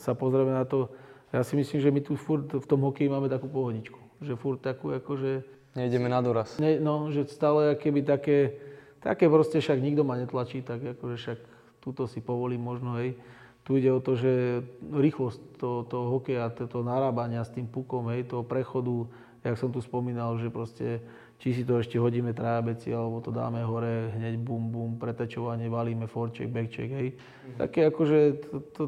sa 0.00 0.12
pozrieme 0.16 0.56
na 0.56 0.64
to, 0.64 0.88
ja 1.32 1.40
si 1.44 1.56
myslím, 1.56 1.80
že 1.80 1.92
my 1.92 2.00
tu 2.04 2.12
furt 2.16 2.48
v 2.48 2.66
tom 2.68 2.84
hokeji 2.84 3.08
máme 3.08 3.28
takú 3.28 3.48
pohodičku. 3.48 3.96
Že 4.20 4.36
furt 4.36 4.60
takú 4.60 4.92
akože... 4.92 5.44
Nejdeme 5.72 6.12
na 6.12 6.20
doraz. 6.20 6.60
Ne, 6.60 6.76
no, 6.76 7.08
že 7.08 7.24
stále 7.32 7.72
keby 7.72 8.04
také, 8.04 8.60
také 9.00 9.24
proste 9.32 9.56
však 9.56 9.80
nikto 9.80 10.04
ma 10.04 10.20
netlačí, 10.20 10.60
tak 10.60 10.84
akože 10.84 11.16
však 11.16 11.38
túto 11.80 12.04
si 12.04 12.20
povolím 12.20 12.60
možno, 12.60 13.00
hej. 13.00 13.16
Tu 13.64 13.80
ide 13.80 13.88
o 13.88 14.02
to, 14.04 14.18
že 14.18 14.60
rýchlosť 14.92 15.56
toho, 15.56 15.88
toho 15.88 16.06
hokeja, 16.18 16.52
toho 16.52 16.84
narábania 16.84 17.40
s 17.40 17.54
tým 17.54 17.64
pukom, 17.64 18.12
hej, 18.12 18.28
toho 18.28 18.44
prechodu, 18.44 19.08
jak 19.40 19.56
som 19.56 19.72
tu 19.72 19.80
spomínal, 19.80 20.36
že 20.36 20.52
proste 20.52 21.00
či 21.42 21.50
si 21.58 21.66
to 21.66 21.82
ešte 21.82 21.98
hodíme 21.98 22.30
trábeci, 22.30 22.94
alebo 22.94 23.18
to 23.18 23.34
dáme 23.34 23.66
hore, 23.66 24.14
hneď 24.14 24.38
bum, 24.38 24.70
bum, 24.70 24.94
pretečovanie, 24.94 25.66
valíme 25.66 26.06
forček, 26.06 26.46
backcheck, 26.46 26.90
hej. 26.94 27.08
Mm-hmm. 27.18 27.58
Také 27.58 27.90
akože, 27.90 28.18
to, 28.46 28.56
to, 28.70 28.82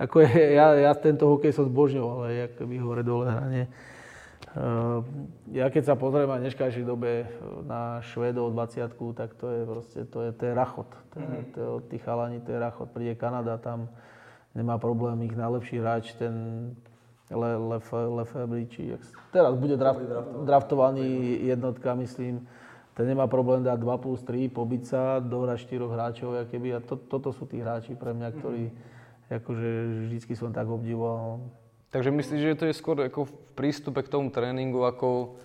ako 0.00 0.24
je, 0.24 0.56
ja, 0.56 0.72
ja 0.72 0.92
tento 0.96 1.28
hokej 1.28 1.52
som 1.52 1.68
zbožňoval, 1.68 2.32
hej, 2.32 2.48
by 2.64 2.76
hore 2.80 3.04
dole 3.04 3.28
hranie. 3.28 3.68
Uh, 4.56 5.04
ja 5.52 5.68
keď 5.68 5.92
sa 5.92 5.94
pozriem 6.00 6.32
aj 6.32 6.40
v 6.40 6.44
dneškajšej 6.48 6.84
dobe 6.88 7.28
na 7.68 8.00
Švedov 8.00 8.56
20 8.56 8.88
tak 9.12 9.36
to 9.36 9.52
je 9.52 9.60
proste, 9.68 10.00
to 10.08 10.18
je, 10.24 10.30
to 10.32 10.42
je 10.48 10.52
rachot. 10.56 10.88
To 11.12 11.16
je, 11.20 11.28
to 11.52 11.56
je 11.60 11.68
od 11.76 11.84
tých 11.92 12.00
chalani, 12.08 12.40
to 12.40 12.56
je 12.56 12.58
rachot. 12.60 12.88
Príde 12.88 13.20
Kanada, 13.20 13.60
tam 13.60 13.92
nemá 14.56 14.80
problém, 14.80 15.28
ich 15.28 15.36
najlepší 15.36 15.76
hráč, 15.76 16.16
ten 16.16 16.32
Le, 17.26 17.50
Lefe, 17.58 17.98
Lefebvre, 17.98 18.70
či 18.70 18.94
teraz 19.34 19.58
bude 19.58 19.74
draft, 19.74 19.98
draftovaný 20.46 21.42
jednotka, 21.42 21.98
myslím. 21.98 22.46
Ten 22.94 23.12
nemá 23.12 23.26
problém 23.26 23.66
dať 23.66 23.76
2 23.82 23.98
plus 23.98 24.22
3, 24.22 24.46
pobiť 24.48 24.82
sa, 24.86 25.18
dohrať 25.18 25.68
4 25.68 25.90
hráčov, 25.90 26.30
keby. 26.48 26.78
A 26.78 26.80
to, 26.80 26.94
toto 26.94 27.34
sú 27.34 27.44
tí 27.50 27.58
hráči 27.58 27.98
pre 27.98 28.14
mňa, 28.14 28.28
ktorí 28.40 28.70
mm-hmm. 28.70 29.36
akože 29.42 29.70
vždycky 30.06 30.32
som 30.38 30.54
tak 30.54 30.70
obdivoval. 30.70 31.42
Takže 31.90 32.14
myslíš, 32.14 32.40
že 32.40 32.58
to 32.58 32.64
je 32.70 32.78
skôr 32.78 32.96
ako 33.02 33.26
v 33.26 33.34
prístupe 33.58 34.00
k 34.06 34.12
tomu 34.12 34.30
tréningu, 34.30 34.86
ako... 34.86 35.36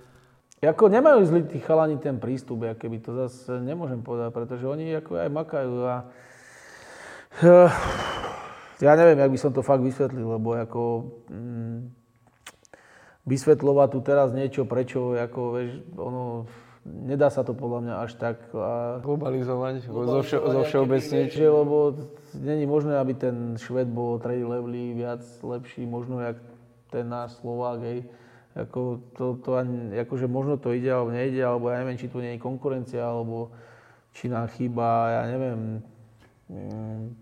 Ako 0.62 0.94
nemajú 0.94 1.26
zlý 1.26 1.42
tí 1.50 1.58
chalani 1.58 1.98
ten 1.98 2.22
prístup, 2.22 2.62
keby 2.78 3.02
to 3.02 3.18
zase 3.26 3.50
nemôžem 3.66 4.06
povedať, 4.06 4.30
pretože 4.30 4.70
oni 4.70 4.94
ako 5.02 5.18
aj 5.18 5.30
makajú 5.34 5.74
a... 5.90 5.96
Ja 8.82 8.98
neviem, 8.98 9.22
jak 9.22 9.32
by 9.32 9.40
som 9.40 9.54
to 9.54 9.62
fakt 9.62 9.86
vysvetlil, 9.86 10.26
lebo 10.26 10.58
ako 10.58 10.82
mm, 11.30 11.78
vysvetľovať 13.30 13.88
tu 13.94 14.00
teraz 14.02 14.34
niečo, 14.34 14.66
prečo, 14.66 15.14
ako, 15.14 15.42
vieš, 15.54 15.72
ono, 15.94 16.50
nedá 16.86 17.30
sa 17.30 17.46
to 17.46 17.54
podľa 17.54 17.80
mňa 17.86 17.96
až 18.02 18.12
tak... 18.18 18.42
A, 18.58 18.98
globalizovať, 19.06 19.86
globalizovať 19.86 20.26
zo, 20.26 20.50
zo 20.50 20.62
všeobecniť. 20.66 21.30
Lebo 21.46 21.78
není 22.42 22.66
možné, 22.66 22.98
aby 22.98 23.14
ten 23.14 23.54
Šved 23.62 23.86
bol 23.86 24.18
trade 24.18 24.46
levely 24.46 24.98
viac 24.98 25.22
lepší, 25.46 25.86
možno 25.86 26.18
jak 26.18 26.42
ten 26.90 27.06
náš 27.06 27.38
Slovák, 27.40 27.80
hej. 27.86 28.10
Ako, 28.52 29.00
to, 29.16 29.40
to 29.40 29.56
ani, 29.56 29.96
akože 29.96 30.28
možno 30.28 30.60
to 30.60 30.76
ide 30.76 30.92
alebo 30.92 31.16
nejde, 31.16 31.40
alebo 31.40 31.72
ja 31.72 31.80
neviem, 31.80 31.96
či 31.96 32.12
tu 32.12 32.20
nie 32.20 32.36
je 32.36 32.44
konkurencia, 32.44 33.00
alebo 33.00 33.48
či 34.12 34.28
nám 34.28 34.52
chýba, 34.52 35.08
ja 35.08 35.24
neviem, 35.32 35.80
mm, 36.52 37.21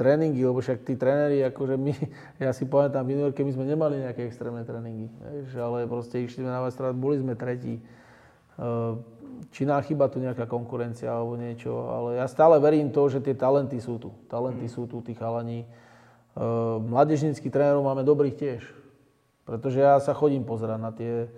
tréningy, 0.00 0.40
lebo 0.40 0.64
však 0.64 0.88
tí 0.88 0.96
tréneri, 0.96 1.44
akože 1.52 1.76
my, 1.76 1.92
ja 2.48 2.56
si 2.56 2.64
pamätám 2.64 3.04
v 3.04 3.20
juniorke, 3.20 3.44
my 3.44 3.52
sme 3.52 3.68
nemali 3.68 4.00
nejaké 4.00 4.24
extrémne 4.24 4.64
tréningy, 4.64 5.12
vieš, 5.12 5.60
ale 5.60 5.84
proste 5.84 6.24
išli 6.24 6.40
sme 6.40 6.48
na 6.48 6.64
Vestrat, 6.64 6.96
boli 6.96 7.20
sme 7.20 7.36
tretí. 7.36 7.76
Eh, 8.60 8.92
či 9.56 9.64
nám 9.64 9.84
chýba 9.84 10.08
tu 10.12 10.20
nejaká 10.20 10.44
konkurencia 10.44 11.12
alebo 11.12 11.36
niečo, 11.36 11.72
ale 11.88 12.20
ja 12.20 12.26
stále 12.28 12.60
verím 12.60 12.92
to, 12.92 13.08
že 13.08 13.24
tie 13.24 13.32
talenty 13.32 13.80
sú 13.80 13.96
tu. 13.96 14.12
Talenty 14.28 14.68
mm. 14.68 14.72
sú 14.72 14.84
tu, 14.84 15.00
tí 15.04 15.12
chalani. 15.12 15.64
Eh, 15.64 16.76
mladežnických 16.80 17.52
trénerov 17.52 17.84
máme 17.84 18.04
dobrých 18.04 18.36
tiež, 18.36 18.62
pretože 19.44 19.80
ja 19.80 20.00
sa 20.00 20.16
chodím 20.16 20.44
pozerať 20.44 20.80
na 20.80 20.92
tie, 20.92 21.28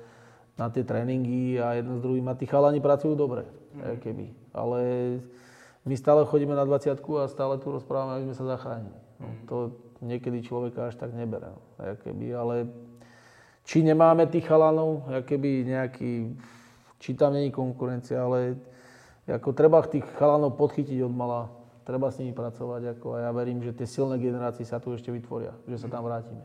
na 0.58 0.66
tie 0.70 0.82
tréningy 0.86 1.58
a 1.62 1.78
jedno 1.78 1.98
s 1.98 2.02
druhým 2.02 2.26
a 2.30 2.38
tí 2.38 2.46
chalani 2.46 2.78
pracujú 2.78 3.14
dobre, 3.18 3.46
mm. 3.74 3.98
keby. 4.02 4.26
Ale 4.54 4.78
my 5.82 5.94
stále 5.98 6.22
chodíme 6.26 6.54
na 6.54 6.62
20 6.64 7.02
a 7.02 7.26
stále 7.26 7.58
tu 7.58 7.74
rozprávame, 7.74 8.22
aby 8.22 8.24
sme 8.30 8.38
sa 8.38 8.46
zachránili. 8.54 8.98
No, 9.18 9.26
mhm. 9.26 9.44
to 9.50 9.56
niekedy 10.02 10.42
človeka 10.42 10.90
až 10.90 10.98
tak 10.98 11.14
nebere. 11.14 11.54
Keby, 11.78 12.34
ale 12.34 12.66
či 13.62 13.86
nemáme 13.86 14.26
tých 14.26 14.46
chalanov, 14.46 15.06
keby 15.26 15.62
nejaký, 15.66 16.34
či 16.98 17.14
tam 17.14 17.38
není 17.38 17.54
konkurencia, 17.54 18.26
ale 18.26 18.58
ako 19.30 19.54
treba 19.54 19.78
tých 19.86 20.06
chalanov 20.18 20.58
podchytiť 20.58 20.98
od 21.06 21.14
mala, 21.14 21.46
treba 21.86 22.10
s 22.10 22.18
nimi 22.18 22.34
pracovať 22.34 22.98
ako, 22.98 23.06
a 23.18 23.26
ja 23.26 23.30
verím, 23.30 23.62
že 23.62 23.70
tie 23.70 23.86
silné 23.86 24.18
generácie 24.18 24.66
sa 24.66 24.82
tu 24.82 24.90
ešte 24.90 25.14
vytvoria, 25.14 25.54
že 25.70 25.78
sa 25.78 25.86
tam 25.86 26.02
vrátime. 26.02 26.42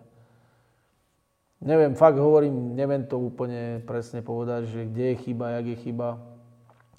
Neviem, 1.57 1.97
fakt 1.97 2.21
hovorím, 2.21 2.77
neviem 2.77 3.01
to 3.09 3.17
úplne 3.17 3.81
presne 3.81 4.21
povedať, 4.21 4.69
že 4.69 4.85
kde 4.85 5.05
je 5.13 5.15
chyba, 5.25 5.57
jak 5.57 5.65
je 5.73 5.77
chyba, 5.89 6.21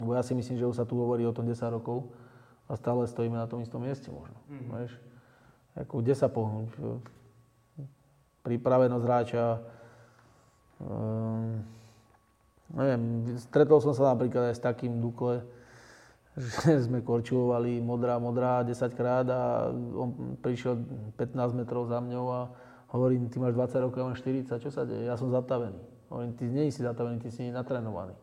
lebo 0.03 0.19
ja 0.19 0.23
si 0.27 0.35
myslím, 0.35 0.59
že 0.59 0.67
už 0.67 0.83
sa 0.83 0.87
tu 0.87 0.99
hovorí 0.99 1.23
o 1.23 1.35
tom 1.35 1.47
10 1.47 1.63
rokov 1.79 2.11
a 2.69 2.73
stále 2.77 3.09
stojíme 3.09 3.35
na 3.35 3.49
tom 3.49 3.65
istom 3.65 3.81
mieste 3.81 4.13
možno. 4.13 4.37
Mm. 4.53 4.69
Vieš? 4.77 4.93
Ako, 5.79 6.05
kde 6.05 6.15
sa 6.15 6.29
pohnúť? 6.29 6.69
Pripravenosť 8.45 9.05
hráča. 9.05 9.45
Um, 10.79 11.65
neviem, 12.77 13.03
stretol 13.41 13.81
som 13.81 13.97
sa 13.97 14.13
napríklad 14.13 14.53
aj 14.53 14.57
s 14.61 14.63
takým 14.63 15.01
Dukle, 15.01 15.43
že 16.37 16.85
sme 16.85 17.01
korčulovali 17.01 17.81
modrá, 17.81 18.21
modrá 18.21 18.63
10 18.63 18.77
krát 18.95 19.27
a 19.33 19.73
on 19.73 20.39
prišiel 20.45 20.77
15 21.17 21.57
metrov 21.57 21.89
za 21.89 21.99
mňou 21.99 22.27
a 22.31 22.41
hovorím, 22.93 23.33
ty 23.33 23.41
máš 23.41 23.57
20 23.57 23.85
rokov, 23.85 23.99
ja 24.01 24.07
mám 24.07 24.19
40, 24.19 24.65
čo 24.65 24.71
sa 24.71 24.85
deje? 24.85 25.09
Ja 25.09 25.17
som 25.17 25.33
zatavený. 25.33 25.81
Hovorím, 26.09 26.33
ty 26.37 26.45
nie 26.49 26.73
si 26.73 26.81
zatavený, 26.81 27.21
ty 27.21 27.29
si 27.29 27.53
natrenovaný. 27.53 28.17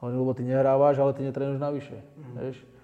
Hovorím, 0.00 0.18
lebo 0.20 0.32
ty 0.36 0.42
nehrávaš, 0.44 1.00
ale 1.00 1.16
ty 1.16 1.24
netrenuješ 1.24 1.60
navyše. 1.60 1.96
Mm. 1.96 2.34
Vieš? 2.36 2.75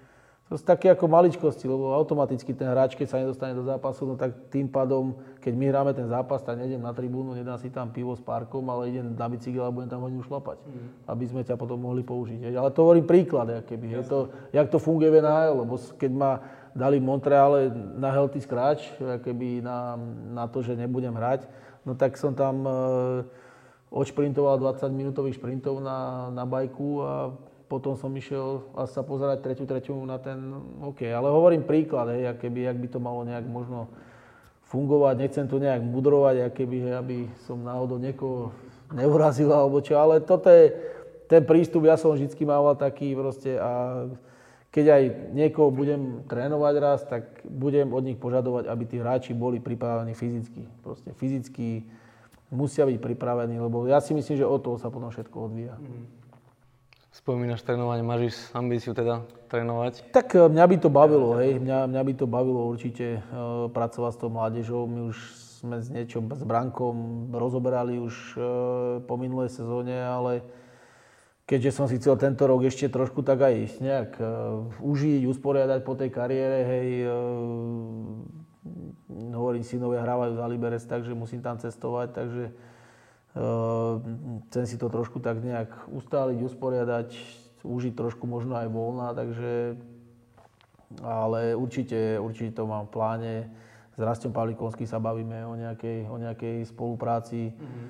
To 0.51 0.59
sú 0.59 0.63
také 0.67 0.91
ako 0.91 1.07
maličkosti, 1.07 1.65
lebo 1.65 1.95
automaticky 1.95 2.51
ten 2.51 2.67
hráč, 2.67 2.99
keď 2.99 3.07
sa 3.07 3.17
nedostane 3.23 3.55
do 3.55 3.63
zápasu, 3.63 4.03
no 4.03 4.19
tak 4.19 4.51
tým 4.51 4.67
pádom, 4.67 5.15
keď 5.39 5.53
my 5.55 5.65
hráme 5.71 5.91
ten 5.95 6.05
zápas, 6.11 6.43
tak 6.43 6.59
nejdem 6.59 6.83
na 6.83 6.91
tribúnu, 6.91 7.31
nedám 7.31 7.55
si 7.57 7.71
tam 7.71 7.89
pivo 7.89 8.11
s 8.11 8.21
parkom, 8.21 8.61
ale 8.67 8.91
idem 8.91 9.15
na 9.15 9.27
bicykel 9.31 9.63
a 9.63 9.71
budem 9.71 9.87
tam 9.87 10.03
hodinu 10.03 10.19
šlapať, 10.21 10.59
mm. 10.59 11.09
aby 11.09 11.23
sme 11.31 11.41
ťa 11.47 11.55
potom 11.55 11.79
mohli 11.79 12.03
použiť. 12.03 12.53
Ale 12.53 12.69
to 12.75 12.83
hovorím 12.83 13.07
príklad, 13.07 13.49
jak 13.49 13.65
keby, 13.71 13.97
je 13.97 14.03
to, 14.03 14.19
jak 14.51 14.67
to 14.67 14.77
funguje 14.83 15.09
v 15.15 15.23
NHL, 15.23 15.63
lebo 15.63 15.73
keď 15.95 16.11
ma 16.11 16.31
dali 16.75 16.99
v 16.99 17.07
Montreale 17.07 17.59
na 17.97 18.11
healthy 18.11 18.43
scratch, 18.43 18.99
keby 18.99 19.63
na, 19.63 19.95
na 20.33 20.45
to, 20.51 20.59
že 20.59 20.75
nebudem 20.75 21.15
hrať, 21.15 21.47
no 21.87 21.95
tak 21.95 22.19
som 22.19 22.35
tam 22.35 22.67
e, 22.67 22.71
odšprintoval 23.93 24.57
20 24.57 24.89
minútových 24.89 25.37
šprintov 25.37 25.79
na, 25.79 26.29
na 26.33 26.43
bajku 26.49 27.01
a 27.05 27.29
potom 27.73 27.97
som 27.97 28.13
išiel 28.13 28.69
sa 28.85 29.01
pozerať 29.01 29.41
tretiu, 29.41 29.65
tretiu 29.65 29.97
na 30.05 30.21
ten 30.21 30.37
OK. 30.77 31.09
Ale 31.09 31.33
hovorím 31.33 31.65
príklad, 31.65 32.13
hej, 32.13 32.29
keby, 32.37 32.69
ak 32.69 32.77
by 32.77 32.87
to 32.93 32.99
malo 33.01 33.25
nejak 33.25 33.49
možno 33.49 33.89
fungovať, 34.69 35.17
nechcem 35.17 35.49
to 35.49 35.57
nejak 35.57 35.81
mudrovať, 35.81 36.53
keby, 36.53 36.77
hej, 36.85 36.93
aby 37.01 37.17
som 37.49 37.57
náhodou 37.65 37.97
niekoho 37.97 38.53
neurazil 38.93 39.49
alebo 39.49 39.81
čo, 39.81 39.97
ale 39.97 40.21
toto 40.21 40.53
je 40.53 40.69
ten 41.25 41.41
prístup, 41.41 41.89
ja 41.89 41.97
som 41.97 42.13
vždy 42.13 42.29
mával 42.45 42.77
taký 42.77 43.17
proste 43.17 43.57
a 43.57 44.05
keď 44.69 44.85
aj 44.89 45.03
niekoho 45.33 45.73
budem 45.73 46.21
trénovať 46.29 46.73
raz, 46.77 47.01
tak 47.09 47.41
budem 47.41 47.89
od 47.89 48.05
nich 48.05 48.21
požadovať, 48.21 48.69
aby 48.69 48.83
tí 48.85 48.97
hráči 49.01 49.33
boli 49.33 49.57
pripravení 49.57 50.13
fyzicky. 50.13 50.65
Proste 50.81 51.09
fyzicky 51.13 51.85
musia 52.53 52.85
byť 52.85 52.97
pripravení, 53.01 53.57
lebo 53.57 53.89
ja 53.89 53.97
si 53.97 54.13
myslím, 54.13 54.37
že 54.37 54.45
od 54.45 54.61
toho 54.61 54.77
sa 54.77 54.93
potom 54.93 55.09
všetko 55.09 55.37
odvíja. 55.49 55.77
Spomínaš 57.13 57.61
trénovanie, 57.61 58.01
máš 58.01 58.49
ambíciu 58.57 58.97
teda 58.97 59.21
trénovať? 59.45 60.09
Tak 60.09 60.33
e, 60.33 60.49
mňa 60.49 60.65
by 60.65 60.77
to 60.81 60.89
bavilo, 60.89 61.37
hej, 61.37 61.61
mňa, 61.61 61.85
mňa 61.85 62.01
by 62.09 62.13
to 62.17 62.25
bavilo 62.25 62.65
určite 62.73 63.21
uh, 63.21 63.69
pracovať 63.69 64.11
s 64.17 64.19
tou 64.19 64.33
mládežou. 64.33 64.89
My 64.89 65.13
už 65.13 65.17
sme 65.61 65.77
z 65.77 65.93
niečo 65.93 66.25
s 66.25 66.41
Brankom 66.41 67.29
rozoberali 67.29 68.01
už 68.01 68.33
uh, 68.33 68.43
po 69.05 69.21
minulej 69.21 69.53
sezóne, 69.53 69.93
ale 69.93 70.41
keďže 71.45 71.71
som 71.77 71.85
si 71.85 72.01
chcel 72.01 72.17
tento 72.17 72.49
rok 72.49 72.65
ešte 72.65 72.89
trošku 72.89 73.21
tak 73.21 73.45
aj 73.45 73.77
nejak 73.77 74.17
uh, 74.17 74.65
užiť, 74.81 75.29
usporiadať 75.29 75.85
po 75.85 75.93
tej 75.93 76.09
kariére, 76.09 76.65
hej, 76.65 77.13
uh, 77.13 77.13
hovorím, 79.37 79.61
synovia 79.61 80.01
hrávajú 80.01 80.33
za 80.33 80.49
Liberec, 80.49 80.81
takže 80.81 81.13
musím 81.13 81.45
tam 81.45 81.61
cestovať, 81.61 82.09
takže 82.09 82.72
chcem 84.49 84.63
si 84.69 84.77
to 84.77 84.93
trošku 84.93 85.17
tak 85.17 85.41
nejak 85.41 85.89
ustáliť, 85.89 86.37
usporiadať, 86.45 87.09
užiť 87.65 87.93
trošku 87.97 88.29
možno 88.29 88.53
aj 88.53 88.69
voľná, 88.69 89.17
takže 89.17 89.77
ale 91.01 91.57
určite, 91.57 92.21
určite 92.21 92.61
to 92.61 92.69
mám 92.69 92.85
v 92.85 92.93
pláne. 92.93 93.35
S 93.93 93.99
Rastom 94.01 94.33
Pavlikovským 94.33 94.85
sa 94.85 95.01
bavíme 95.01 95.45
o 95.45 95.53
nejakej, 95.57 96.09
o 96.09 96.17
nejakej 96.17 96.65
spolupráci. 96.69 97.53
Mm-hmm. 97.53 97.87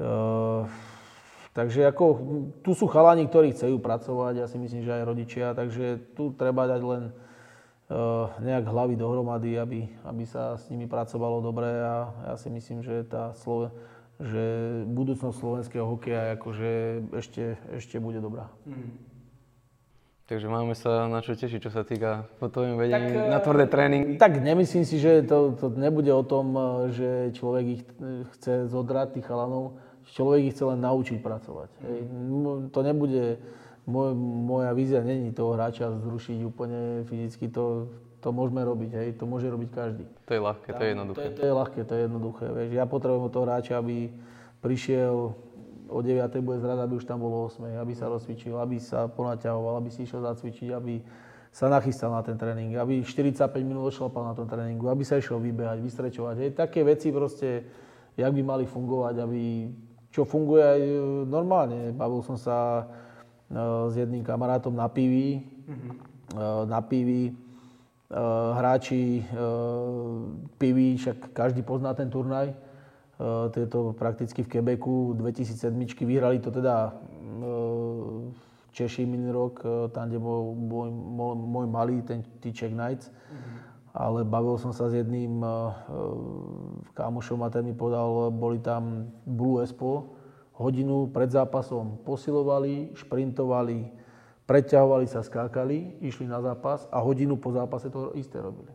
Uh, 0.00 0.64
Takže 1.52 1.84
ako, 1.84 2.04
tu 2.64 2.72
sú 2.72 2.88
chalani, 2.88 3.28
ktorí 3.28 3.52
chcú 3.52 3.76
pracovať, 3.76 4.40
ja 4.40 4.48
si 4.48 4.56
myslím, 4.56 4.88
že 4.88 4.96
aj 4.96 5.04
rodičia, 5.04 5.46
takže 5.52 6.16
tu 6.16 6.32
treba 6.32 6.64
dať 6.64 6.80
len 6.80 7.12
uh, 7.12 8.32
nejak 8.40 8.72
hlavy 8.72 8.96
dohromady, 8.96 9.60
aby, 9.60 9.84
aby 10.00 10.24
sa 10.24 10.56
s 10.56 10.72
nimi 10.72 10.88
pracovalo 10.88 11.44
dobre 11.44 11.68
a 11.68 12.08
ja 12.32 12.34
si 12.40 12.48
myslím, 12.48 12.80
že 12.80 13.04
tá 13.04 13.36
Sloven- 13.36 13.68
že 14.22 14.44
budúcnosť 14.86 15.34
slovenského 15.34 15.82
hokeja 15.82 16.38
akože 16.38 16.70
ešte, 17.18 17.58
ešte 17.74 17.98
bude 17.98 18.22
dobrá. 18.22 18.46
Hmm. 18.62 18.94
Takže 20.30 20.46
máme 20.48 20.72
sa 20.78 21.10
na 21.10 21.20
čo 21.20 21.34
tešiť, 21.34 21.60
čo 21.60 21.68
sa 21.74 21.82
týka 21.82 22.30
po 22.38 22.46
tvojom 22.46 22.78
vedení 22.78 23.10
tak, 23.10 23.28
na 23.28 23.38
tvrdé 23.42 23.66
tréningy. 23.68 24.16
Tak 24.16 24.38
nemyslím 24.38 24.86
si, 24.86 24.96
že 24.96 25.26
to, 25.26 25.58
to 25.58 25.74
nebude 25.74 26.08
o 26.08 26.22
tom, 26.22 26.54
eh, 26.54 26.62
že 26.94 27.08
človek 27.36 27.64
ich 27.66 27.82
chce 28.38 28.70
zodrať, 28.70 29.18
tých 29.18 29.26
chalanov, 29.26 29.76
človek 30.14 30.48
ich 30.48 30.54
chce 30.54 30.64
len 30.72 30.80
naučiť 30.80 31.18
pracovať. 31.18 31.70
Hej. 31.84 32.00
To 32.70 32.80
nebude, 32.80 33.42
môj, 33.84 34.14
moja 34.16 34.70
vízia 34.72 35.02
není 35.02 35.34
toho 35.34 35.58
hráča 35.58 35.90
zrušiť 36.00 36.38
úplne 36.46 37.02
fyzicky, 37.10 37.50
to, 37.50 37.92
to 38.22 38.30
môžeme 38.30 38.62
robiť, 38.62 38.90
hej, 38.94 39.08
to 39.18 39.26
môže 39.26 39.50
robiť 39.50 39.68
každý. 39.74 40.06
To 40.06 40.32
je 40.32 40.40
ľahké, 40.40 40.68
to 40.70 40.82
je 40.86 40.90
jednoduché. 40.94 41.18
To 41.18 41.26
je, 41.26 41.32
to 41.34 41.42
je 41.42 41.52
ľahké, 41.52 41.80
to 41.82 41.92
je 41.92 42.02
jednoduché, 42.06 42.46
vieš. 42.54 42.70
Ja 42.70 42.84
potrebujem 42.86 43.34
toho 43.34 43.44
hráča, 43.44 43.82
aby 43.82 44.14
prišiel 44.62 45.34
o 45.90 45.98
9. 46.00 46.30
bude 46.38 46.62
zrať, 46.62 46.78
aby 46.86 46.94
už 46.96 47.04
tam 47.04 47.18
bolo 47.18 47.50
8. 47.50 47.82
aby 47.82 47.92
sa 47.98 48.06
rozcvičil, 48.06 48.54
aby 48.56 48.78
sa 48.78 49.10
ponaťahoval, 49.10 49.82
aby 49.82 49.90
si 49.90 50.06
išiel 50.06 50.22
zacvičiť, 50.22 50.70
aby 50.70 51.02
sa 51.52 51.68
nachystal 51.68 52.14
na 52.14 52.24
ten 52.24 52.38
tréning, 52.38 52.78
aby 52.78 53.04
45 53.04 53.52
minút 53.60 53.92
odšlapal 53.92 54.24
na 54.24 54.32
tom 54.32 54.48
tréningu, 54.48 54.88
aby 54.88 55.04
sa 55.04 55.20
išiel 55.20 55.36
vybehať, 55.36 55.78
vystrečovať. 55.84 56.34
Hej. 56.40 56.50
Také 56.56 56.80
veci 56.80 57.12
proste, 57.12 57.68
jak 58.16 58.32
by 58.32 58.40
mali 58.40 58.64
fungovať, 58.64 59.14
aby 59.20 59.68
čo 60.08 60.24
funguje 60.24 60.64
aj 60.64 60.80
e, 60.80 60.96
normálne. 61.28 61.92
Bavil 61.92 62.24
som 62.24 62.40
sa 62.40 62.88
e, 63.50 63.58
s 63.92 63.94
jedným 64.00 64.24
kamarátom 64.24 64.72
na 64.72 64.88
pivi, 64.88 65.44
mm-hmm. 65.44 65.92
na 66.72 66.80
pivi, 66.80 67.36
hráči 68.54 69.24
piví, 70.60 70.96
však 70.96 71.32
každý 71.32 71.64
pozná 71.64 71.96
ten 71.96 72.12
turnaj. 72.12 72.52
Tieto 73.54 73.96
prakticky 73.96 74.42
v 74.42 74.48
Quebecu 74.58 75.16
2007 75.16 75.72
vyhrali 76.04 76.38
to 76.38 76.50
teda 76.50 76.92
Češi 78.72 79.04
minulý 79.04 79.32
rok, 79.32 79.54
tam, 79.92 80.08
kde 80.08 80.16
bol 80.16 80.56
môj, 80.56 80.88
môj, 81.36 81.66
malý, 81.68 82.00
ten 82.00 82.24
T-Check 82.40 82.72
Knights. 82.72 83.08
Mm-hmm 83.08 83.52
ale 83.92 84.24
bavil 84.24 84.56
som 84.56 84.72
sa 84.72 84.88
s 84.88 84.96
jedným 84.96 85.44
kámošom 86.96 87.44
a 87.44 87.52
ten 87.52 87.60
mi 87.60 87.76
povedal, 87.76 88.32
boli 88.32 88.56
tam 88.56 89.12
Blue 89.28 89.60
Espo, 89.60 90.16
hodinu 90.56 91.12
pred 91.12 91.28
zápasom 91.28 92.00
posilovali, 92.00 92.96
šprintovali, 92.96 93.92
preťahovali 94.52 95.08
sa, 95.08 95.24
skákali, 95.24 96.04
išli 96.04 96.28
na 96.28 96.44
zápas 96.44 96.84
a 96.92 97.00
hodinu 97.00 97.40
po 97.40 97.56
zápase 97.56 97.88
to 97.88 98.12
isté 98.20 98.36
robili. 98.36 98.68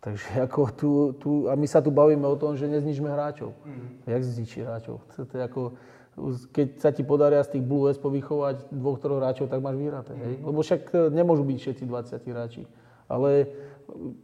Takže 0.00 0.28
ako 0.48 0.60
tu, 0.72 0.90
tu, 1.20 1.30
a 1.52 1.52
my 1.52 1.68
sa 1.68 1.84
tu 1.84 1.92
bavíme 1.92 2.24
o 2.24 2.40
tom, 2.40 2.56
že 2.56 2.64
nezničme 2.64 3.12
hráčov. 3.12 3.52
Mm. 3.60 4.08
Jak 4.08 4.20
zničí 4.24 4.64
hráčov? 4.64 5.04
To 5.20 5.32
je 5.36 5.42
ako, 5.44 5.62
keď 6.48 6.80
sa 6.80 6.96
ti 6.96 7.04
podaria 7.04 7.44
z 7.44 7.60
tých 7.60 7.64
Blue 7.68 7.92
Espo 7.92 8.08
vychovať 8.08 8.72
dvoch, 8.72 8.96
troch 9.04 9.20
hráčov, 9.20 9.52
tak 9.52 9.60
máš 9.60 9.76
vyhraté. 9.76 10.16
Mm. 10.16 10.22
Hej? 10.24 10.34
Lebo 10.40 10.58
však 10.64 11.12
nemôžu 11.12 11.44
byť 11.44 11.58
všetci 11.60 11.84
20 11.84 12.32
hráči. 12.32 12.64
Ale 13.04 13.44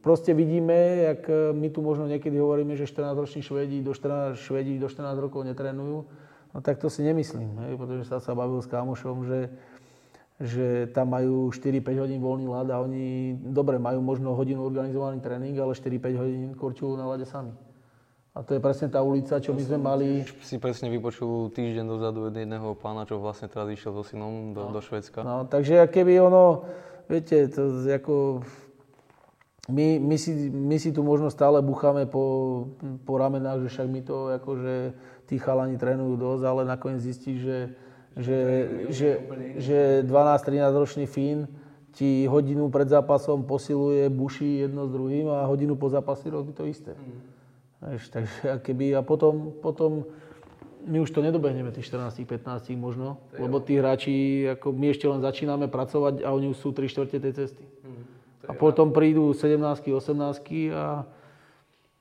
proste 0.01 0.33
vidíme, 0.33 1.05
jak 1.05 1.29
e, 1.29 1.53
my 1.53 1.69
tu 1.69 1.85
možno 1.85 2.09
niekedy 2.09 2.41
hovoríme, 2.41 2.81
že 2.81 2.89
14-roční 2.89 3.45
Švedi 3.45 3.85
do 3.85 3.93
14, 3.93 4.41
Švedi 4.41 4.81
do 4.81 4.89
14 4.89 5.21
rokov 5.21 5.45
netrénujú. 5.45 6.09
No 6.51 6.59
tak 6.65 6.81
to 6.81 6.89
si 6.91 7.07
nemyslím, 7.07 7.63
hej, 7.63 7.79
pretože 7.79 8.11
sa 8.11 8.19
sa 8.19 8.35
bavil 8.35 8.59
s 8.59 8.67
kámošom, 8.67 9.23
že, 9.23 9.55
že 10.41 10.89
tam 10.97 11.13
majú 11.13 11.53
4-5 11.53 12.01
hodín 12.01 12.21
voľný 12.25 12.49
ľad 12.49 12.73
a 12.73 12.81
oni, 12.81 13.37
dobre, 13.37 13.77
majú 13.77 14.01
možno 14.01 14.33
hodinu 14.33 14.65
organizovaný 14.65 15.21
tréning, 15.21 15.53
ale 15.61 15.77
4-5 15.77 16.17
hodín 16.17 16.51
korčujú 16.57 16.97
na 16.97 17.05
ľade 17.05 17.29
sami. 17.29 17.53
A 18.33 18.41
to 18.41 18.57
je 18.57 18.63
presne 18.63 18.89
tá 18.89 19.05
ulica, 19.05 19.37
čo 19.37 19.53
my 19.53 19.61
sme 19.61 19.77
mali... 19.77 20.25
Si 20.41 20.57
presne 20.57 20.89
vypočul 20.89 21.53
týždeň 21.53 21.85
dozadu 21.85 22.31
od 22.31 22.35
jedného 22.35 22.73
pána, 22.79 23.05
čo 23.05 23.21
vlastne 23.21 23.53
teraz 23.53 23.69
išiel 23.69 23.93
so 23.93 24.01
synom 24.07 24.57
do, 24.57 24.71
no. 24.71 24.73
do 24.73 24.81
Švedska. 24.81 25.21
No, 25.21 25.45
takže 25.45 25.85
keby 25.91 26.25
ono, 26.25 26.65
viete, 27.11 27.51
to 27.53 27.85
ako 27.91 28.41
my, 29.69 30.01
my, 30.01 30.17
si, 30.17 30.49
my 30.49 30.77
si 30.81 30.95
tu 30.95 31.05
možno 31.05 31.29
stále 31.29 31.61
bucháme 31.61 32.09
po, 32.09 32.65
po 33.05 33.15
ramenách, 33.21 33.67
že 33.67 33.77
však 33.77 33.89
my 33.93 34.01
to 34.07 34.17
akože 34.41 34.75
tí 35.29 35.37
chalani 35.37 35.77
trénujú 35.77 36.17
dosť, 36.17 36.43
ale 36.49 36.63
nakoniec 36.65 37.03
zistí, 37.03 37.39
že, 37.39 37.75
že, 38.17 38.39
že, 38.91 39.09
že 39.59 39.79
12-13 40.03 40.75
ročný 40.75 41.07
Fín 41.07 41.47
ti 41.95 42.27
hodinu 42.27 42.71
pred 42.71 42.87
zápasom 42.87 43.43
posiluje, 43.43 44.07
buší 44.11 44.67
jedno 44.67 44.87
s 44.87 44.91
druhým 44.91 45.27
a 45.31 45.47
hodinu 45.47 45.75
po 45.75 45.91
zápase 45.91 46.31
robí 46.31 46.55
to 46.55 46.67
isté. 46.67 46.95
Mm. 46.95 47.21
Veš, 47.81 48.03
takže 48.13 48.39
keby, 48.67 48.95
a 48.99 49.03
potom, 49.03 49.55
potom 49.63 50.05
my 50.87 51.01
už 51.01 51.11
to 51.11 51.21
nedobehneme, 51.25 51.73
tých 51.73 51.89
14-15 51.91 52.77
možno, 52.77 53.19
lebo 53.37 53.61
tí 53.61 53.77
hráči, 53.77 54.47
ako 54.59 54.73
my 54.73 54.87
ešte 54.93 55.07
len 55.09 55.21
začíname 55.21 55.67
pracovať 55.69 56.25
a 56.25 56.33
oni 56.33 56.53
už 56.53 56.59
sú 56.61 56.71
3 56.73 56.89
čtvrte 56.89 57.17
tej 57.21 57.33
cesty. 57.33 57.65
Mm. 57.65 58.05
A 58.49 58.53
potom 58.57 58.93
prídu 58.93 59.33
17 59.33 59.61
18 59.87 60.73
a, 60.75 61.07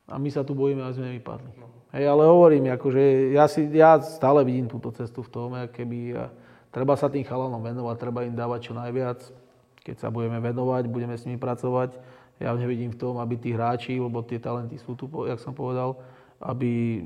a 0.10 0.18
my 0.18 0.30
sa 0.34 0.42
tu 0.42 0.58
bojíme, 0.58 0.82
aby 0.82 0.96
sme 0.98 1.10
vypadli. 1.22 1.52
No. 1.62 1.70
Hej, 1.94 2.06
ale 2.06 2.24
hovorím, 2.26 2.70
akože 2.74 3.34
ja, 3.34 3.46
si, 3.50 3.66
ja 3.74 3.98
stále 4.02 4.46
vidím 4.46 4.70
túto 4.70 4.94
cestu 4.94 5.26
v 5.26 5.30
tom, 5.30 5.50
keby 5.74 6.18
a 6.18 6.30
treba 6.70 6.94
sa 6.94 7.10
tým 7.10 7.26
chalanom 7.26 7.62
venovať, 7.62 7.96
treba 7.98 8.26
im 8.26 8.38
dávať 8.38 8.70
čo 8.70 8.74
najviac. 8.78 9.20
Keď 9.82 9.96
sa 9.98 10.14
budeme 10.14 10.38
venovať, 10.38 10.86
budeme 10.86 11.18
s 11.18 11.26
nimi 11.26 11.42
pracovať. 11.42 11.98
Ja 12.38 12.54
nevidím 12.54 12.94
v 12.94 13.00
tom, 13.00 13.18
aby 13.18 13.42
tí 13.42 13.52
hráči, 13.54 13.98
lebo 13.98 14.22
tie 14.22 14.38
talenty 14.38 14.78
sú 14.78 14.94
tu, 14.94 15.10
jak 15.26 15.42
som 15.42 15.52
povedal, 15.52 15.98
aby 16.40 17.02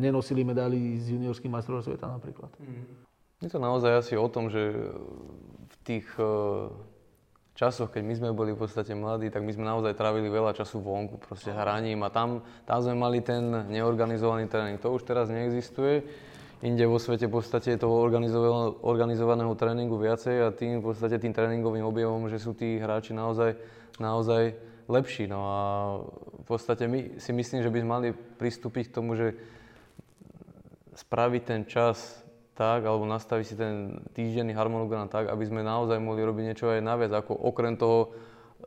nenosili 0.00 0.42
medaily 0.42 0.98
z 0.98 1.14
juniorských 1.14 1.52
majstrov 1.52 1.84
sveta 1.84 2.08
napríklad. 2.08 2.50
Je 3.42 3.50
to 3.52 3.60
naozaj 3.60 4.00
asi 4.00 4.14
o 4.16 4.26
tom, 4.32 4.48
že 4.48 4.74
v 5.70 5.76
tých 5.84 6.06
časoch, 7.52 7.92
keď 7.92 8.02
my 8.04 8.14
sme 8.16 8.28
boli 8.32 8.56
v 8.56 8.60
podstate 8.64 8.96
mladí, 8.96 9.28
tak 9.28 9.44
my 9.44 9.52
sme 9.52 9.68
naozaj 9.68 9.92
trávili 9.92 10.32
veľa 10.32 10.56
času 10.56 10.80
vonku, 10.80 11.20
proste 11.20 11.52
hraním 11.52 12.00
a 12.04 12.08
tam, 12.08 12.40
tam 12.64 12.78
sme 12.80 12.96
mali 12.96 13.20
ten 13.20 13.68
neorganizovaný 13.68 14.48
tréning. 14.48 14.80
To 14.80 14.96
už 14.96 15.04
teraz 15.04 15.28
neexistuje. 15.28 16.02
Inde 16.62 16.86
vo 16.86 16.96
svete 16.96 17.26
v 17.26 17.42
podstate 17.42 17.74
je 17.74 17.82
toho 17.82 17.98
organizovaného, 17.98 18.78
organizovaného 18.86 19.52
tréningu 19.58 19.98
viacej 19.98 20.36
a 20.46 20.54
tým 20.54 20.78
v 20.78 20.94
podstate 20.94 21.18
tým 21.18 21.34
tréningovým 21.34 21.82
objevom, 21.82 22.30
že 22.30 22.38
sú 22.38 22.54
tí 22.54 22.78
hráči 22.78 23.10
naozaj, 23.10 23.58
naozaj 23.98 24.54
lepší. 24.86 25.26
No 25.26 25.40
a 25.42 25.60
v 26.38 26.46
podstate 26.46 26.86
my 26.86 27.18
si 27.18 27.34
myslím, 27.34 27.66
že 27.66 27.72
by 27.72 27.78
sme 27.82 27.90
mali 27.90 28.08
pristúpiť 28.14 28.88
k 28.88 28.94
tomu, 28.94 29.18
že 29.18 29.34
spraviť 30.94 31.42
ten 31.42 31.66
čas 31.66 32.21
tak, 32.52 32.84
alebo 32.84 33.08
nastaviť 33.08 33.46
si 33.48 33.54
ten 33.56 34.04
týždenný 34.12 34.52
harmonogram 34.52 35.08
tak, 35.08 35.32
aby 35.32 35.44
sme 35.48 35.64
naozaj 35.64 35.96
mohli 35.96 36.20
robiť 36.20 36.44
niečo 36.52 36.68
aj 36.68 36.84
naviac, 36.84 37.12
ako 37.12 37.32
okrem 37.32 37.80
toho 37.80 38.12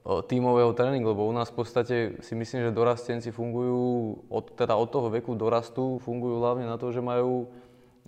tímového 0.05 0.75
tréningu, 0.77 1.15
lebo 1.15 1.25
u 1.25 1.33
nás 1.33 1.49
v 1.49 1.57
podstate 1.63 1.95
si 2.21 2.33
myslím, 2.37 2.69
že 2.69 2.75
dorastenci 2.75 3.33
fungujú, 3.33 4.21
od, 4.29 4.53
teda 4.53 4.77
od 4.77 4.89
toho 4.91 5.09
veku 5.09 5.33
dorastu, 5.33 5.97
fungujú 6.03 6.41
hlavne 6.41 6.69
na 6.69 6.77
to, 6.77 6.93
že 6.93 7.01
majú 7.01 7.49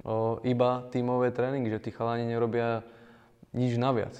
o, 0.05 0.37
iba 0.45 0.85
tímové 0.93 1.33
tréningy, 1.33 1.73
že 1.73 1.81
tí 1.81 1.89
chalani 1.89 2.29
nerobia 2.29 2.85
nič 3.55 3.79
naviac. 3.81 4.13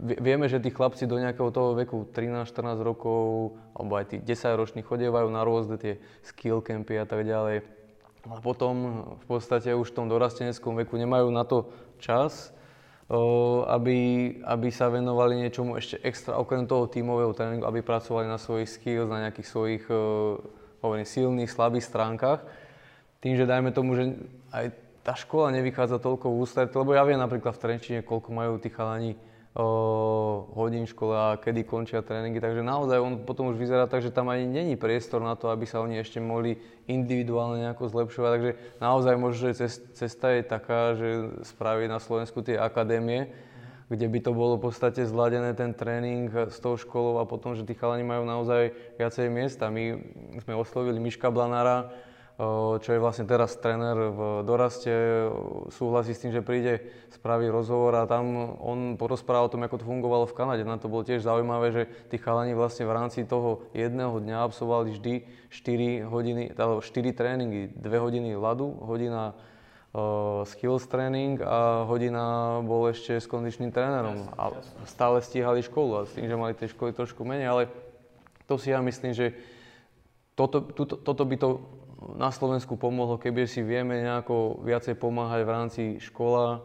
Vieme, 0.00 0.48
že 0.48 0.58
tí 0.58 0.72
chlapci 0.74 1.06
do 1.06 1.20
nejakého 1.20 1.54
toho 1.54 1.76
veku 1.78 2.08
13-14 2.10 2.82
rokov, 2.82 3.54
alebo 3.76 3.94
aj 3.94 4.04
tí 4.10 4.16
10-roční 4.18 4.82
chodievajú 4.82 5.28
na 5.30 5.44
rôzne 5.46 5.76
tie 5.78 6.00
skill 6.24 6.64
campy 6.64 6.98
a 6.98 7.06
tak 7.06 7.22
ďalej. 7.22 7.62
A 8.24 8.40
potom 8.40 9.04
v 9.20 9.24
podstate 9.28 9.76
už 9.76 9.92
v 9.92 9.96
tom 10.00 10.06
dorasteneckom 10.08 10.80
veku 10.80 10.96
nemajú 10.96 11.28
na 11.28 11.44
to 11.44 11.68
čas, 12.00 12.56
aby, 13.68 13.98
aby 14.40 14.68
sa 14.72 14.88
venovali 14.88 15.44
niečomu 15.44 15.76
ešte 15.76 16.00
extra, 16.00 16.40
okrem 16.40 16.64
toho 16.64 16.88
tímového 16.88 17.36
tréningu, 17.36 17.68
aby 17.68 17.84
pracovali 17.84 18.24
na 18.24 18.40
svojich 18.40 18.80
skills, 18.80 19.12
na 19.12 19.28
nejakých 19.28 19.48
svojich 19.48 19.84
hovorím, 20.80 21.04
silných, 21.04 21.52
slabých 21.52 21.84
stránkach. 21.84 22.40
Tým, 23.20 23.36
že 23.36 23.44
dajme 23.44 23.76
tomu, 23.76 23.92
že 23.92 24.16
aj 24.52 24.72
tá 25.04 25.12
škola 25.12 25.52
nevychádza 25.52 26.00
toľko 26.00 26.32
v 26.32 26.38
ústretí, 26.40 26.72
lebo 26.80 26.96
ja 26.96 27.04
viem 27.04 27.20
napríklad 27.20 27.52
v 27.56 27.60
Trenčine, 27.60 28.00
koľko 28.00 28.32
majú 28.32 28.56
tí 28.56 28.72
chalani 28.72 29.20
hodín 29.54 30.82
škole 30.82 31.14
a 31.14 31.38
kedy 31.38 31.62
končia 31.62 32.02
tréningy. 32.02 32.42
Takže 32.42 32.58
naozaj 32.58 32.98
on 32.98 33.22
potom 33.22 33.54
už 33.54 33.56
vyzerá 33.56 33.86
tak, 33.86 34.02
že 34.02 34.10
tam 34.10 34.26
ani 34.26 34.50
není 34.50 34.74
priestor 34.74 35.22
na 35.22 35.38
to, 35.38 35.46
aby 35.46 35.62
sa 35.62 35.78
oni 35.78 36.02
ešte 36.02 36.18
mohli 36.18 36.58
individuálne 36.90 37.62
nejako 37.62 37.86
zlepšovať. 37.86 38.30
Takže 38.34 38.52
naozaj 38.82 39.14
možno, 39.14 39.54
že 39.54 39.70
cesta 39.94 40.34
je 40.34 40.42
taká, 40.42 40.98
že 40.98 41.08
spraviť 41.54 41.86
na 41.86 42.02
Slovensku 42.02 42.42
tie 42.42 42.58
akadémie, 42.58 43.30
kde 43.86 44.10
by 44.10 44.18
to 44.26 44.34
bolo 44.34 44.58
v 44.58 44.66
podstate 44.66 45.06
zladené 45.06 45.54
ten 45.54 45.70
tréning 45.70 46.26
s 46.34 46.58
tou 46.58 46.74
školou 46.74 47.22
a 47.22 47.28
potom, 47.28 47.54
že 47.54 47.62
tí 47.62 47.78
chalani 47.78 48.02
majú 48.02 48.26
naozaj 48.26 48.74
viacej 48.98 49.30
miesta. 49.30 49.70
My 49.70 50.02
sme 50.42 50.58
oslovili 50.58 50.98
Miška 50.98 51.30
Blanára, 51.30 51.94
čo 52.82 52.90
je 52.90 52.98
vlastne 52.98 53.30
teraz 53.30 53.54
tréner 53.62 53.94
v 53.94 54.42
doraste, 54.42 54.90
súhlasí 55.70 56.18
s 56.18 56.22
tým, 56.26 56.34
že 56.34 56.42
príde 56.42 56.82
spraviť 57.14 57.46
rozhovor 57.46 57.94
a 57.94 58.10
tam 58.10 58.58
on 58.58 58.98
porozpráva 58.98 59.46
o 59.46 59.52
tom, 59.54 59.62
ako 59.62 59.78
to 59.78 59.86
fungovalo 59.86 60.26
v 60.26 60.34
Kanade. 60.34 60.66
Na 60.66 60.74
to 60.74 60.90
bolo 60.90 61.06
tiež 61.06 61.22
zaujímavé, 61.22 61.70
že 61.70 61.82
tí 62.10 62.18
chalani 62.18 62.58
vlastne 62.58 62.90
v 62.90 62.94
rámci 62.98 63.22
toho 63.22 63.62
jedného 63.70 64.18
dňa 64.18 64.50
absolvovali 64.50 64.98
vždy 64.98 65.14
4 65.46 66.10
hodiny, 66.10 66.42
teda 66.58 66.82
4 66.82 67.14
tréningy, 67.14 67.70
2 67.70 67.86
hodiny 68.02 68.34
ľadu, 68.34 68.82
hodina 68.82 69.38
uh, 69.94 70.42
skills 70.42 70.90
tréning 70.90 71.38
a 71.38 71.86
hodina 71.86 72.58
bol 72.66 72.90
ešte 72.90 73.14
s 73.14 73.30
kondičným 73.30 73.70
trénerom. 73.70 74.26
A 74.34 74.58
stále 74.90 75.22
stíhali 75.22 75.62
školu 75.62 76.02
a 76.02 76.06
s 76.10 76.18
tým, 76.18 76.26
že 76.26 76.34
mali 76.34 76.58
tie 76.58 76.66
školy 76.66 76.90
trošku 76.98 77.22
menej, 77.22 77.46
ale 77.46 77.62
to 78.50 78.58
si 78.58 78.74
ja 78.74 78.82
myslím, 78.82 79.14
že 79.14 79.38
toto, 80.34 80.66
tuto, 80.66 80.98
toto 80.98 81.22
by 81.22 81.38
to 81.38 81.62
na 82.16 82.28
Slovensku 82.28 82.76
pomohlo, 82.76 83.16
keby 83.16 83.48
si 83.48 83.64
vieme 83.64 84.04
nejako 84.04 84.60
viacej 84.60 84.94
pomáhať 85.00 85.40
v 85.42 85.52
rámci 85.52 85.82
škola, 85.98 86.60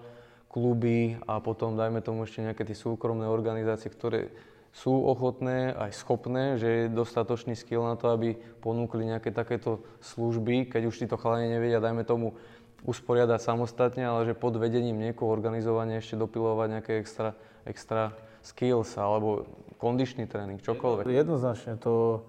kluby 0.50 1.16
a 1.30 1.38
potom 1.40 1.78
dajme 1.78 2.02
tomu 2.02 2.26
ešte 2.26 2.42
nejaké 2.42 2.66
tie 2.66 2.74
súkromné 2.74 3.30
organizácie, 3.30 3.88
ktoré 3.88 4.34
sú 4.74 4.94
ochotné, 4.94 5.74
aj 5.74 5.98
schopné, 5.98 6.58
že 6.58 6.68
je 6.68 6.94
dostatočný 6.94 7.58
skill 7.58 7.86
na 7.86 7.98
to, 7.98 8.10
aby 8.14 8.38
ponúkli 8.62 9.06
nejaké 9.06 9.34
takéto 9.34 9.82
služby, 10.02 10.70
keď 10.70 10.90
už 10.90 11.06
títo 11.06 11.18
chalani 11.18 11.50
nevedia, 11.50 11.82
dajme 11.82 12.06
tomu, 12.06 12.38
usporiadať 12.86 13.44
samostatne, 13.44 14.08
ale 14.08 14.30
že 14.30 14.38
pod 14.38 14.56
vedením 14.56 14.96
niekoho 14.96 15.30
organizovane 15.36 16.00
ešte 16.00 16.16
dopilovať 16.16 16.68
nejaké 16.80 16.92
extra, 17.02 17.36
extra 17.68 18.16
skills 18.40 18.96
alebo 18.96 19.44
kondičný 19.82 20.32
tréning, 20.32 20.64
čokoľvek. 20.64 21.12
Jednoznačne 21.12 21.76
to 21.76 22.24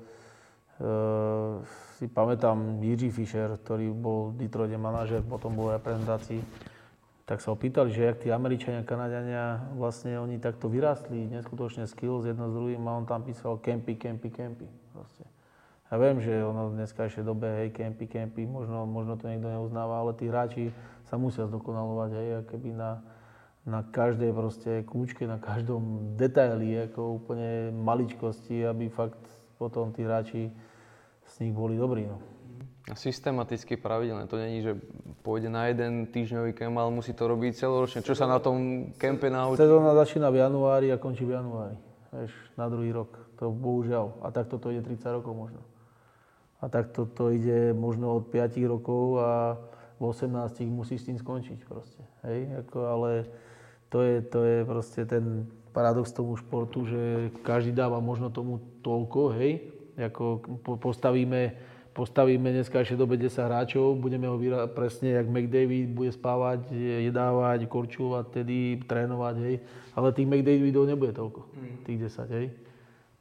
e, 0.80 1.64
si 2.00 2.08
pamätám 2.08 2.80
Jiří 2.80 3.12
Fischer, 3.12 3.52
ktorý 3.60 3.92
bol 3.92 4.32
v 4.32 4.48
Detroite 4.48 4.80
manažer, 4.80 5.20
potom 5.20 5.52
bol 5.52 5.76
aj 5.76 5.84
prezentácii, 5.84 6.40
tak 7.28 7.38
sa 7.38 7.54
opýtali, 7.54 7.94
že 7.94 8.10
jak 8.10 8.26
tí 8.26 8.28
Američania, 8.34 8.82
Kanadiania, 8.82 9.70
vlastne 9.78 10.18
oni 10.18 10.42
takto 10.42 10.66
vyrástli, 10.66 11.30
neskutočne 11.30 11.86
skills 11.86 12.26
jedno 12.26 12.50
s 12.50 12.56
druhým 12.58 12.82
a 12.90 12.98
on 12.98 13.06
tam 13.06 13.22
písal 13.22 13.62
campy, 13.62 13.94
campy, 13.94 14.34
campy. 14.34 14.66
Proste. 14.90 15.22
Ja 15.90 15.98
viem, 15.98 16.18
že 16.18 16.42
ono 16.42 16.70
v 16.70 16.82
dneskajšej 16.82 17.22
dobe, 17.22 17.46
hej, 17.62 17.70
campy, 17.70 18.10
campy, 18.10 18.46
možno, 18.46 18.82
možno 18.82 19.14
to 19.14 19.30
niekto 19.30 19.46
neuznáva, 19.46 20.02
ale 20.02 20.14
tí 20.18 20.26
hráči 20.26 20.74
sa 21.06 21.18
musia 21.18 21.46
zdokonalovať, 21.46 22.10
hej, 22.14 22.28
keby 22.50 22.74
na, 22.74 23.02
na 23.62 23.86
každej 23.86 24.30
proste 24.34 24.82
kľúčke, 24.86 25.26
na 25.26 25.42
každom 25.42 26.14
detaili, 26.18 26.86
ako 26.90 27.22
úplne 27.22 27.74
maličkosti, 27.74 28.66
aby 28.66 28.90
fakt 28.90 29.18
potom 29.54 29.94
tí 29.94 30.02
hráči 30.02 30.50
z 31.30 31.46
nich 31.46 31.54
boli 31.54 31.78
dobrí. 31.78 32.10
No. 32.10 32.18
Systematicky, 32.90 33.78
pravidelne. 33.78 34.26
To 34.26 34.34
není, 34.34 34.66
že 34.66 34.74
pôjde 35.22 35.46
na 35.46 35.70
jeden 35.70 36.10
týždňový 36.10 36.56
kemp, 36.58 36.74
ale 36.74 36.90
musí 36.90 37.14
to 37.14 37.30
robiť 37.30 37.54
celoročne. 37.54 38.02
Čo 38.02 38.18
sa 38.18 38.26
na 38.26 38.42
tom 38.42 38.90
kempe 38.98 39.30
naučí? 39.30 39.62
Sezóna 39.62 39.94
začína 39.94 40.26
v 40.32 40.42
januári 40.42 40.90
a 40.90 40.98
končí 40.98 41.22
v 41.22 41.38
januári. 41.38 41.78
Vieš, 42.10 42.34
na 42.58 42.66
druhý 42.66 42.90
rok. 42.90 43.14
To 43.38 43.54
bohužiaľ. 43.54 44.26
A 44.26 44.34
takto 44.34 44.58
to 44.58 44.74
ide 44.74 44.82
30 44.82 45.22
rokov 45.22 45.32
možno. 45.38 45.62
A 46.60 46.66
takto 46.66 47.06
to 47.06 47.30
ide 47.30 47.72
možno 47.72 48.18
od 48.18 48.26
5 48.26 48.58
rokov 48.66 49.22
a 49.22 49.56
v 50.00 50.02
18 50.10 50.66
musí 50.66 50.98
s 50.98 51.06
tým 51.06 51.16
skončiť 51.16 51.62
proste. 51.64 52.02
Hej, 52.26 52.66
ako, 52.66 52.78
ale 52.84 53.10
to 53.88 54.02
je, 54.02 54.16
to 54.26 54.40
je 54.44 54.58
proste 54.66 55.00
ten 55.06 55.46
paradox 55.70 56.10
tomu 56.10 56.34
športu, 56.34 56.84
že 56.84 57.30
každý 57.46 57.70
dáva 57.70 58.02
možno 58.02 58.28
tomu 58.28 58.58
toľko, 58.82 59.38
hej, 59.38 59.69
ako 60.08 60.24
postavíme, 60.80 61.52
postavíme 61.92 62.48
dneska 62.54 62.80
ešte 62.80 62.96
dobe 62.96 63.20
10 63.20 63.36
hráčov, 63.36 64.00
budeme 64.00 64.30
ho 64.30 64.40
vyra- 64.40 64.70
presne, 64.70 65.12
jak 65.12 65.28
McDavid 65.28 65.92
bude 65.92 66.14
spávať, 66.14 66.72
jedávať, 67.04 67.68
korčulovať, 67.68 68.24
tedy 68.42 68.80
trénovať, 68.88 69.36
hej. 69.44 69.54
Ale 69.92 70.16
tých 70.16 70.28
McDavidov 70.30 70.88
nebude 70.88 71.12
toľko, 71.12 71.40
mm. 71.50 71.76
tých 71.84 71.98
10, 72.08 72.36
hej. 72.40 72.46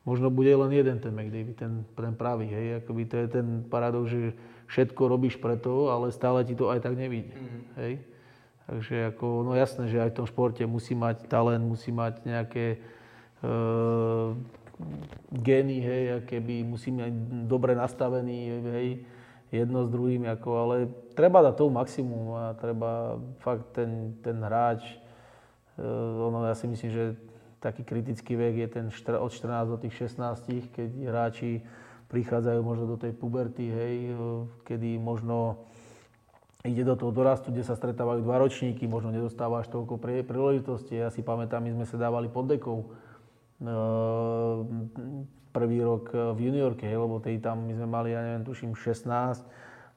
Možno 0.08 0.32
bude 0.32 0.50
len 0.50 0.72
jeden 0.72 0.98
ten 1.04 1.12
McDavid, 1.12 1.56
ten, 1.60 1.74
ten 1.84 2.14
pravý, 2.16 2.48
hej. 2.48 2.82
Akoby 2.82 3.04
to 3.10 3.16
je 3.20 3.28
ten 3.28 3.66
paradox, 3.68 4.10
že 4.10 4.34
všetko 4.70 5.02
robíš 5.10 5.42
preto, 5.42 5.90
ale 5.90 6.14
stále 6.14 6.46
ti 6.46 6.54
to 6.54 6.70
aj 6.70 6.80
tak 6.86 6.96
nevíde, 6.96 7.36
mm. 7.36 7.62
hej. 7.84 7.94
Takže 8.70 9.18
ako, 9.18 9.50
no 9.50 9.58
jasné, 9.58 9.90
že 9.90 9.98
aj 9.98 10.14
v 10.14 10.18
tom 10.22 10.28
športe 10.30 10.62
musí 10.70 10.94
mať 10.94 11.26
talent, 11.26 11.66
musí 11.66 11.90
mať 11.90 12.22
nejaké 12.22 12.78
e, 12.78 13.48
gény, 15.32 15.78
hej, 15.84 16.04
keby 16.26 16.64
musíme 16.64 17.12
byť 17.12 17.46
dobre 17.46 17.76
nastavení, 17.76 18.40
hej, 18.64 18.88
jedno 19.52 19.86
s 19.86 19.90
druhým, 19.90 20.30
ako, 20.30 20.50
ale 20.56 20.76
treba 21.18 21.44
dať 21.44 21.56
toho 21.58 21.72
maximum 21.74 22.26
a 22.38 22.44
treba 22.56 23.18
fakt 23.44 23.76
ten, 23.76 24.16
ten 24.24 24.40
hráč, 24.40 24.86
e, 25.76 25.84
ono, 26.16 26.46
ja 26.48 26.56
si 26.56 26.70
myslím, 26.70 26.92
že 26.92 27.04
taký 27.60 27.84
kritický 27.84 28.40
vek 28.40 28.56
je 28.56 28.68
ten 28.72 28.86
od 29.20 29.32
14 29.32 29.68
do 29.68 29.78
tých 29.78 29.94
16, 30.16 30.72
keď 30.72 30.90
hráči 31.12 31.60
prichádzajú 32.08 32.60
možno 32.64 32.86
do 32.96 32.98
tej 32.98 33.12
puberty, 33.12 33.68
hej, 33.68 33.96
e, 34.10 34.16
kedy 34.64 34.96
možno 34.96 35.66
ide 36.64 36.84
do 36.84 36.96
toho 36.96 37.12
dorastu, 37.16 37.52
kde 37.52 37.64
sa 37.64 37.76
stretávajú 37.76 38.20
dva 38.20 38.40
ročníky, 38.44 38.84
možno 38.84 39.16
nedostávaš 39.16 39.72
toľko 39.72 39.96
príležitosti. 40.28 41.00
Ja 41.00 41.08
si 41.08 41.24
pamätám, 41.24 41.64
my 41.64 41.72
sme 41.72 41.86
sa 41.88 41.96
dávali 41.96 42.28
pod 42.28 42.52
dekou, 42.52 42.92
prvý 45.52 45.84
rok 45.84 46.14
eh, 46.14 46.32
v 46.34 46.40
juniorke, 46.50 46.88
hej, 46.88 46.98
lebo 46.98 47.20
tej 47.20 47.44
tam 47.44 47.68
my 47.68 47.74
sme 47.76 47.88
mali, 47.90 48.16
ja 48.16 48.22
neviem, 48.24 48.46
tuším 48.48 48.72
16, 48.78 49.44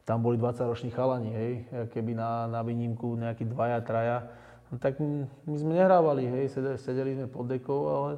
tam 0.03 0.19
boli 0.19 0.35
20-roční 0.35 0.91
chalani, 0.91 1.31
hej, 1.31 1.53
keby 1.95 2.19
na, 2.19 2.51
na 2.51 2.67
výnimku 2.67 3.15
nejakí 3.15 3.47
dvaja, 3.47 3.79
traja, 3.87 4.19
no, 4.71 4.83
tak 4.83 4.99
my 4.99 5.55
sme 5.55 5.79
nehrávali, 5.79 6.27
hej, 6.27 6.45
sedeli, 6.51 6.79
sedeli 6.81 7.11
sme 7.15 7.31
pod 7.31 7.47
dekou, 7.47 7.81
ale 7.87 8.11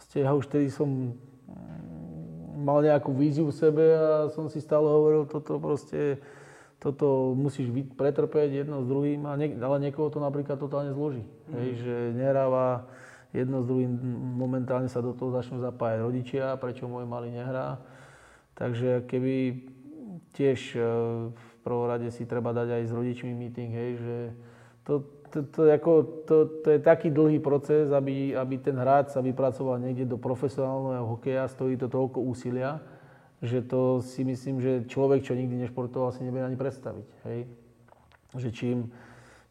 vlastne 0.00 0.18
ja 0.24 0.32
už 0.32 0.48
tedy 0.48 0.72
som 0.72 0.88
mm, 0.88 2.64
mal 2.64 2.80
nejakú 2.80 3.12
víziu 3.12 3.52
v 3.52 3.58
sebe 3.60 3.84
a 3.92 4.32
som 4.32 4.48
si 4.48 4.64
stále 4.64 4.88
hovoril, 4.88 5.28
toto 5.28 5.60
proste, 5.60 6.16
toto 6.80 7.36
musíš 7.36 7.68
pretrpeť 7.92 8.64
jedno 8.64 8.80
s 8.80 8.88
druhým, 8.88 9.28
a 9.28 9.36
nie, 9.36 9.52
ale 9.52 9.84
niekoho 9.84 10.08
to 10.08 10.24
napríklad 10.24 10.56
totálne 10.56 10.96
zloží, 10.96 11.28
mm. 11.28 11.52
hej, 11.60 11.68
že 11.76 11.94
nehráva, 12.16 12.88
jedno 13.32 13.60
s 13.60 13.68
druhým 13.68 13.92
momentálne 14.36 14.88
sa 14.88 15.04
do 15.04 15.12
toho 15.12 15.34
začnú 15.34 15.60
zapájať 15.60 15.98
rodičia, 16.00 16.56
prečo 16.56 16.88
môj 16.88 17.04
malý 17.04 17.32
nehrá. 17.32 17.80
Takže 18.56 19.06
keby 19.06 19.64
tiež 20.34 20.74
e, 20.74 20.80
v 21.30 21.52
prvom 21.62 21.86
rade 21.86 22.08
si 22.10 22.24
treba 22.24 22.50
dať 22.56 22.80
aj 22.80 22.82
s 22.88 22.92
rodičmi 22.92 23.32
meeting, 23.36 23.70
hej, 23.70 23.90
že 24.00 24.16
to, 24.88 25.04
to, 25.28 25.38
to, 25.52 25.60
ako, 25.68 26.24
to, 26.24 26.36
to 26.64 26.68
je 26.74 26.80
taký 26.80 27.12
dlhý 27.12 27.38
proces, 27.38 27.92
aby, 27.92 28.32
aby 28.32 28.56
ten 28.56 28.74
hráč 28.74 29.12
sa 29.12 29.20
vypracoval 29.20 29.76
niekde 29.76 30.08
do 30.08 30.16
profesionálneho 30.16 31.04
hokeja, 31.04 31.44
stojí 31.52 31.76
to 31.76 31.92
toľko 31.92 32.24
úsilia, 32.24 32.80
že 33.44 33.62
to 33.62 34.02
si 34.02 34.24
myslím, 34.24 34.58
že 34.58 34.88
človek, 34.88 35.22
čo 35.22 35.36
nikdy 35.36 35.68
nešportoval, 35.68 36.10
si 36.10 36.26
nevie 36.26 36.42
ani 36.42 36.58
predstaviť. 36.58 37.08
Hej? 37.28 37.38
Že 38.34 38.48
čím, 38.50 38.76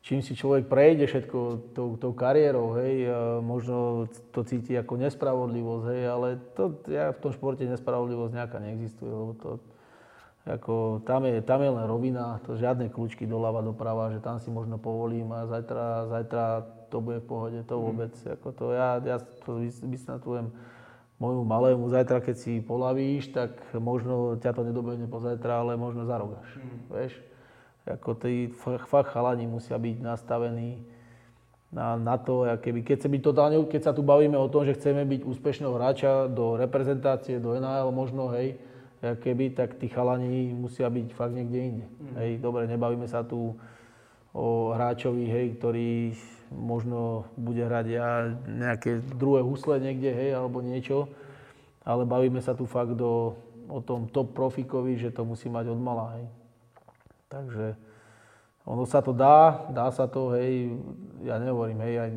čím 0.08 0.24
si 0.24 0.40
človek 0.40 0.72
prejde 0.72 1.04
všetko 1.04 1.38
tou, 1.76 2.00
tou 2.00 2.16
kariérou, 2.16 2.80
hej, 2.80 3.12
možno 3.44 4.08
to 4.32 4.48
cíti 4.48 4.72
ako 4.80 4.96
nespravodlivosť, 4.96 5.86
hej, 5.92 6.04
ale 6.08 6.28
to, 6.56 6.80
ja 6.88 7.12
v 7.12 7.20
tom 7.20 7.36
športe 7.36 7.68
nespravodlivosť 7.68 8.32
nejaká 8.32 8.58
neexistuje, 8.64 9.12
lebo 9.12 9.36
to, 9.36 9.60
ako, 10.48 11.04
tam, 11.04 11.28
je, 11.28 11.44
tam 11.44 11.60
je 11.60 11.72
len 11.76 11.86
rovina, 11.92 12.40
to 12.48 12.56
žiadne 12.56 12.88
kľúčky 12.88 13.28
doľava, 13.28 13.60
doprava, 13.60 14.16
že 14.16 14.24
tam 14.24 14.40
si 14.40 14.48
možno 14.48 14.80
povolím 14.80 15.28
a 15.36 15.44
zajtra, 15.44 16.08
zajtra 16.08 16.44
to 16.88 17.04
bude 17.04 17.20
v 17.20 17.28
pohode, 17.28 17.60
to 17.68 17.76
mhm. 17.76 17.84
vôbec. 17.84 18.14
Mm. 18.16 18.32
Ako 18.40 18.48
to, 18.56 18.66
ja, 18.72 18.90
ja 19.04 19.18
to 19.20 19.60
vysnatujem 19.84 20.56
môjmu 21.20 21.44
malému, 21.44 21.92
zajtra 21.92 22.24
keď 22.24 22.36
si 22.40 22.64
polavíš, 22.64 23.36
tak 23.36 23.60
možno 23.76 24.40
ťa 24.40 24.56
to 24.56 24.62
nedobehne 24.64 25.12
pozajtra, 25.12 25.68
ale 25.68 25.76
možno 25.76 26.08
za 26.08 26.16
rok 26.16 26.40
až. 26.40 26.50
Mm. 26.64 26.80
Vieš? 26.96 27.14
Ako 27.88 28.20
tí 28.20 28.52
fakt 28.88 29.16
chalani 29.16 29.48
musia 29.48 29.80
byť 29.80 29.98
nastavení 30.04 30.84
na, 31.72 32.00
na 32.00 32.16
to, 32.16 32.48
keby, 32.48 32.84
keď, 32.84 32.98
sa 33.04 33.10
byť 33.12 33.22
totálne, 33.24 33.58
keď 33.68 33.82
sa 33.84 33.96
tu 33.96 34.04
bavíme 34.04 34.40
o 34.40 34.48
tom, 34.48 34.64
že 34.64 34.76
chceme 34.76 35.04
byť 35.04 35.22
úspešného 35.28 35.74
hráča 35.76 36.32
do 36.32 36.56
reprezentácie, 36.56 37.44
do 37.44 37.56
NHL 37.60 37.92
možno, 37.92 38.32
hej, 38.32 38.56
keby, 39.04 39.52
tak 39.52 39.76
tí 39.76 39.92
chalani 39.92 40.56
musia 40.56 40.88
byť 40.88 41.08
fakt 41.12 41.36
niekde 41.36 41.60
inde. 41.60 41.86
Mm. 41.88 42.16
Hej, 42.24 42.32
dobre, 42.40 42.72
nebavíme 42.72 43.08
sa 43.08 43.22
tu 43.28 43.60
o 44.32 44.72
hráčovi, 44.72 45.28
hej, 45.28 45.46
ktorý 45.60 46.16
možno 46.56 47.28
bude 47.36 47.60
hrať 47.60 47.86
ja 47.92 48.32
nejaké 48.48 49.04
druhé 49.20 49.44
husle 49.44 49.76
niekde, 49.84 50.08
hej, 50.08 50.40
alebo 50.40 50.64
niečo, 50.64 51.12
ale 51.84 52.08
bavíme 52.08 52.40
sa 52.40 52.56
tu 52.56 52.64
fakt 52.64 52.96
do, 52.96 53.36
o 53.68 53.80
tom 53.84 54.08
top 54.08 54.32
profikovi, 54.32 54.96
že 54.96 55.12
to 55.12 55.28
musí 55.28 55.52
mať 55.52 55.68
od 55.68 55.80
mala, 55.80 56.16
hej. 56.16 56.26
Takže 57.28 57.76
ono 58.68 58.84
sa 58.84 59.00
to 59.00 59.16
dá, 59.16 59.64
dá 59.72 59.88
sa 59.96 60.12
to, 60.12 60.36
hej, 60.36 60.76
ja 61.24 61.40
nehovorím, 61.40 61.80
hej, 61.88 61.96
aj 62.04 62.10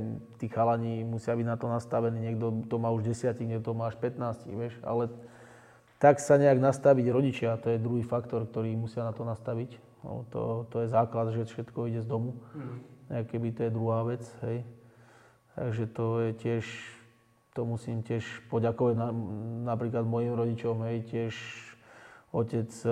tí 0.42 0.50
chalani 0.50 1.06
musia 1.06 1.38
byť 1.38 1.46
na 1.46 1.54
to 1.54 1.70
nastavení, 1.70 2.18
niekto 2.18 2.66
to 2.66 2.74
má 2.74 2.90
už 2.90 3.06
10, 3.06 3.38
niekto 3.46 3.70
to 3.70 3.78
má 3.78 3.86
až 3.86 3.94
15, 4.02 4.50
vieš, 4.50 4.74
ale 4.82 5.14
tak 6.02 6.18
sa 6.18 6.42
nejak 6.42 6.58
nastaviť 6.58 7.06
rodičia, 7.06 7.54
to 7.62 7.70
je 7.70 7.78
druhý 7.78 8.02
faktor, 8.02 8.50
ktorý 8.50 8.74
musia 8.74 9.06
na 9.06 9.14
to 9.14 9.22
nastaviť. 9.22 9.78
No, 10.02 10.26
to, 10.32 10.66
to 10.74 10.82
je 10.82 10.88
základ, 10.90 11.30
že 11.30 11.46
všetko 11.46 11.86
ide 11.86 12.02
z 12.02 12.08
domu. 12.08 12.40
Mm. 12.56 13.30
Keby 13.30 13.48
to 13.52 13.60
je 13.68 13.70
druhá 13.70 14.00
vec, 14.02 14.24
hej. 14.42 14.66
Takže 15.54 15.84
to 15.92 16.06
je 16.24 16.30
tiež, 16.34 16.64
to 17.54 17.62
musím 17.62 18.02
tiež 18.02 18.24
poďakovať 18.50 18.94
na, 18.96 19.14
napríklad 19.70 20.02
mojim 20.02 20.34
rodičom, 20.34 20.82
hej, 20.88 21.04
tiež 21.06 21.34
otec 22.30 22.70
e, 22.70 22.90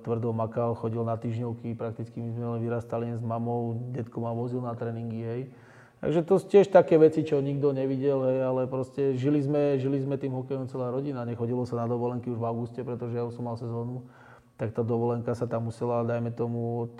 tvrdo 0.00 0.32
makal, 0.32 0.72
chodil 0.72 1.04
na 1.04 1.20
týždňovky, 1.20 1.76
prakticky 1.76 2.16
my 2.24 2.30
sme 2.32 2.46
len 2.56 2.60
vyrastali 2.64 3.12
s 3.12 3.20
mamou, 3.20 3.76
detko 3.92 4.24
ma 4.24 4.32
vozil 4.32 4.64
na 4.64 4.72
tréningy, 4.72 5.20
hej. 5.20 5.42
Takže 6.00 6.24
to 6.24 6.40
tiež 6.40 6.72
také 6.72 6.96
veci, 6.96 7.20
čo 7.28 7.44
nikto 7.44 7.76
nevidel, 7.76 8.24
hej, 8.24 8.38
ale 8.40 8.64
proste 8.64 9.20
žili 9.20 9.44
sme, 9.44 9.76
žili 9.76 10.00
sme 10.00 10.16
tým 10.16 10.32
hokejom 10.32 10.64
celá 10.64 10.88
rodina. 10.88 11.28
Nechodilo 11.28 11.68
sa 11.68 11.84
na 11.84 11.84
dovolenky 11.84 12.32
už 12.32 12.40
v 12.40 12.48
auguste, 12.48 12.80
pretože 12.80 13.20
ja 13.20 13.24
už 13.28 13.36
som 13.36 13.44
mal 13.44 13.60
sezónu. 13.60 14.08
Tak 14.56 14.72
tá 14.72 14.80
dovolenka 14.80 15.36
sa 15.36 15.44
tam 15.44 15.68
musela, 15.68 16.00
dajme 16.00 16.32
tomu, 16.32 16.88
od, 16.88 16.94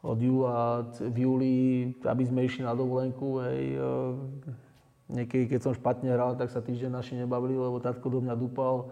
od 0.00 0.16
júla, 0.16 0.88
v 1.04 1.16
júli, 1.20 1.54
aby 2.00 2.24
sme 2.24 2.48
išli 2.48 2.64
na 2.64 2.72
dovolenku. 2.72 3.44
Hej. 3.44 3.76
E, 3.76 3.88
niekedy, 5.12 5.44
keď 5.52 5.60
som 5.60 5.76
špatne 5.76 6.08
hral, 6.08 6.32
tak 6.40 6.48
sa 6.48 6.64
týždeň 6.64 6.96
naši 6.96 7.20
nebavili, 7.20 7.60
lebo 7.60 7.76
tatko 7.76 8.08
do 8.08 8.24
mňa 8.24 8.40
dupal. 8.40 8.88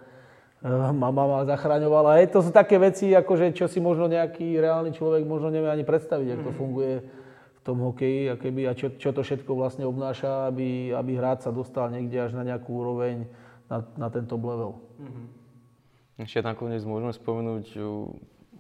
E, 0.62 0.70
mama 0.94 1.22
ma 1.26 1.38
zachraňovala. 1.42 2.22
Hej, 2.22 2.32
to 2.32 2.40
sú 2.46 2.54
také 2.54 2.78
veci, 2.78 3.10
akože, 3.10 3.50
čo 3.52 3.66
si 3.66 3.82
možno 3.82 4.06
nejaký 4.06 4.56
reálny 4.62 4.94
človek 4.94 5.26
možno 5.26 5.50
nevie 5.50 5.68
ani 5.68 5.82
predstaviť, 5.82 6.38
ako 6.38 6.42
to 6.46 6.52
funguje 6.54 6.94
tom 7.62 7.78
hokeji 7.78 8.26
a, 8.30 8.34
keby, 8.34 8.66
a 8.66 8.74
čo, 8.74 8.90
čo 8.98 9.14
to 9.14 9.22
všetko 9.22 9.54
vlastne 9.54 9.86
obnáša, 9.86 10.50
aby, 10.50 10.90
aby 10.90 11.12
hráč 11.14 11.46
sa 11.46 11.54
dostal 11.54 11.88
niekde 11.94 12.18
až 12.18 12.34
na 12.34 12.42
nejakú 12.42 12.74
úroveň, 12.74 13.30
na, 13.70 13.86
na 13.94 14.08
tento 14.10 14.34
level. 14.34 14.82
Mm-hmm. 14.98 15.26
Ešte 16.26 16.42
nakoniec 16.42 16.82
môžeme 16.82 17.14
spomenúť, 17.14 17.78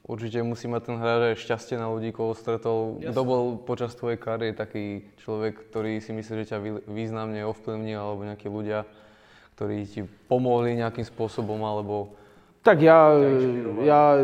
určite 0.06 0.38
musí 0.46 0.70
mať 0.70 0.82
ten 0.86 0.96
hráč 1.02 1.34
aj 1.34 1.42
šťastie 1.42 1.76
na 1.78 1.90
ľudí, 1.90 2.14
koho 2.14 2.32
stretol. 2.32 3.02
Kto 3.02 3.22
bol 3.26 3.42
počas 3.58 3.92
tvojej 3.98 4.18
kariéry 4.22 4.54
taký 4.54 5.10
človek, 5.20 5.66
ktorý 5.68 5.98
si 5.98 6.14
myslí, 6.14 6.32
že 6.42 6.50
ťa 6.54 6.58
významne 6.86 7.42
ovplyvnil, 7.42 7.98
alebo 7.98 8.22
nejakí 8.22 8.46
ľudia, 8.46 8.86
ktorí 9.54 9.86
ti 9.86 10.00
pomohli 10.26 10.78
nejakým 10.80 11.04
spôsobom, 11.04 11.60
alebo... 11.62 12.16
Tak 12.62 12.78
ja, 12.78 13.18
ja, 13.82 14.22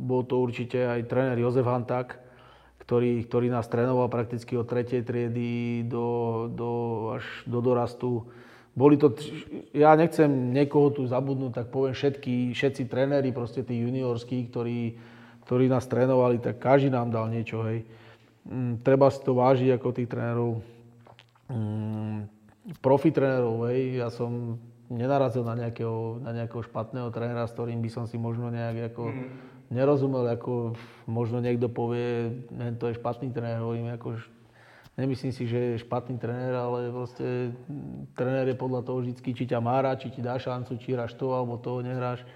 bol 0.00 0.22
to 0.28 0.40
určite 0.40 0.76
aj 0.76 1.08
tréner 1.08 1.38
Jozef 1.40 1.64
Hanták, 1.64 2.20
ktorý, 2.84 3.22
ktorý 3.24 3.46
nás 3.52 3.70
trénoval 3.70 4.10
prakticky 4.10 4.58
od 4.58 4.66
tretej 4.66 5.06
triedy 5.06 5.86
do, 5.86 6.48
do, 6.50 6.70
až 7.14 7.24
do 7.46 7.58
dorastu. 7.62 8.26
Boli 8.74 8.98
to, 8.98 9.14
ja 9.74 9.94
nechcem 9.94 10.54
niekoho 10.54 10.90
tu 10.94 11.02
zabudnúť, 11.06 11.52
tak 11.54 11.66
poviem 11.70 11.94
všetky, 11.94 12.54
všetci 12.54 12.90
tréneri, 12.90 13.30
proste 13.30 13.62
tí 13.62 13.78
juniorskí, 13.82 14.50
ktorí, 14.50 14.98
ktorí 15.46 15.64
nás 15.70 15.86
trénovali, 15.86 16.42
tak 16.42 16.58
každý 16.58 16.90
nám 16.90 17.14
dal 17.14 17.30
niečo, 17.30 17.62
hej. 17.66 17.86
Mm, 18.48 18.80
treba 18.80 19.12
si 19.12 19.20
to 19.20 19.36
vážiť 19.36 19.76
ako 19.76 19.88
tých 19.94 20.08
trénerov. 20.08 20.64
Profi 22.78 23.10
trénerov, 23.10 23.66
hej, 23.66 23.98
ja 23.98 24.08
som 24.14 24.62
nenarazil 24.86 25.42
na 25.42 25.58
nejakého, 25.58 26.22
na 26.22 26.30
nejakého 26.30 26.62
špatného 26.62 27.10
trénera, 27.10 27.50
s 27.50 27.54
ktorým 27.58 27.82
by 27.82 27.90
som 27.90 28.06
si 28.06 28.14
možno 28.14 28.46
nejak 28.54 28.94
ako 28.94 29.10
mm 29.10 29.50
nerozumel, 29.70 30.26
ako 30.26 30.74
možno 31.06 31.38
niekto 31.38 31.70
povie, 31.70 32.42
že 32.50 32.74
to 32.76 32.90
je 32.90 32.98
špatný 32.98 33.30
tréner, 33.30 33.62
hovorím, 33.62 33.94
ako, 33.94 34.18
nemyslím 34.98 35.30
si, 35.30 35.46
že 35.46 35.78
je 35.78 35.82
špatný 35.86 36.18
tréner, 36.18 36.50
ale 36.52 36.90
proste 36.90 37.54
tréner 38.18 38.50
je 38.50 38.58
podľa 38.58 38.82
toho 38.82 38.98
vždy, 39.00 39.14
či 39.14 39.46
ťa 39.46 39.62
má 39.62 39.78
rád, 39.78 40.02
či 40.02 40.10
ti 40.10 40.20
dá 40.20 40.36
šancu, 40.36 40.74
či 40.82 40.92
hráš 40.92 41.14
to, 41.14 41.30
alebo 41.30 41.56
to 41.56 41.80
nehráš. 41.86 42.26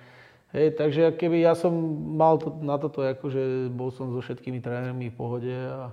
Hej, 0.55 0.79
takže 0.79 1.19
keby 1.19 1.43
ja 1.43 1.59
som 1.59 1.75
mal 2.15 2.39
to, 2.39 2.55
na 2.63 2.79
toto, 2.79 3.03
akože 3.03 3.75
bol 3.75 3.91
som 3.91 4.15
so 4.15 4.23
všetkými 4.23 4.63
trénermi 4.63 5.11
v 5.11 5.19
pohode 5.19 5.51
a, 5.51 5.91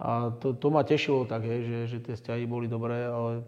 a 0.00 0.32
to, 0.40 0.56
to 0.56 0.72
ma 0.72 0.80
tešilo 0.80 1.28
tak, 1.28 1.44
hej, 1.44 1.68
že, 1.68 1.78
že 1.92 1.98
tie 2.00 2.14
vzťahy 2.16 2.48
boli 2.48 2.72
dobré, 2.72 3.04
ale 3.04 3.44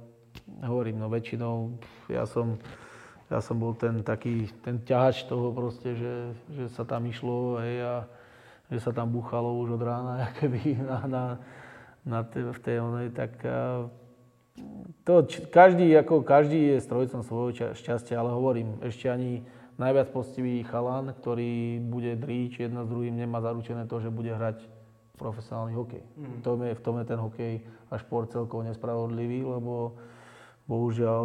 hovorím, 0.65 0.99
no 0.99 1.09
väčšinou 1.09 1.79
ja 2.09 2.27
som 2.27 2.59
ja 3.33 3.41
som 3.41 3.57
bol 3.57 3.73
ten 3.73 4.05
taký, 4.05 4.53
ten 4.61 4.85
ťahač 4.85 5.25
toho 5.25 5.49
proste, 5.51 5.97
že, 5.97 6.15
že 6.53 6.65
sa 6.77 6.85
tam 6.85 7.09
išlo 7.09 7.59
hej, 7.65 7.81
a 7.81 7.95
že 8.69 8.79
sa 8.85 8.93
tam 8.93 9.09
buchalo 9.13 9.57
už 9.65 9.81
od 9.81 9.83
rána, 9.83 10.29
keby 10.39 10.79
na, 10.85 10.99
na, 11.09 11.25
na 12.05 12.21
te, 12.23 12.45
v 12.45 12.59
tej 12.61 12.77
onej, 12.85 13.09
tak 13.17 13.33
a, 13.43 13.89
to, 15.03 15.27
každý, 15.51 15.91
ako 15.99 16.23
každý 16.23 16.77
je 16.77 16.85
strojcom 16.85 17.27
svojho 17.27 17.75
šťastia, 17.75 18.21
ale 18.21 18.31
hovorím, 18.31 18.79
ešte 18.85 19.11
ani 19.11 19.43
najviac 19.75 20.15
postivý 20.15 20.63
chalan, 20.63 21.11
ktorý 21.11 21.83
bude 21.83 22.15
dríč 22.15 22.63
jedna 22.63 22.87
s 22.87 22.91
druhým, 22.93 23.19
nemá 23.19 23.43
zaručené 23.43 23.91
to, 23.91 23.99
že 23.99 24.15
bude 24.15 24.31
hrať 24.31 24.63
profesionálny 25.19 25.75
hokej. 25.75 26.05
Mm. 26.15 26.39
V, 26.39 26.41
tom 26.43 26.59
je, 26.63 26.73
v 26.75 26.83
tom 26.83 26.95
je 27.03 27.05
ten 27.07 27.19
hokej 27.19 27.55
a 27.91 27.95
šport 27.99 28.31
celkovo 28.31 28.63
nespravodlivý, 28.63 29.43
lebo 29.43 29.99
bohužiaľ 30.65 31.25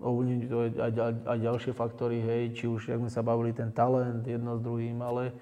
ovlivniť 0.00 0.48
to 0.48 0.56
aj, 0.64 0.70
aj, 0.80 1.12
aj 1.28 1.38
ďalšie 1.44 1.72
faktory, 1.76 2.24
hej, 2.24 2.42
či 2.56 2.64
už, 2.64 2.88
jak 2.88 3.00
sme 3.00 3.12
sa 3.12 3.20
bavili, 3.20 3.52
ten 3.52 3.68
talent 3.68 4.24
jedno 4.24 4.56
s 4.56 4.64
druhým, 4.64 4.96
ale, 5.04 5.32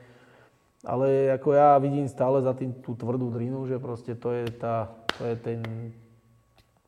ale 0.82 1.30
ako 1.38 1.54
ja 1.54 1.78
vidím 1.78 2.10
stále 2.10 2.42
za 2.42 2.54
tým 2.54 2.74
tú 2.82 2.98
tvrdú 2.98 3.30
drinu, 3.30 3.66
že 3.70 3.78
proste 3.78 4.18
to 4.18 4.34
je, 4.34 4.50
tá, 4.50 4.90
to 5.18 5.30
je 5.30 5.36
ten 5.38 5.60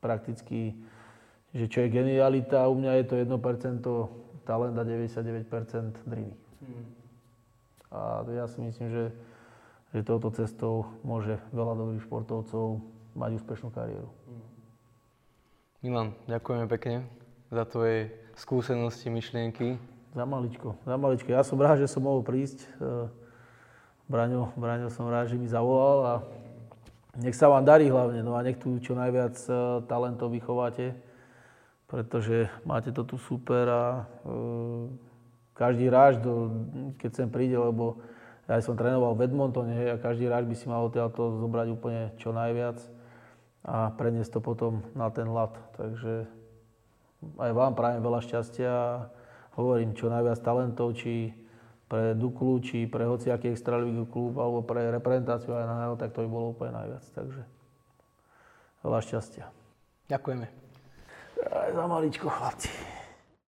prakticky, 0.02 0.74
že 1.54 1.70
čo 1.70 1.86
je 1.86 1.94
genialita, 1.94 2.66
u 2.66 2.74
mňa 2.74 2.92
je 3.02 3.04
to 3.06 3.14
1% 3.22 3.86
talent 4.42 4.74
a 4.74 4.82
99% 4.82 6.10
driny. 6.10 6.34
Hmm. 6.58 6.84
A 7.90 8.22
ja 8.30 8.46
si 8.50 8.58
myslím, 8.62 8.90
že, 8.90 9.04
že 9.94 10.06
touto 10.06 10.34
cestou 10.34 10.90
môže 11.06 11.38
veľa 11.54 11.74
dobrých 11.78 12.02
športovcov 12.06 12.82
mať 13.14 13.30
úspešnú 13.38 13.70
kariéru. 13.70 14.10
Hmm. 14.10 14.49
Milan, 15.80 16.12
ďakujeme 16.28 16.68
pekne 16.68 17.08
za 17.48 17.64
tvoje 17.64 18.12
skúsenosti, 18.36 19.08
myšlienky. 19.08 19.80
Za 20.12 20.28
maličko, 20.28 20.76
za 20.84 21.00
maličko. 21.00 21.32
Ja 21.32 21.40
som 21.40 21.56
rád, 21.56 21.80
že 21.80 21.88
som 21.88 22.04
mohol 22.04 22.20
prísť. 22.20 22.68
E, 22.76 23.08
Braňo, 24.04 24.52
Braňo 24.60 24.92
som 24.92 25.08
rád, 25.08 25.32
že 25.32 25.40
mi 25.40 25.48
zavolal 25.48 25.98
a 26.04 26.14
nech 27.16 27.32
sa 27.32 27.48
vám 27.48 27.64
darí 27.64 27.88
hlavne, 27.88 28.20
no 28.20 28.36
a 28.36 28.44
nech 28.44 28.60
tu 28.60 28.76
čo 28.76 28.92
najviac 28.92 29.40
e, 29.48 29.52
talentov 29.88 30.36
vychováte, 30.36 30.92
pretože 31.88 32.52
máte 32.68 32.92
to 32.92 33.00
tu 33.00 33.16
super 33.16 33.64
a 33.64 33.84
e, 34.04 34.40
každý 35.56 35.88
do, 36.20 36.60
keď 37.00 37.24
sem 37.24 37.28
príde, 37.32 37.56
lebo 37.56 38.04
ja 38.44 38.60
som 38.60 38.76
trénoval 38.76 39.16
v 39.16 39.32
Edmontone 39.32 39.72
a 39.88 39.96
každý 39.96 40.28
ráž 40.28 40.44
by 40.44 40.52
si 40.60 40.68
mal 40.68 40.84
odtiaľto 40.84 41.40
zobrať 41.40 41.72
úplne 41.72 42.12
čo 42.20 42.36
najviac 42.36 42.99
a 43.70 43.94
preniesť 43.94 44.34
to 44.34 44.40
potom 44.42 44.82
na 44.98 45.06
ten 45.14 45.30
lat. 45.30 45.54
Takže 45.78 46.26
aj 47.38 47.50
vám 47.54 47.78
prajem 47.78 48.02
veľa 48.02 48.20
šťastia 48.26 48.70
a 48.70 49.06
hovorím 49.54 49.94
čo 49.94 50.10
najviac 50.10 50.42
talentov, 50.42 50.98
či 50.98 51.30
pre 51.86 52.18
Duklu, 52.18 52.58
či 52.62 52.90
pre 52.90 53.06
hociaký 53.06 53.54
extraligový 53.54 54.06
klub, 54.10 54.34
alebo 54.42 54.66
pre 54.66 54.90
reprezentáciu 54.90 55.54
aj 55.54 55.66
NHL, 55.66 55.94
tak 55.98 56.10
to 56.14 56.22
by 56.26 56.28
bolo 56.30 56.54
úplne 56.54 56.74
najviac. 56.74 57.04
Takže 57.14 57.42
veľa 58.82 59.00
šťastia. 59.06 59.44
Ďakujeme. 60.10 60.46
Aj 61.46 61.70
za 61.70 61.84
maličko, 61.86 62.26
chlapci. 62.26 62.70